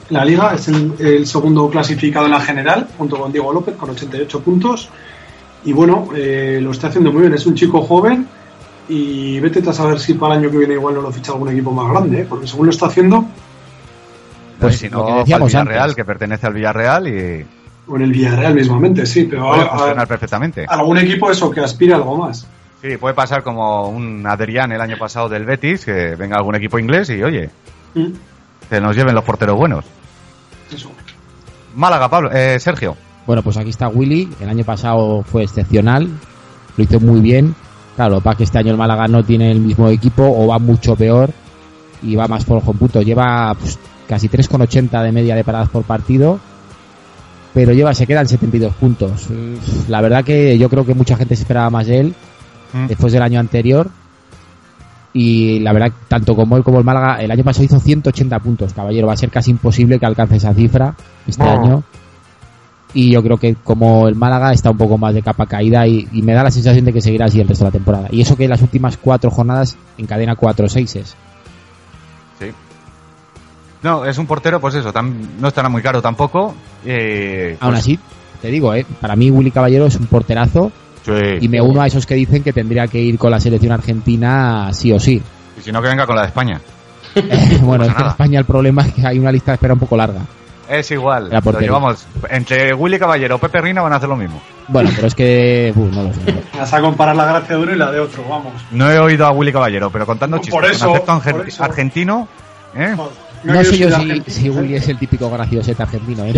la 0.09 0.25
liga. 0.25 0.53
Es 0.53 0.67
el, 0.67 0.93
el 0.99 1.25
segundo 1.27 1.69
clasificado 1.69 2.25
en 2.25 2.31
la 2.31 2.41
general, 2.41 2.87
junto 2.97 3.17
con 3.19 3.31
Diego 3.31 3.53
López, 3.53 3.75
con 3.75 3.89
88 3.91 4.41
puntos. 4.41 4.89
Y 5.63 5.73
bueno, 5.73 6.09
eh, 6.15 6.59
lo 6.61 6.71
está 6.71 6.87
haciendo 6.87 7.11
muy 7.11 7.21
bien. 7.21 7.33
Es 7.33 7.45
un 7.45 7.53
chico 7.55 7.81
joven 7.81 8.27
y 8.89 9.39
vete 9.39 9.67
a 9.69 9.73
saber 9.73 9.99
si 9.99 10.15
para 10.15 10.33
el 10.35 10.41
año 10.41 10.51
que 10.51 10.57
viene 10.57 10.73
igual 10.73 10.95
no 10.95 11.01
lo 11.01 11.11
ficha 11.11 11.31
algún 11.31 11.49
equipo 11.49 11.71
más 11.71 11.89
grande, 11.91 12.21
¿eh? 12.21 12.25
porque 12.27 12.47
según 12.47 12.65
lo 12.65 12.71
está 12.71 12.87
haciendo, 12.87 13.23
Pues 14.59 14.77
si 14.79 14.89
no, 14.89 15.05
que 15.05 15.13
decíamos 15.13 15.47
Villarreal, 15.47 15.81
antes. 15.83 15.95
que 15.95 16.03
pertenece 16.05 16.47
al 16.47 16.53
Villarreal 16.53 17.07
y 17.07 17.45
o 17.87 17.95
en 17.95 18.01
el 18.03 18.11
Villarreal 18.11 18.53
mismamente, 18.53 19.05
sí, 19.05 19.25
pero 19.29 19.47
puede 19.49 19.61
a- 19.61 19.65
a- 19.65 19.69
funcionar 19.77 20.07
perfectamente. 20.07 20.65
algún 20.67 20.97
equipo 20.97 21.31
eso 21.31 21.49
que 21.51 21.61
aspira 21.61 21.95
a 21.95 21.97
algo 21.99 22.17
más. 22.17 22.47
Sí, 22.81 22.97
puede 22.97 23.13
pasar 23.13 23.43
como 23.43 23.87
un 23.89 24.25
Adrián 24.25 24.71
el 24.71 24.81
año 24.81 24.97
pasado 24.97 25.29
del 25.29 25.45
Betis, 25.45 25.85
que 25.85 26.15
venga 26.15 26.37
algún 26.37 26.55
equipo 26.55 26.77
inglés 26.79 27.09
y 27.11 27.21
oye, 27.23 27.49
Mm. 27.93 28.07
Que 28.71 28.81
nos 28.81 28.95
lleven 28.95 29.13
los 29.13 29.23
porteros 29.23 29.55
buenos. 29.55 29.85
Eso. 30.73 30.89
Málaga, 31.75 32.09
Pablo, 32.09 32.31
eh, 32.31 32.59
Sergio. 32.59 32.97
Bueno, 33.27 33.43
pues 33.43 33.57
aquí 33.57 33.69
está 33.69 33.87
Willy. 33.87 34.27
El 34.39 34.49
año 34.49 34.63
pasado 34.63 35.21
fue 35.23 35.43
excepcional. 35.43 36.09
Lo 36.75 36.83
hizo 36.83 36.99
muy 36.99 37.19
bien. 37.19 37.53
Claro, 37.95 38.21
para 38.21 38.35
que 38.35 38.45
este 38.45 38.57
año 38.57 38.71
el 38.71 38.77
Málaga 38.77 39.07
no 39.07 39.23
tiene 39.23 39.51
el 39.51 39.59
mismo 39.59 39.87
equipo 39.89 40.23
o 40.23 40.47
va 40.47 40.57
mucho 40.57 40.95
peor 40.95 41.29
y 42.01 42.15
va 42.15 42.27
más 42.27 42.45
flojo 42.45 42.71
en 42.71 42.77
punto. 42.79 43.01
Lleva 43.03 43.53
pues, 43.53 43.77
casi 44.07 44.27
3,80 44.27 45.03
de 45.03 45.11
media 45.11 45.35
de 45.35 45.43
paradas 45.43 45.69
por 45.69 45.83
partido, 45.83 46.39
pero 47.53 47.73
lleva 47.73 47.93
se 47.93 48.07
quedan 48.07 48.27
72 48.27 48.73
puntos. 48.75 49.27
La 49.87 50.01
verdad 50.01 50.23
que 50.23 50.57
yo 50.57 50.69
creo 50.69 50.85
que 50.85 50.95
mucha 50.95 51.15
gente 51.17 51.35
se 51.35 51.43
esperaba 51.43 51.69
más 51.69 51.85
de 51.87 51.99
él 51.99 52.15
Mm. 52.73 52.87
después 52.87 53.11
del 53.13 53.21
año 53.21 53.39
anterior. 53.39 53.89
Y 55.13 55.59
la 55.59 55.73
verdad, 55.73 55.91
tanto 56.07 56.35
como 56.35 56.55
él 56.57 56.63
como 56.63 56.79
el 56.79 56.85
Málaga, 56.85 57.21
el 57.21 57.29
año 57.31 57.43
pasado 57.43 57.65
hizo 57.65 57.79
180 57.79 58.39
puntos, 58.39 58.73
caballero. 58.73 59.07
Va 59.07 59.13
a 59.13 59.17
ser 59.17 59.29
casi 59.29 59.51
imposible 59.51 59.99
que 59.99 60.05
alcance 60.05 60.37
esa 60.37 60.53
cifra 60.53 60.95
este 61.27 61.43
año. 61.43 61.83
Y 62.93 63.11
yo 63.11 63.21
creo 63.23 63.37
que 63.37 63.55
como 63.55 64.07
el 64.07 64.15
Málaga 64.15 64.51
está 64.51 64.69
un 64.69 64.77
poco 64.77 64.97
más 64.97 65.13
de 65.13 65.21
capa 65.21 65.45
caída 65.45 65.87
y, 65.87 66.07
y 66.11 66.21
me 66.21 66.33
da 66.33 66.43
la 66.43 66.51
sensación 66.51 66.83
de 66.85 66.91
que 66.93 67.01
seguirá 67.01 67.25
así 67.25 67.39
el 67.39 67.47
resto 67.47 67.63
de 67.65 67.69
la 67.69 67.73
temporada. 67.73 68.07
Y 68.11 68.21
eso 68.21 68.35
que 68.35 68.43
en 68.45 68.49
las 68.49 68.61
últimas 68.61 68.97
cuatro 68.97 69.31
jornadas 69.31 69.77
encadena 69.97 70.35
cuatro 70.35 70.67
seises. 70.69 71.15
Sí. 72.39 72.47
No, 73.83 74.05
es 74.05 74.17
un 74.17 74.27
portero, 74.27 74.59
pues 74.59 74.75
eso, 74.75 74.93
tam- 74.93 75.13
no 75.39 75.47
estará 75.47 75.67
muy 75.69 75.81
caro 75.81 76.01
tampoco. 76.01 76.53
Eh, 76.85 77.57
Aún 77.61 77.71
pues, 77.73 77.79
así, 77.81 77.99
te 78.41 78.49
digo, 78.49 78.73
eh, 78.73 78.85
para 78.99 79.15
mí 79.15 79.31
Willy 79.31 79.51
Caballero 79.51 79.85
es 79.87 79.95
un 79.95 80.05
porterazo 80.07 80.71
sí. 81.03 81.11
y 81.41 81.47
me 81.47 81.61
uno 81.61 81.81
a 81.81 81.87
esos 81.87 82.05
que 82.05 82.15
dicen 82.15 82.43
que 82.43 82.53
tendría 82.53 82.87
que 82.87 82.99
ir 82.99 83.17
con 83.17 83.31
la 83.31 83.39
selección 83.39 83.71
argentina 83.71 84.71
sí 84.73 84.91
o 84.91 84.99
sí. 84.99 85.21
Y 85.57 85.61
si 85.61 85.71
no, 85.71 85.81
que 85.81 85.89
venga 85.89 86.05
con 86.05 86.15
la 86.15 86.21
de 86.23 86.27
España. 86.27 86.61
bueno, 87.61 87.85
es 87.85 87.93
que 87.93 88.01
en. 88.01 88.07
España 88.07 88.39
el 88.39 88.45
problema 88.45 88.83
es 88.83 88.93
que 88.93 89.05
hay 89.05 89.19
una 89.19 89.31
lista 89.31 89.51
de 89.51 89.55
espera 89.55 89.73
un 89.73 89.79
poco 89.79 89.97
larga. 89.97 90.21
Es 90.71 90.89
igual. 90.91 91.29
La 91.29 91.41
Lo 91.41 91.59
llevamos. 91.59 92.07
Entre 92.29 92.73
Willy 92.73 92.97
Caballero 92.97 93.35
o 93.35 93.39
Pepe 93.39 93.59
Reina 93.59 93.81
van 93.81 93.91
a 93.91 93.97
hacer 93.97 94.07
lo 94.07 94.15
mismo. 94.15 94.41
Bueno, 94.69 94.89
pero 94.95 95.07
es 95.07 95.15
que... 95.15 95.73
uh, 95.75 95.85
no 95.87 96.03
lo 96.03 96.13
sé. 96.13 96.21
Vas 96.57 96.73
a 96.73 96.79
comparar 96.79 97.13
la 97.13 97.25
gracia 97.25 97.57
de 97.57 97.61
uno 97.61 97.73
y 97.73 97.77
la 97.77 97.91
de 97.91 97.99
otro, 97.99 98.23
vamos. 98.23 98.53
No 98.71 98.89
he 98.89 98.97
oído 98.97 99.25
a 99.25 99.31
Willy 99.31 99.51
Caballero, 99.51 99.89
pero 99.89 100.05
contando 100.05 100.37
chistes 100.37 100.71
eso, 100.71 101.03
con 101.03 101.19
por 101.19 101.45
eso. 101.45 101.63
argentino, 101.65 102.29
¿eh? 102.73 102.93
Joder, 102.95 103.30
No 103.43 103.63
sé 103.63 103.77
yo 103.77 103.89
si, 103.89 104.21
si. 104.27 104.49
Willy 104.49 104.75
es 104.75 104.87
el 104.89 104.97
típico 104.99 105.29
graciosete 105.29 105.81
argentino, 105.81 106.23
¿eh? 106.25 106.33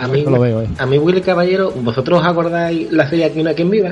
A 0.00 0.06
mí, 0.08 0.22
no 0.22 0.30
lo 0.30 0.40
veo, 0.40 0.62
¿eh? 0.62 0.68
a 0.78 0.86
mí 0.86 0.98
Willy 0.98 1.20
Caballero, 1.20 1.70
¿vosotros 1.72 2.20
os 2.20 2.26
acordáis 2.26 2.90
la 2.92 3.08
serie 3.08 3.24
Aquí 3.26 3.42
no 3.42 3.48
hay 3.50 3.54
quien 3.56 3.70
viva? 3.70 3.90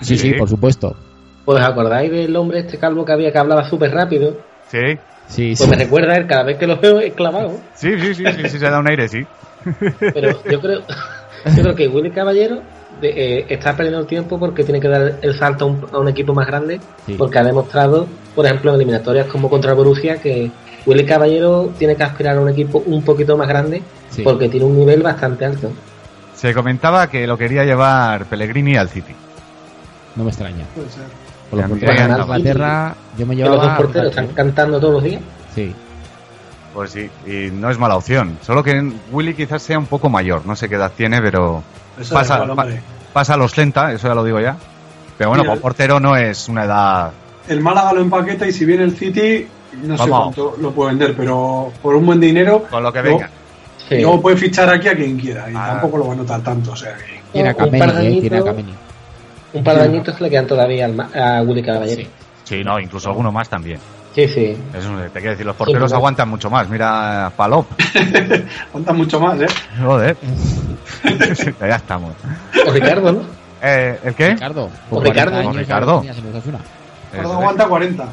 Sí, 0.00 0.16
sí, 0.16 0.30
Sí. 0.30 0.34
por 0.34 0.48
supuesto. 0.48 0.96
Pues 1.44 1.60
os 1.62 1.66
acordáis 1.68 2.10
del 2.10 2.34
hombre 2.36 2.60
este 2.60 2.78
calvo 2.78 3.04
que 3.04 3.12
había 3.12 3.30
que 3.32 3.38
hablaba 3.38 3.68
súper 3.68 3.90
rápido. 3.92 4.38
Sí. 4.68 4.78
Sí, 5.26 5.54
Pues 5.56 5.58
sí. 5.58 5.68
me 5.70 5.76
recuerda 5.76 6.12
a 6.14 6.16
él 6.16 6.26
cada 6.26 6.42
vez 6.44 6.58
que 6.58 6.66
lo 6.66 6.78
veo 6.78 7.00
es 7.00 7.12
clavado. 7.14 7.58
Sí, 7.74 7.90
sí, 7.98 8.14
sí, 8.14 8.24
sí, 8.24 8.48
sí, 8.48 8.58
se 8.58 8.70
da 8.70 8.78
un 8.80 8.88
aire, 8.88 9.08
sí. 9.08 9.24
Pero 9.98 10.42
yo 10.50 10.60
creo, 10.60 10.80
yo 11.56 11.62
creo 11.62 11.74
que 11.74 11.88
Willy 11.88 12.10
Caballero 12.10 12.60
de- 13.00 13.38
eh, 13.40 13.46
está 13.48 13.74
perdiendo 13.76 14.00
el 14.00 14.06
tiempo 14.06 14.38
porque 14.38 14.64
tiene 14.64 14.80
que 14.80 14.88
dar 14.88 15.18
el 15.22 15.34
salto 15.38 15.64
a 15.64 15.68
un, 15.68 15.86
a 15.92 15.98
un 15.98 16.08
equipo 16.08 16.34
más 16.34 16.46
grande. 16.46 16.80
Sí. 17.06 17.14
Porque 17.18 17.38
ha 17.38 17.44
demostrado, 17.44 18.06
por 18.34 18.44
ejemplo, 18.46 18.70
en 18.72 18.76
eliminatorias 18.76 19.26
como 19.28 19.48
contra 19.48 19.72
Borussia, 19.74 20.16
que 20.20 20.50
Willy 20.86 21.04
Caballero 21.06 21.72
tiene 21.78 21.96
que 21.96 22.02
aspirar 22.02 22.36
a 22.36 22.40
un 22.40 22.48
equipo 22.48 22.82
un 22.86 23.02
poquito 23.02 23.36
más 23.36 23.48
grande 23.48 23.82
Sí. 24.10 24.22
porque 24.22 24.48
tiene 24.48 24.66
un 24.66 24.76
nivel 24.78 25.02
bastante 25.02 25.44
alto. 25.44 25.72
Se 26.36 26.52
comentaba 26.54 27.08
que 27.08 27.26
lo 27.26 27.36
quería 27.38 27.64
llevar 27.64 28.26
Pellegrini 28.26 28.76
al 28.76 28.88
City. 28.88 29.14
No 30.14 30.24
me 30.24 30.30
extraña. 30.30 30.64
Puede 30.74 30.88
ser. 30.90 31.02
Con 31.50 31.60
los 31.60 31.68
porteros 31.68 31.96
de. 31.96 32.22
Inglaterra, 32.38 32.94
yo 33.18 33.26
me 33.26 33.36
Que 33.36 33.42
los 33.42 33.50
llevaba... 33.52 33.68
dos 33.70 33.76
porteros 33.84 34.10
están 34.10 34.26
cantando 34.28 34.78
todos 34.80 34.94
los 34.94 35.02
días. 35.02 35.22
Sí. 35.54 35.74
Pues 36.74 36.90
sí, 36.90 37.08
y 37.26 37.50
no 37.52 37.70
es 37.70 37.78
mala 37.78 37.96
opción. 37.96 38.38
Solo 38.42 38.62
que 38.62 38.92
Willy 39.12 39.34
quizás 39.34 39.62
sea 39.62 39.78
un 39.78 39.86
poco 39.86 40.08
mayor, 40.08 40.44
no 40.44 40.56
sé 40.56 40.68
qué 40.68 40.74
edad 40.74 40.90
tiene, 40.96 41.20
pero 41.22 41.62
Eso 42.00 42.12
pasa, 42.14 42.44
pasa 43.12 43.34
a 43.34 43.36
los 43.36 43.52
30, 43.52 43.92
eso 43.92 44.08
ya 44.08 44.14
lo 44.14 44.24
digo 44.24 44.40
ya. 44.40 44.56
Pero 45.16 45.30
bueno, 45.30 45.52
un 45.52 45.60
portero 45.60 46.00
no 46.00 46.16
es 46.16 46.48
una 46.48 46.64
edad... 46.64 47.12
El 47.48 47.60
Málaga 47.60 47.92
lo 47.92 48.00
empaqueta 48.00 48.46
y 48.48 48.52
si 48.52 48.64
viene 48.64 48.82
el 48.82 48.96
City, 48.96 49.46
no 49.82 49.96
sé 49.98 50.08
cuánto 50.08 50.56
lo 50.60 50.70
puede 50.72 50.90
vender, 50.90 51.14
pero 51.16 51.72
por 51.82 51.94
un 51.94 52.06
buen 52.06 52.20
dinero. 52.20 52.64
Con 52.70 52.82
lo 52.82 52.92
que 52.92 53.02
luego- 53.02 53.18
venga. 53.18 53.30
Sí. 53.88 53.96
Luego 54.00 54.20
puede 54.22 54.36
fichar 54.38 54.68
aquí 54.70 54.88
a 54.88 54.94
quien 54.96 55.18
quiera 55.18 55.50
y 55.50 55.54
Ah. 55.54 55.66
tampoco 55.72 55.98
lo 55.98 56.06
va 56.08 56.14
a 56.14 56.16
notar 56.16 56.40
tanto. 56.42 56.72
O 56.72 56.76
sea 56.76 56.94
que. 56.96 57.20
Tiene 57.32 57.50
a 57.50 57.52
Un 57.52 57.58
par 57.58 57.70
de 57.70 57.78
Kameni, 57.78 58.16
eh, 58.16 58.20
tiene 58.20 58.36
a 58.36 58.38
añitos- 58.40 58.44
Kameni. 58.56 58.74
Un 59.52 59.64
par 59.64 59.76
de 59.76 59.82
añitos 59.82 60.16
que 60.16 60.24
le 60.24 60.30
quedan 60.30 60.46
todavía 60.46 60.84
al 60.86 60.94
ma- 60.94 61.10
a 61.14 61.42
Willy 61.42 61.62
Caballero. 61.62 62.00
Sí. 62.02 62.08
Sí, 62.44 62.64
no, 62.64 62.78
incluso 62.80 63.08
alguno 63.10 63.30
más 63.32 63.48
también. 63.48 63.78
Sí, 64.14 64.28
sí. 64.28 64.56
Eso 64.72 64.90
te 65.12 65.18
quiero 65.18 65.30
decir, 65.32 65.44
los 65.44 65.56
porteros 65.56 65.90
Sí, 65.90 65.96
aguantan 65.96 66.28
mucho 66.28 66.48
más. 66.48 66.68
Mira, 66.68 67.32
Palop. 67.36 67.66
Cuenta 68.72 68.92
mucho 68.94 69.18
más, 69.20 69.40
¿eh? 69.40 69.46
Joder. 69.82 70.16
ya 71.60 71.76
estamos. 71.76 72.14
O 72.66 72.70
Ricardo, 72.72 73.12
¿no? 73.12 73.20
Eh, 73.62 73.98
¿El 74.04 74.14
qué? 74.14 74.30
Ricardo. 74.30 74.70
O 74.90 75.00
Ricardo. 75.00 75.32
40 75.32 75.38
años 75.38 75.54
O 75.56 75.58
Ricardo. 75.58 76.00
Ricardo 77.12 77.32
aguanta 77.34 77.66
40. 77.66 78.04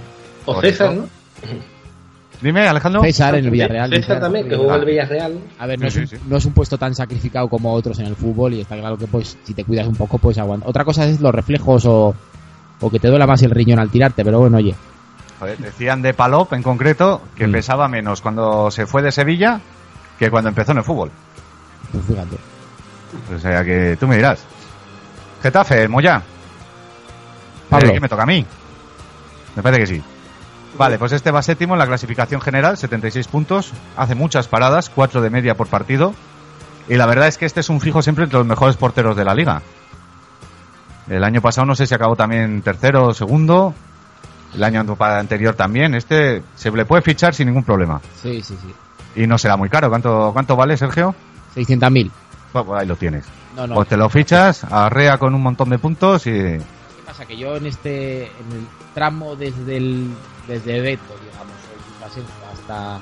O 0.45 0.61
César. 0.61 0.93
¿no? 0.93 1.05
Dime, 2.41 2.67
Alejandro. 2.67 3.01
César 3.03 3.35
en 3.35 3.45
el 3.45 3.51
Villarreal. 3.51 3.89
César 3.89 4.01
dice. 4.15 4.19
también, 4.19 4.49
que 4.49 4.55
jugó 4.55 4.73
en 4.73 4.79
el 4.79 4.85
Villarreal. 4.85 5.39
A 5.59 5.67
ver, 5.67 5.79
no, 5.79 5.91
Sí, 5.91 5.99
es 5.99 6.11
un, 6.11 6.17
sí. 6.17 6.23
no 6.27 6.37
es 6.37 6.45
un 6.45 6.53
puesto 6.53 6.77
tan 6.77 6.95
sacrificado 6.95 7.47
como 7.47 7.71
otros 7.73 7.99
en 7.99 8.07
el 8.07 8.15
fútbol 8.15 8.53
y 8.55 8.61
está 8.61 8.75
claro 8.77 8.97
que 8.97 9.05
pues 9.07 9.37
si 9.43 9.53
te 9.53 9.63
cuidas 9.63 9.87
un 9.87 9.95
poco 9.95 10.17
pues 10.17 10.37
aguanta. 10.39 10.67
Otra 10.67 10.83
cosa 10.83 11.05
es 11.05 11.21
los 11.21 11.33
reflejos 11.35 11.85
o, 11.85 12.15
o 12.79 12.89
que 12.89 12.99
te 12.99 13.09
duela 13.09 13.27
más 13.27 13.43
el 13.43 13.51
riñón 13.51 13.77
al 13.79 13.89
tirarte, 13.91 14.25
pero 14.25 14.39
bueno, 14.39 14.57
oye. 14.57 14.73
Joder, 15.39 15.57
decían 15.59 16.01
de 16.01 16.13
Palop 16.15 16.53
en 16.53 16.63
concreto 16.63 17.21
que 17.35 17.47
Mm. 17.47 17.51
pesaba 17.51 17.87
menos 17.87 18.21
cuando 18.21 18.71
se 18.71 18.87
fue 18.87 19.01
de 19.03 19.11
Sevilla 19.11 19.59
que 20.17 20.31
cuando 20.31 20.49
empezó 20.49 20.71
en 20.71 20.79
el 20.79 20.83
fútbol. 20.83 21.11
Pues 21.91 22.05
fíjate. 22.05 22.37
O 23.35 23.39
sea 23.39 23.63
que 23.63 23.97
tú 23.99 24.07
me 24.07 24.15
dirás. 24.15 24.43
Getafe, 25.43 25.87
Moya. 25.87 26.21
Pablo. 27.69 27.89
Eh, 27.89 27.93
¿Qué 27.93 27.99
me 27.99 28.09
toca 28.09 28.23
a 28.23 28.27
mí? 28.27 28.43
Me 29.55 29.61
parece 29.63 29.81
que 29.81 29.87
sí. 29.87 30.03
Vale, 30.77 30.97
pues 30.97 31.11
este 31.11 31.31
va 31.31 31.41
séptimo 31.41 31.73
en 31.73 31.79
la 31.79 31.87
clasificación 31.87 32.41
general, 32.41 32.77
76 32.77 33.27
puntos. 33.27 33.71
Hace 33.97 34.15
muchas 34.15 34.47
paradas, 34.47 34.89
4 34.89 35.21
de 35.21 35.29
media 35.29 35.55
por 35.55 35.67
partido. 35.67 36.13
Y 36.87 36.95
la 36.95 37.05
verdad 37.05 37.27
es 37.27 37.37
que 37.37 37.45
este 37.45 37.59
es 37.59 37.69
un 37.69 37.79
fijo 37.79 38.01
siempre 38.01 38.23
entre 38.23 38.39
los 38.39 38.47
mejores 38.47 38.77
porteros 38.77 39.15
de 39.15 39.25
la 39.25 39.35
liga. 39.35 39.61
El 41.09 41.23
año 41.23 41.41
pasado 41.41 41.65
no 41.65 41.75
sé 41.75 41.87
si 41.87 41.93
acabó 41.93 42.15
también 42.15 42.61
tercero 42.61 43.07
o 43.07 43.13
segundo. 43.13 43.73
El 44.55 44.63
año 44.63 44.85
anterior 44.99 45.55
también. 45.55 45.93
Este 45.93 46.41
se 46.55 46.71
le 46.71 46.85
puede 46.85 47.01
fichar 47.01 47.33
sin 47.33 47.47
ningún 47.47 47.63
problema. 47.63 48.01
Sí, 48.21 48.41
sí, 48.41 48.57
sí. 48.61 49.21
Y 49.21 49.27
no 49.27 49.37
será 49.37 49.57
muy 49.57 49.69
caro. 49.69 49.89
¿Cuánto, 49.89 50.31
cuánto 50.33 50.55
vale, 50.55 50.77
Sergio? 50.77 51.13
600.000. 51.55 52.11
Pues 52.51 52.65
ahí 52.75 52.87
lo 52.87 52.95
tienes. 52.95 53.25
No, 53.55 53.67
no. 53.67 53.75
Pues 53.75 53.87
te 53.89 53.97
lo 53.97 54.09
fichas, 54.09 54.63
arrea 54.63 55.17
con 55.17 55.35
un 55.35 55.41
montón 55.41 55.69
de 55.69 55.77
puntos 55.77 56.25
y... 56.27 56.57
¿Qué 57.11 57.17
pasa? 57.17 57.25
Que 57.25 57.35
yo 57.35 57.57
en 57.57 57.65
este 57.65 58.23
en 58.23 58.51
el 58.53 58.67
tramo 58.93 59.35
desde 59.35 59.75
el 59.75 60.11
desde 60.47 60.79
Beto, 60.79 61.13
digamos, 61.21 61.55
hasta 62.53 63.01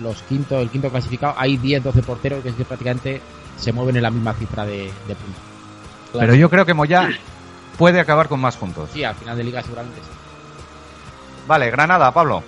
los 0.00 0.22
quinto, 0.22 0.60
el 0.60 0.70
quinto 0.70 0.88
clasificado, 0.88 1.34
hay 1.36 1.56
10, 1.56 1.82
12 1.82 2.02
porteros 2.02 2.42
que 2.44 2.50
es 2.50 2.54
que 2.54 2.64
prácticamente 2.64 3.20
se 3.58 3.72
mueven 3.72 3.96
en 3.96 4.02
la 4.02 4.10
misma 4.10 4.34
cifra 4.34 4.64
de, 4.64 4.84
de 4.84 5.16
puntos. 5.16 5.42
Pero 6.12 6.36
yo 6.36 6.48
creo 6.48 6.64
que 6.64 6.74
Moya 6.74 7.08
puede 7.76 7.98
acabar 7.98 8.28
con 8.28 8.38
más 8.38 8.56
puntos. 8.56 8.90
Sí, 8.92 9.02
al 9.02 9.16
final 9.16 9.36
de 9.36 9.44
liga 9.44 9.62
seguramente 9.62 9.98
sí. 10.00 10.08
Vale, 11.48 11.72
Granada, 11.72 12.12
Pablo. 12.12 12.44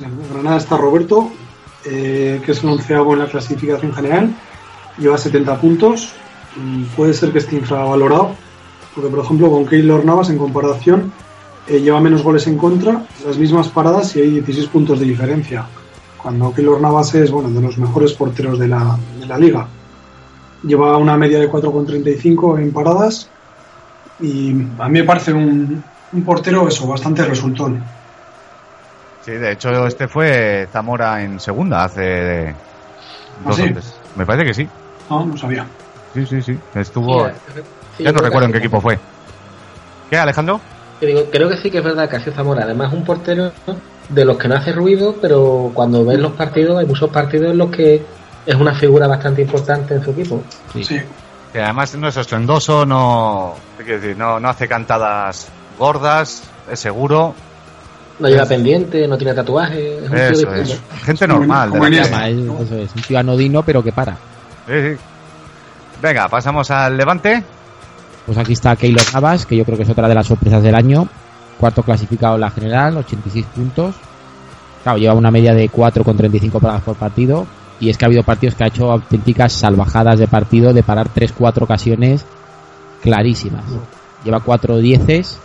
En 0.00 0.32
Granada 0.32 0.58
está 0.58 0.76
Roberto, 0.76 1.32
eh, 1.84 2.40
que 2.44 2.52
es 2.52 2.62
el 2.62 2.70
onceavo 2.70 3.14
en 3.14 3.18
la 3.18 3.26
clasificación 3.26 3.92
general. 3.92 4.32
Lleva 4.96 5.18
70 5.18 5.60
puntos. 5.60 6.12
Puede 6.94 7.14
ser 7.14 7.32
que 7.32 7.38
esté 7.38 7.56
infravalorado, 7.56 8.36
porque 8.94 9.10
por 9.10 9.24
ejemplo 9.24 9.50
con 9.50 9.66
Keylor 9.66 10.04
Navas 10.04 10.30
en 10.30 10.38
comparación 10.38 11.12
eh, 11.66 11.80
lleva 11.80 12.00
menos 12.00 12.22
goles 12.22 12.46
en 12.46 12.58
contra, 12.58 13.04
las 13.24 13.38
mismas 13.38 13.68
paradas 13.68 14.16
y 14.16 14.20
hay 14.20 14.30
16 14.30 14.68
puntos 14.68 15.00
de 15.00 15.06
diferencia. 15.06 15.66
Cuando 16.20 16.52
Keylor 16.52 16.80
Navas 16.80 17.14
es 17.14 17.30
bueno 17.30 17.50
de 17.50 17.60
los 17.60 17.78
mejores 17.78 18.12
porteros 18.12 18.58
de 18.58 18.68
la, 18.68 18.96
de 19.18 19.26
la 19.26 19.38
liga. 19.38 19.66
Lleva 20.62 20.96
una 20.96 21.16
media 21.16 21.38
de 21.38 21.50
4,35 21.50 22.60
en 22.60 22.72
paradas 22.72 23.28
y 24.20 24.50
a 24.78 24.88
mí 24.88 25.00
me 25.00 25.04
parece 25.04 25.32
un, 25.32 25.82
un 26.12 26.22
portero 26.24 26.68
eso, 26.68 26.86
bastante 26.86 27.24
resultón. 27.24 27.82
Sí, 29.24 29.32
de 29.32 29.52
hecho 29.52 29.86
este 29.86 30.08
fue 30.08 30.68
Zamora 30.72 31.22
en 31.22 31.38
segunda 31.38 31.84
hace 31.84 32.54
dos 33.44 33.56
sí? 33.56 33.62
o 33.62 33.72
tres. 33.72 34.00
Me 34.16 34.26
parece 34.26 34.46
que 34.46 34.54
sí. 34.54 34.68
No, 35.08 35.26
no 35.26 35.36
sabía. 35.36 35.66
Sí, 36.14 36.26
sí, 36.26 36.42
sí. 36.42 36.58
Estuvo... 36.74 37.26
Sí, 37.26 37.34
sí, 37.98 38.04
ya 38.04 38.12
no 38.12 38.20
recuerdo 38.20 38.46
en 38.46 38.52
qué 38.52 38.58
equipo 38.58 38.80
fue. 38.80 38.98
¿Qué, 40.10 40.18
Alejandro? 40.18 40.60
Digo, 41.00 41.24
creo 41.30 41.48
que 41.48 41.56
sí 41.56 41.70
que 41.70 41.78
es 41.78 41.84
verdad 41.84 42.08
que 42.08 42.16
ha 42.16 42.20
sido 42.20 42.32
Zamora. 42.34 42.64
Además, 42.64 42.92
un 42.92 43.04
portero 43.04 43.52
de 44.08 44.24
los 44.24 44.36
que 44.36 44.48
no 44.48 44.54
hace 44.54 44.72
ruido, 44.72 45.16
pero 45.20 45.70
cuando 45.74 46.04
ves 46.04 46.18
los 46.18 46.32
partidos, 46.32 46.78
hay 46.78 46.86
muchos 46.86 47.10
partidos 47.10 47.52
en 47.52 47.58
los 47.58 47.70
que 47.70 48.02
es 48.46 48.54
una 48.54 48.74
figura 48.74 49.06
bastante 49.06 49.42
importante 49.42 49.94
en 49.94 50.04
su 50.04 50.10
equipo. 50.10 50.42
Sí. 50.72 50.84
Sí. 50.84 51.00
Que 51.52 51.60
además 51.60 51.94
no 51.96 52.08
es 52.08 52.16
estrendoso, 52.16 52.86
no... 52.86 53.54
No, 54.16 54.40
no 54.40 54.48
hace 54.48 54.68
cantadas 54.68 55.48
gordas, 55.78 56.44
es 56.70 56.78
seguro. 56.78 57.34
No 58.18 58.28
lleva 58.28 58.46
pendiente, 58.46 59.08
no 59.08 59.18
tiene 59.18 59.34
tatuaje. 59.34 59.98
Es 59.98 60.02
un 60.02 60.10
tío 60.10 60.50
de 60.50 60.62
es. 60.62 60.80
Gente 61.04 61.26
Como 61.26 61.40
normal. 61.40 61.72
de 61.72 61.78
la. 61.80 62.04
Llama, 62.04 62.28
eso 62.28 62.76
es, 62.76 62.94
un 62.94 63.02
tío 63.02 63.18
anodino 63.18 63.62
pero 63.64 63.82
que 63.82 63.92
para. 63.92 64.12
Sí, 64.66 64.72
sí. 64.72 64.96
Venga, 66.02 66.28
pasamos 66.28 66.70
al 66.70 66.96
Levante. 66.96 67.42
Pues 68.26 68.36
aquí 68.38 68.52
está 68.52 68.76
Keylor 68.76 69.02
Navas, 69.12 69.46
que 69.46 69.56
yo 69.56 69.64
creo 69.64 69.76
que 69.76 69.84
es 69.84 69.90
otra 69.90 70.08
de 70.08 70.14
las 70.14 70.26
sorpresas 70.26 70.62
del 70.62 70.74
año. 70.74 71.08
Cuarto 71.58 71.82
clasificado 71.82 72.34
en 72.34 72.40
la 72.40 72.50
general, 72.50 72.96
86 72.96 73.46
puntos. 73.54 73.94
Claro, 74.82 74.98
lleva 74.98 75.14
una 75.14 75.30
media 75.30 75.54
de 75.54 75.70
4,35 75.70 76.60
paradas 76.60 76.82
por 76.82 76.96
partido. 76.96 77.46
Y 77.80 77.90
es 77.90 77.96
que 77.98 78.04
ha 78.04 78.08
habido 78.08 78.22
partidos 78.22 78.54
que 78.54 78.64
ha 78.64 78.68
hecho 78.68 78.90
auténticas 78.92 79.52
salvajadas 79.52 80.18
de 80.18 80.26
partido 80.28 80.72
de 80.72 80.82
parar 80.82 81.08
3-4 81.08 81.62
ocasiones 81.62 82.24
clarísimas. 83.02 83.64
Lleva 84.24 84.40
4 84.40 84.78
dieces. 84.78 85.38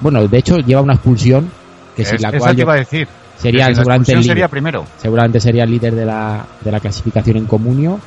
Bueno, 0.00 0.26
de 0.26 0.38
hecho, 0.38 0.58
lleva 0.58 0.80
una 0.80 0.94
expulsión 0.94 1.50
que 1.96 2.02
Es- 2.02 2.20
la 2.20 2.28
esa 2.30 2.38
cual 2.38 2.50
te 2.52 2.56
yo- 2.56 2.62
iba 2.64 2.72
a 2.72 2.76
decir. 2.76 3.08
sería 3.36 3.72
seguramente 3.74 4.12
el 4.12 4.24
sería 4.24 4.48
primero. 4.48 4.84
seguramente 4.98 5.40
sería 5.40 5.64
el 5.64 5.70
líder 5.70 5.94
de 5.94 6.04
la, 6.04 6.44
de 6.60 6.72
la 6.72 6.80
clasificación 6.80 7.36
en 7.36 7.46
comunio 7.46 8.00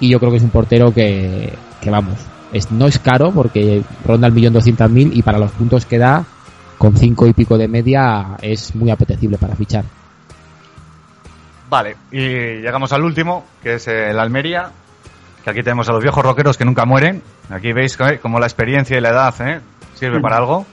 y 0.00 0.08
yo 0.10 0.18
creo 0.18 0.30
que 0.30 0.38
es 0.38 0.42
un 0.42 0.50
portero 0.50 0.92
que, 0.92 1.52
que 1.80 1.90
vamos, 1.90 2.18
es, 2.52 2.70
no 2.70 2.86
es 2.86 2.98
caro 2.98 3.32
porque 3.32 3.82
ronda 4.04 4.26
el 4.26 4.32
millón 4.32 4.52
doscientos 4.52 4.90
mil 4.90 5.16
y 5.16 5.22
para 5.22 5.38
los 5.38 5.50
puntos 5.52 5.86
que 5.86 5.98
da 5.98 6.24
con 6.78 6.96
cinco 6.96 7.26
y 7.26 7.32
pico 7.32 7.56
de 7.56 7.68
media 7.68 8.36
es 8.42 8.74
muy 8.74 8.90
apetecible 8.90 9.38
para 9.38 9.56
fichar. 9.56 9.84
Vale, 11.68 11.96
y 12.12 12.18
llegamos 12.60 12.92
al 12.92 13.02
último, 13.02 13.44
que 13.62 13.74
es 13.74 13.88
el 13.88 14.18
Almería. 14.20 14.70
Que 15.42 15.50
aquí 15.50 15.62
tenemos 15.62 15.88
a 15.88 15.92
los 15.92 16.02
viejos 16.02 16.24
rockeros 16.24 16.56
que 16.56 16.64
nunca 16.64 16.84
mueren. 16.84 17.22
Aquí 17.50 17.72
veis 17.72 17.96
que, 17.96 18.18
como 18.18 18.38
la 18.40 18.46
experiencia 18.46 18.96
y 18.96 19.00
la 19.00 19.10
edad 19.10 19.34
¿eh? 19.40 19.60
sirve 19.94 20.20
para 20.20 20.36
algo. 20.36 20.66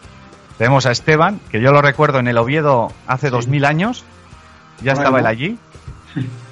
Tenemos 0.57 0.85
a 0.85 0.91
Esteban, 0.91 1.39
que 1.51 1.61
yo 1.61 1.71
lo 1.71 1.81
recuerdo 1.81 2.19
en 2.19 2.27
el 2.27 2.37
Oviedo 2.37 2.91
hace 3.07 3.29
dos 3.29 3.47
mil 3.47 3.65
años. 3.65 4.03
Ya 4.81 4.93
Bueno. 4.93 4.99
estaba 5.01 5.19
él 5.19 5.25
allí. 5.25 5.57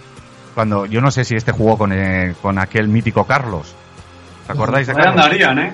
Cuando 0.56 0.86
yo 0.86 1.02
no 1.02 1.12
sé 1.12 1.24
si 1.24 1.36
este 1.36 1.52
jugó 1.52 1.78
con, 1.78 1.91
eh, 1.93 2.36
con 2.41 2.58
aquel 2.60 2.88
mítico 2.88 3.26
Carlos. 3.26 3.74
¿Os 4.43 4.49
acordáis 4.49 4.88
de 4.88 4.93
Carlos? 4.93 5.16
andarían, 5.16 5.60
¿eh? 5.60 5.74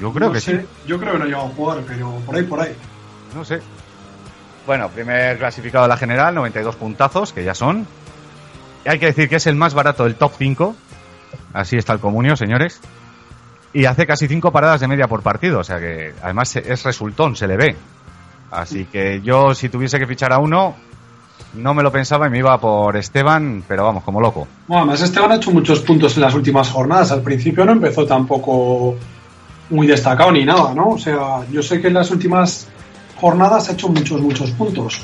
Yo 0.00 0.12
creo 0.12 0.28
No 0.28 0.34
que 0.34 0.40
sé, 0.40 0.60
sí. 0.60 0.66
Yo 0.86 0.98
creo 0.98 1.14
que 1.14 1.18
no 1.20 1.24
llegó 1.26 1.42
a 1.42 1.48
jugar, 1.48 1.78
pero 1.86 2.10
por 2.26 2.36
ahí, 2.36 2.42
por 2.42 2.60
ahí. 2.60 2.74
No 3.34 3.44
sé. 3.44 3.60
Bueno, 4.66 4.88
primer 4.90 5.38
clasificado 5.38 5.84
de 5.84 5.88
la 5.88 5.96
general, 5.96 6.34
92 6.34 6.76
puntazos, 6.76 7.32
que 7.32 7.42
ya 7.44 7.54
son. 7.54 7.86
Y 8.84 8.88
hay 8.88 8.98
que 8.98 9.06
decir 9.06 9.28
que 9.28 9.36
es 9.36 9.46
el 9.46 9.56
más 9.56 9.74
barato 9.74 10.04
del 10.04 10.16
top 10.16 10.32
5. 10.38 10.76
Así 11.54 11.76
está 11.76 11.92
el 11.94 12.00
comunio, 12.00 12.36
señores. 12.36 12.80
Y 13.72 13.86
hace 13.86 14.06
casi 14.06 14.28
5 14.28 14.52
paradas 14.52 14.80
de 14.80 14.88
media 14.88 15.08
por 15.08 15.22
partido. 15.22 15.60
O 15.60 15.64
sea 15.64 15.78
que 15.78 16.14
además 16.22 16.54
es 16.56 16.82
resultón, 16.84 17.34
se 17.36 17.46
le 17.46 17.56
ve. 17.56 17.76
Así 18.50 18.84
que 18.84 19.20
yo, 19.22 19.54
si 19.54 19.68
tuviese 19.68 19.98
que 19.98 20.06
fichar 20.06 20.32
a 20.32 20.38
uno, 20.38 20.76
no 21.54 21.74
me 21.74 21.82
lo 21.82 21.90
pensaba 21.92 22.26
y 22.26 22.30
me 22.30 22.38
iba 22.38 22.58
por 22.58 22.96
Esteban, 22.96 23.62
pero 23.66 23.84
vamos, 23.84 24.02
como 24.04 24.20
loco. 24.20 24.46
Bueno, 24.66 24.82
además 24.84 25.02
Esteban 25.02 25.32
ha 25.32 25.36
hecho 25.36 25.50
muchos 25.50 25.80
puntos 25.80 26.16
en 26.16 26.22
las 26.22 26.34
últimas 26.34 26.70
jornadas. 26.70 27.12
Al 27.12 27.22
principio 27.22 27.64
no 27.64 27.72
empezó 27.72 28.06
tampoco 28.06 28.96
muy 29.70 29.86
destacado 29.86 30.32
ni 30.32 30.44
nada, 30.44 30.74
¿no? 30.74 30.90
O 30.90 30.98
sea, 30.98 31.40
yo 31.50 31.62
sé 31.62 31.80
que 31.80 31.88
en 31.88 31.94
las 31.94 32.10
últimas 32.10 32.68
jornadas 33.20 33.68
ha 33.68 33.72
hecho 33.72 33.88
muchos, 33.88 34.20
muchos 34.20 34.50
puntos. 34.52 35.00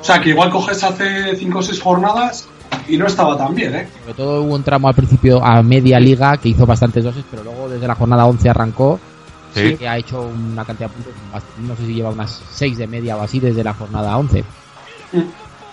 O 0.00 0.04
sea, 0.04 0.20
que 0.20 0.30
igual 0.30 0.50
coges 0.50 0.82
hace 0.82 1.36
5 1.36 1.58
o 1.58 1.62
6 1.62 1.80
jornadas 1.80 2.48
y 2.88 2.96
no 2.96 3.06
estaba 3.06 3.36
tan 3.36 3.54
bien, 3.54 3.74
¿eh? 3.74 3.88
Sobre 4.00 4.14
todo 4.14 4.42
hubo 4.42 4.54
un 4.54 4.62
tramo 4.62 4.88
al 4.88 4.94
principio 4.94 5.44
a 5.44 5.62
media 5.62 6.00
liga 6.00 6.36
que 6.38 6.48
hizo 6.48 6.66
bastantes 6.66 7.04
doses, 7.04 7.24
pero 7.30 7.44
luego 7.44 7.68
desde 7.68 7.86
la 7.86 7.94
jornada 7.94 8.26
11 8.26 8.48
arrancó 8.50 8.98
Sí. 9.54 9.62
y 9.62 9.76
que 9.76 9.88
ha 9.88 9.96
hecho 9.98 10.22
una 10.22 10.64
cantidad 10.64 10.88
de 10.88 10.94
puntos, 10.94 11.12
no 11.58 11.74
sé 11.74 11.84
si 11.86 11.94
lleva 11.94 12.10
unas 12.10 12.40
6 12.52 12.78
de 12.78 12.86
media 12.86 13.16
o 13.16 13.20
así 13.22 13.40
desde 13.40 13.64
la 13.64 13.74
jornada 13.74 14.16
11. 14.16 14.44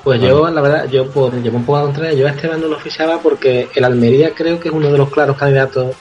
Pues 0.04 0.22
yo, 0.22 0.50
la 0.50 0.62
verdad, 0.62 0.86
yo 0.89 1.10
por 1.10 1.34
llevo 1.34 1.58
un 1.58 1.66
poco 1.66 1.78
a 1.78 1.82
la 1.82 1.86
contraria, 1.88 2.14
yo 2.18 2.28
a 2.28 2.32
Esteban 2.32 2.62
no 2.62 2.68
lo 2.68 2.80
fichaba 2.80 3.20
porque 3.20 3.68
el 3.76 3.84
Almería 3.84 4.34
creo 4.34 4.60
que 4.60 4.70
es 4.70 4.74
uno 4.74 4.89
de 4.89 4.98
los 4.98 5.10
claros 5.10 5.36
candidatos 5.38 5.95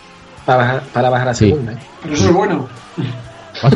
para 0.44 0.58
bajar, 0.58 0.82
para 0.92 1.10
bajar 1.10 1.28
a 1.30 1.34
Sí. 1.34 1.48
segunda. 1.50 1.74
Pero 2.02 2.14
eso 2.14 2.24
es 2.28 2.32
bueno. 2.32 2.68
Va 3.64 3.68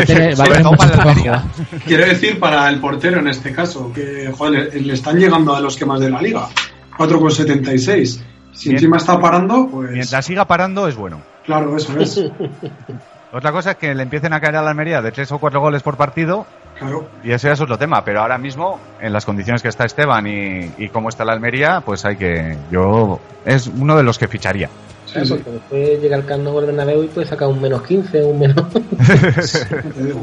a 0.00 0.04
tener, 0.06 0.34
para. 0.34 1.44
Quiero 1.86 2.06
decir 2.06 2.40
para 2.40 2.68
el 2.70 2.80
portero 2.80 3.20
en 3.20 3.28
este 3.28 3.52
caso, 3.52 3.92
que 3.92 4.32
joder, 4.36 4.72
le, 4.74 4.80
le 4.80 4.92
están 4.94 5.18
llegando 5.18 5.54
a 5.54 5.60
los 5.60 5.76
que 5.76 5.84
más 5.84 6.00
de 6.00 6.08
la 6.10 6.22
liga. 6.22 6.48
4,76. 6.96 8.20
Si 8.52 8.68
Bien. 8.70 8.76
encima 8.76 8.96
está 8.96 9.20
parando, 9.20 9.68
pues 9.70 9.90
Mientras 9.90 10.24
siga 10.24 10.46
parando, 10.46 10.88
es 10.88 10.96
bueno. 10.96 11.20
claro, 11.44 11.76
eso 11.76 11.98
es. 12.00 12.18
Otra 13.34 13.52
cosa 13.52 13.72
es 13.72 13.76
que 13.76 13.94
le 13.94 14.02
empiecen 14.02 14.32
a 14.32 14.40
caer 14.40 14.56
a 14.56 14.62
la 14.62 14.70
Almería 14.70 15.02
de 15.02 15.10
3 15.12 15.32
o 15.32 15.38
4 15.38 15.60
goles 15.60 15.82
por 15.82 15.96
partido 15.96 16.46
Claro. 16.78 17.08
Y 17.22 17.30
ese 17.30 17.52
es 17.52 17.60
otro 17.60 17.78
tema, 17.78 18.04
pero 18.04 18.20
ahora 18.20 18.36
mismo, 18.36 18.80
en 19.00 19.12
las 19.12 19.24
condiciones 19.24 19.62
que 19.62 19.68
está 19.68 19.84
Esteban 19.84 20.26
y, 20.26 20.72
y 20.76 20.88
cómo 20.88 21.08
está 21.08 21.24
la 21.24 21.32
Almería, 21.32 21.82
pues 21.84 22.04
hay 22.04 22.16
que. 22.16 22.56
Yo. 22.70 23.20
Es 23.44 23.68
uno 23.68 23.96
de 23.96 24.02
los 24.02 24.18
que 24.18 24.26
ficharía. 24.26 24.68
Sí, 25.06 25.20
Porque 25.28 25.50
después 25.50 26.02
llega 26.02 26.16
el 26.16 26.26
Camp 26.26 26.44
Bernabéu 26.44 27.04
y 27.04 27.06
puede 27.06 27.26
sacar 27.28 27.46
un 27.48 27.60
menos 27.60 27.82
15, 27.82 28.24
un 28.24 28.38
menos... 28.40 28.64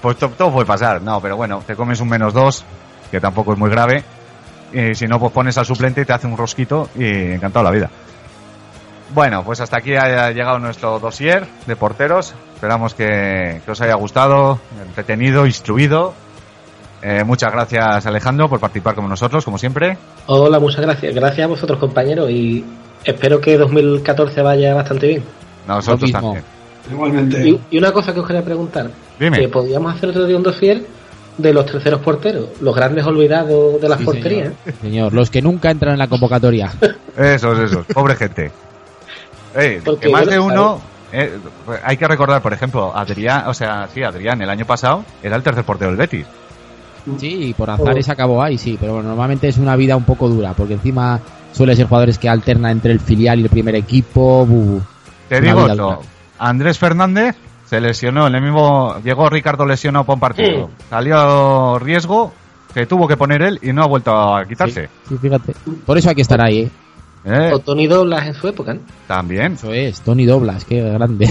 Pues 0.00 0.16
to- 0.18 0.28
todo 0.30 0.52
puede 0.52 0.66
pasar, 0.66 1.02
no, 1.02 1.20
pero 1.20 1.36
bueno, 1.36 1.62
te 1.66 1.74
comes 1.74 2.00
un 2.00 2.08
menos 2.08 2.32
dos, 2.32 2.64
que 3.10 3.20
tampoco 3.20 3.54
es 3.54 3.58
muy 3.58 3.70
grave. 3.70 4.04
Y 4.72 4.94
si 4.94 5.06
no, 5.06 5.18
pues 5.18 5.32
pones 5.32 5.56
al 5.58 5.66
suplente 5.66 6.02
y 6.02 6.04
te 6.04 6.12
hace 6.12 6.26
un 6.26 6.36
rosquito 6.36 6.88
y 6.94 7.32
encantado 7.32 7.64
la 7.64 7.70
vida. 7.70 7.90
Bueno, 9.14 9.42
pues 9.44 9.60
hasta 9.60 9.78
aquí 9.78 9.94
ha 9.94 10.30
llegado 10.32 10.58
nuestro 10.58 10.98
dossier 10.98 11.46
de 11.66 11.76
porteros. 11.76 12.34
Esperamos 12.54 12.94
que, 12.94 13.60
que 13.64 13.70
os 13.70 13.80
haya 13.80 13.94
gustado, 13.94 14.58
entretenido, 14.86 15.46
instruido. 15.46 16.12
Eh, 17.02 17.22
muchas 17.24 17.52
gracias 17.52 18.04
Alejandro 18.06 18.48
por 18.48 18.58
participar 18.58 18.94
con 18.94 19.08
nosotros, 19.08 19.44
como 19.44 19.58
siempre. 19.58 19.96
Hola, 20.26 20.58
muchas 20.58 20.80
gracias. 20.80 21.14
Gracias 21.14 21.44
a 21.44 21.48
vosotros, 21.48 21.78
compañeros, 21.78 22.30
y 22.30 22.64
espero 23.04 23.40
que 23.40 23.56
2014 23.56 24.42
vaya 24.42 24.74
bastante 24.74 25.06
bien. 25.06 25.22
Nosotros 25.68 26.10
también. 26.10 26.42
Igualmente. 26.90 27.48
Y, 27.48 27.60
y 27.70 27.78
una 27.78 27.92
cosa 27.92 28.12
que 28.14 28.20
os 28.20 28.26
quería 28.26 28.42
preguntar, 28.44 28.90
Dime. 29.20 29.38
que 29.38 29.48
podíamos 29.48 29.94
hacer 29.94 30.08
otro 30.10 30.24
día 30.24 30.36
un 30.36 30.42
dossier 30.42 30.82
de 31.36 31.52
los 31.52 31.66
terceros 31.66 32.00
porteros, 32.00 32.48
los 32.62 32.74
grandes 32.74 33.04
olvidados 33.04 33.80
de 33.80 33.88
las 33.88 33.98
Sí, 33.98 34.04
porterías. 34.04 34.52
señor. 34.64 34.80
Señor, 34.80 35.12
los 35.12 35.30
que 35.30 35.42
nunca 35.42 35.70
entran 35.70 35.92
en 35.92 35.98
la 35.98 36.08
convocatoria. 36.08 36.72
Esos, 37.16 37.58
esos, 37.58 37.86
pobre 37.86 38.14
gente. 38.16 38.50
Que 40.00 40.08
más 40.10 40.26
de 40.26 40.38
uno, 40.38 40.80
eh, 41.12 41.38
hay 41.84 41.96
que 41.96 42.06
recordar, 42.06 42.42
por 42.42 42.52
ejemplo, 42.52 42.94
Adrián, 42.96 43.44
o 43.48 43.54
sea, 43.54 43.88
sí, 43.92 44.02
Adrián, 44.02 44.40
el 44.42 44.50
año 44.50 44.64
pasado 44.66 45.04
era 45.22 45.36
el 45.36 45.42
tercer 45.42 45.64
portero 45.64 45.90
del 45.90 45.98
Betis. 45.98 46.26
Sí, 47.18 47.48
y 47.50 47.54
por 47.54 47.70
azares 47.70 48.08
acabó 48.08 48.42
ahí, 48.42 48.58
sí, 48.58 48.76
pero 48.80 48.94
bueno, 48.94 49.08
normalmente 49.10 49.46
es 49.48 49.58
una 49.58 49.76
vida 49.76 49.96
un 49.96 50.02
poco 50.04 50.28
dura, 50.28 50.54
porque 50.54 50.74
encima 50.74 51.20
suele 51.52 51.76
ser 51.76 51.86
jugadores 51.86 52.18
que 52.18 52.28
alternan 52.28 52.72
entre 52.72 52.92
el 52.92 53.00
filial 53.00 53.38
y 53.38 53.44
el 53.44 53.48
primer 53.48 53.76
equipo. 53.76 54.44
bu- 54.46 54.80
Te 55.28 55.38
Una 55.38 55.46
digo 55.54 55.68
dura. 55.68 55.98
Andrés 56.38 56.78
Fernández 56.78 57.36
se 57.64 57.80
lesionó 57.80 58.26
en 58.26 58.34
el 58.34 58.42
mismo, 58.42 58.96
llegó 59.04 59.28
Ricardo 59.30 59.64
lesionado 59.64 60.04
para 60.04 60.14
un 60.14 60.20
partido, 60.20 60.70
salió 60.90 61.78
riesgo, 61.78 62.32
que 62.74 62.86
tuvo 62.86 63.06
que 63.08 63.16
poner 63.16 63.40
él 63.42 63.58
y 63.62 63.72
no 63.72 63.82
ha 63.84 63.86
vuelto 63.86 64.12
a 64.36 64.44
quitarse. 64.44 64.88
Sí, 65.08 65.16
fíjate. 65.16 65.54
Por 65.86 65.96
eso 65.96 66.08
hay 66.10 66.14
que 66.14 66.22
estar 66.22 66.40
ahí, 66.44 66.58
¿eh? 66.62 66.70
Eh, 67.26 67.50
O 67.52 67.58
Tony 67.58 67.86
Doblas 67.86 68.26
en 68.26 68.34
su 68.34 68.46
época. 68.48 68.74
¿no? 68.74 68.80
También. 69.08 69.54
Eso 69.54 69.72
es, 69.72 70.00
Tony 70.00 70.24
Doblas, 70.26 70.64
qué 70.64 70.80
grande. 70.82 71.28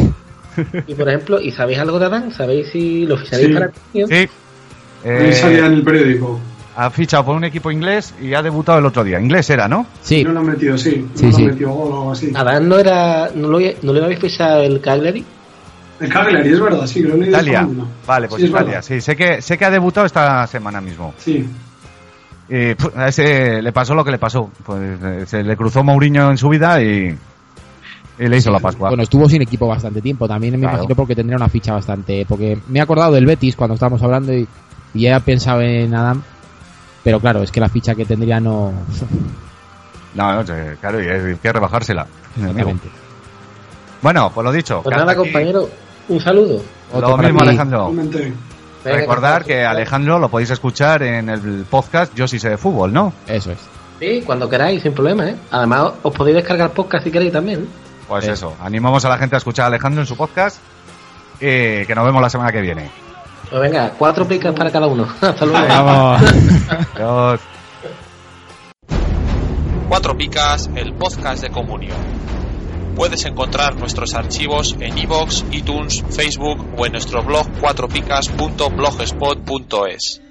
Y 0.88 0.94
por 0.96 1.08
ejemplo, 1.10 1.42
¿y 1.42 1.52
sabéis 1.52 1.80
algo 1.80 2.00
de 2.00 2.06
Adán? 2.06 2.32
¿Sabéis 2.32 2.68
si 2.72 3.06
lo 3.06 3.18
ficharéis 3.18 3.48
Sí. 3.50 3.54
para 3.54 3.70
Tío? 3.92 4.08
Sí. 4.08 4.14
Ahí 4.16 4.30
Eh, 5.04 5.34
salía 5.34 5.66
en 5.68 5.74
el 5.74 5.84
periódico. 5.84 6.40
ha 6.78 6.90
fichado 6.90 7.26
por 7.26 7.36
un 7.36 7.44
equipo 7.46 7.72
inglés 7.72 8.14
y 8.22 8.34
ha 8.34 8.42
debutado 8.42 8.80
el 8.80 8.86
otro 8.86 9.04
día. 9.04 9.20
Inglés 9.20 9.50
era, 9.50 9.68
¿no? 9.68 9.86
Sí, 10.02 10.24
No 10.24 10.32
lo 10.34 10.40
han 10.42 10.48
metido, 10.48 10.78
sí. 10.78 11.06
Sí, 11.14 11.26
no 11.26 11.30
lo 11.32 11.36
sí. 11.38 11.42
han 11.44 11.48
metido 11.50 11.70
gol 11.72 11.92
o 11.92 11.98
algo 12.00 12.12
así. 12.14 12.32
Adán 12.34 12.68
no 12.70 12.78
era. 12.80 13.30
¿No, 13.36 13.48
lo, 13.50 13.60
no 13.82 13.94
le 13.94 14.04
habéis 14.04 14.20
fichado 14.20 14.64
el 14.64 14.82
Cagliari? 14.82 15.24
El 16.00 16.10
Cagliari, 16.10 16.50
es 16.52 16.60
verdad, 16.60 16.88
sí, 16.88 17.02
que 17.02 17.08
lo 17.08 17.16
he 17.16 17.18
leído 17.20 17.32
Italia. 17.38 17.68
Vale, 18.06 18.28
pues 18.28 18.42
Sí, 18.42 18.48
Italia. 18.50 18.66
verdad. 18.68 18.82
Sí, 18.82 19.00
sé 19.02 19.16
que, 19.16 19.42
sé 19.42 19.58
que 19.58 19.66
ha 19.66 19.72
debutado 19.72 20.06
esta 20.06 20.46
semana 20.48 20.82
mismo. 20.82 21.14
Sí. 21.18 21.46
Y 22.48 22.76
pf, 22.76 22.92
a 22.96 23.08
ese 23.08 23.62
le 23.62 23.72
pasó 23.72 23.96
lo 23.96 24.04
que 24.06 24.12
le 24.12 24.18
pasó. 24.20 24.50
Pues 24.66 25.00
eh, 25.04 25.24
se 25.26 25.44
le 25.44 25.58
cruzó 25.58 25.84
Mourinho 25.84 26.30
en 26.32 26.38
su 26.38 26.48
vida 26.50 26.82
y, 26.82 27.18
y 28.20 28.28
le 28.28 28.38
hizo 28.38 28.52
la 28.52 28.60
Pascua. 28.60 28.90
bueno, 28.90 29.04
estuvo 29.04 29.28
sin 29.28 29.42
equipo 29.42 29.68
bastante 29.68 30.02
tiempo, 30.02 30.28
también 30.28 30.54
me 30.54 30.60
Claro. 30.60 30.76
imagino 30.78 30.96
porque 30.96 31.16
tendría 31.16 31.38
una 31.38 31.50
ficha 31.50 31.74
bastante. 31.74 32.26
Porque 32.28 32.58
me 32.68 32.80
he 32.80 32.82
acordado 32.82 33.14
del 33.14 33.26
Betis 33.26 33.56
cuando 33.56 33.74
estábamos 33.74 34.02
hablando 34.04 34.32
y, 34.34 34.48
y 34.94 35.02
ya 35.02 35.18
he 35.18 35.22
pensado 35.22 35.62
en 35.62 35.94
Adam, 35.96 36.22
pero 37.04 37.20
claro, 37.20 37.42
es 37.42 37.52
que 37.52 37.60
la 37.60 37.70
ficha 37.70 37.96
que 37.96 38.06
tendría 38.06 38.40
no. 38.40 38.72
No, 40.14 40.34
no, 40.34 40.46
claro, 40.80 41.04
y 41.04 41.08
hay 41.08 41.36
que 41.36 41.52
rebajársela. 41.52 42.08
Bueno, 44.02 44.32
pues 44.34 44.46
lo 44.46 44.52
dicho. 44.52 44.82
Pues 44.84 44.96
nada, 44.96 45.16
compañero, 45.16 45.68
un 46.10 46.20
saludo. 46.22 46.62
Otro 46.94 47.10
Lo 47.10 47.18
mismo. 47.18 47.42
Alejandro. 47.42 47.92
Recordar 48.94 49.44
que- 49.46 49.66
Alejandro 49.66 50.20
lo 50.20 50.30
podéis 50.30 50.52
escuchar 50.52 51.04
en 51.04 51.30
el 51.30 51.66
podcast 51.70 52.14
Yo 52.16 52.28
sí 52.28 52.40
sé 52.40 52.50
de 52.50 52.58
fútbol, 52.58 52.94
¿no? 52.94 53.14
Eso 53.28 53.52
es. 53.52 53.60
Sí, 54.00 54.22
cuando 54.26 54.50
queráis, 54.50 54.82
sin 54.82 54.94
problema, 54.94 55.26
¿eh? 55.30 55.36
Además, 55.52 55.94
os 56.04 56.14
podéis 56.14 56.36
descargar 56.38 56.72
podcast 56.72 57.04
si 57.06 57.12
queréis 57.12 57.32
también. 57.32 57.68
Pues 58.08 58.28
Eh. 58.28 58.32
eso, 58.34 58.54
animamos 58.62 59.04
a 59.06 59.10
la 59.10 59.18
gente 59.18 59.36
a 59.36 59.38
escuchar 59.38 59.64
a 59.64 59.68
Alejandro 59.68 60.02
en 60.02 60.08
su 60.08 60.16
podcast 60.18 60.58
y 61.40 61.86
que 61.86 61.94
nos 61.96 62.06
vemos 62.06 62.22
la 62.22 62.30
semana 62.30 62.52
que 62.52 62.62
viene. 62.62 62.90
Pues 63.50 63.62
venga, 63.62 63.92
cuatro 63.98 64.26
picas 64.28 64.54
para 64.54 64.70
cada 64.72 64.88
uno. 64.88 65.08
Hasta 65.22 65.46
luego. 65.46 65.68
Vamos. 65.68 66.22
Adiós. 66.96 67.40
Cuatro 69.88 70.18
Picas, 70.18 70.70
el 70.76 70.94
podcast 70.94 71.42
de 71.44 71.50
comunión. 71.52 71.96
Puedes 72.96 73.26
encontrar 73.26 73.76
nuestros 73.76 74.14
archivos 74.14 74.78
en 74.80 74.98
iVoox, 74.98 75.44
iTunes, 75.52 76.02
Facebook 76.10 76.66
o 76.78 76.86
en 76.86 76.94
nuestro 76.94 77.22
blog 77.24 77.46
cuatropicas.blogspot.es. 77.60 80.22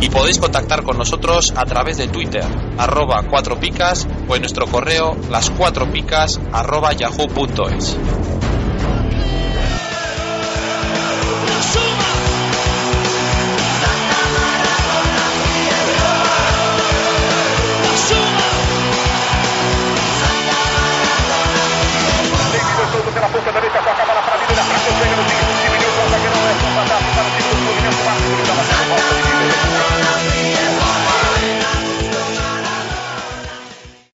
Y 0.00 0.08
podéis 0.10 0.38
contactar 0.38 0.82
con 0.82 0.98
nosotros 0.98 1.54
a 1.56 1.64
través 1.64 1.96
de 1.96 2.08
Twitter, 2.08 2.44
arroba 2.76 3.22
cuatro 3.30 3.58
picas 3.58 4.06
o 4.28 4.36
en 4.36 4.42
nuestro 4.42 4.66
correo 4.66 5.16
las 5.30 5.48
cuatro 5.50 5.90
picas 5.90 6.38
arroba 6.52 6.92
yahoo.es. 6.92 7.96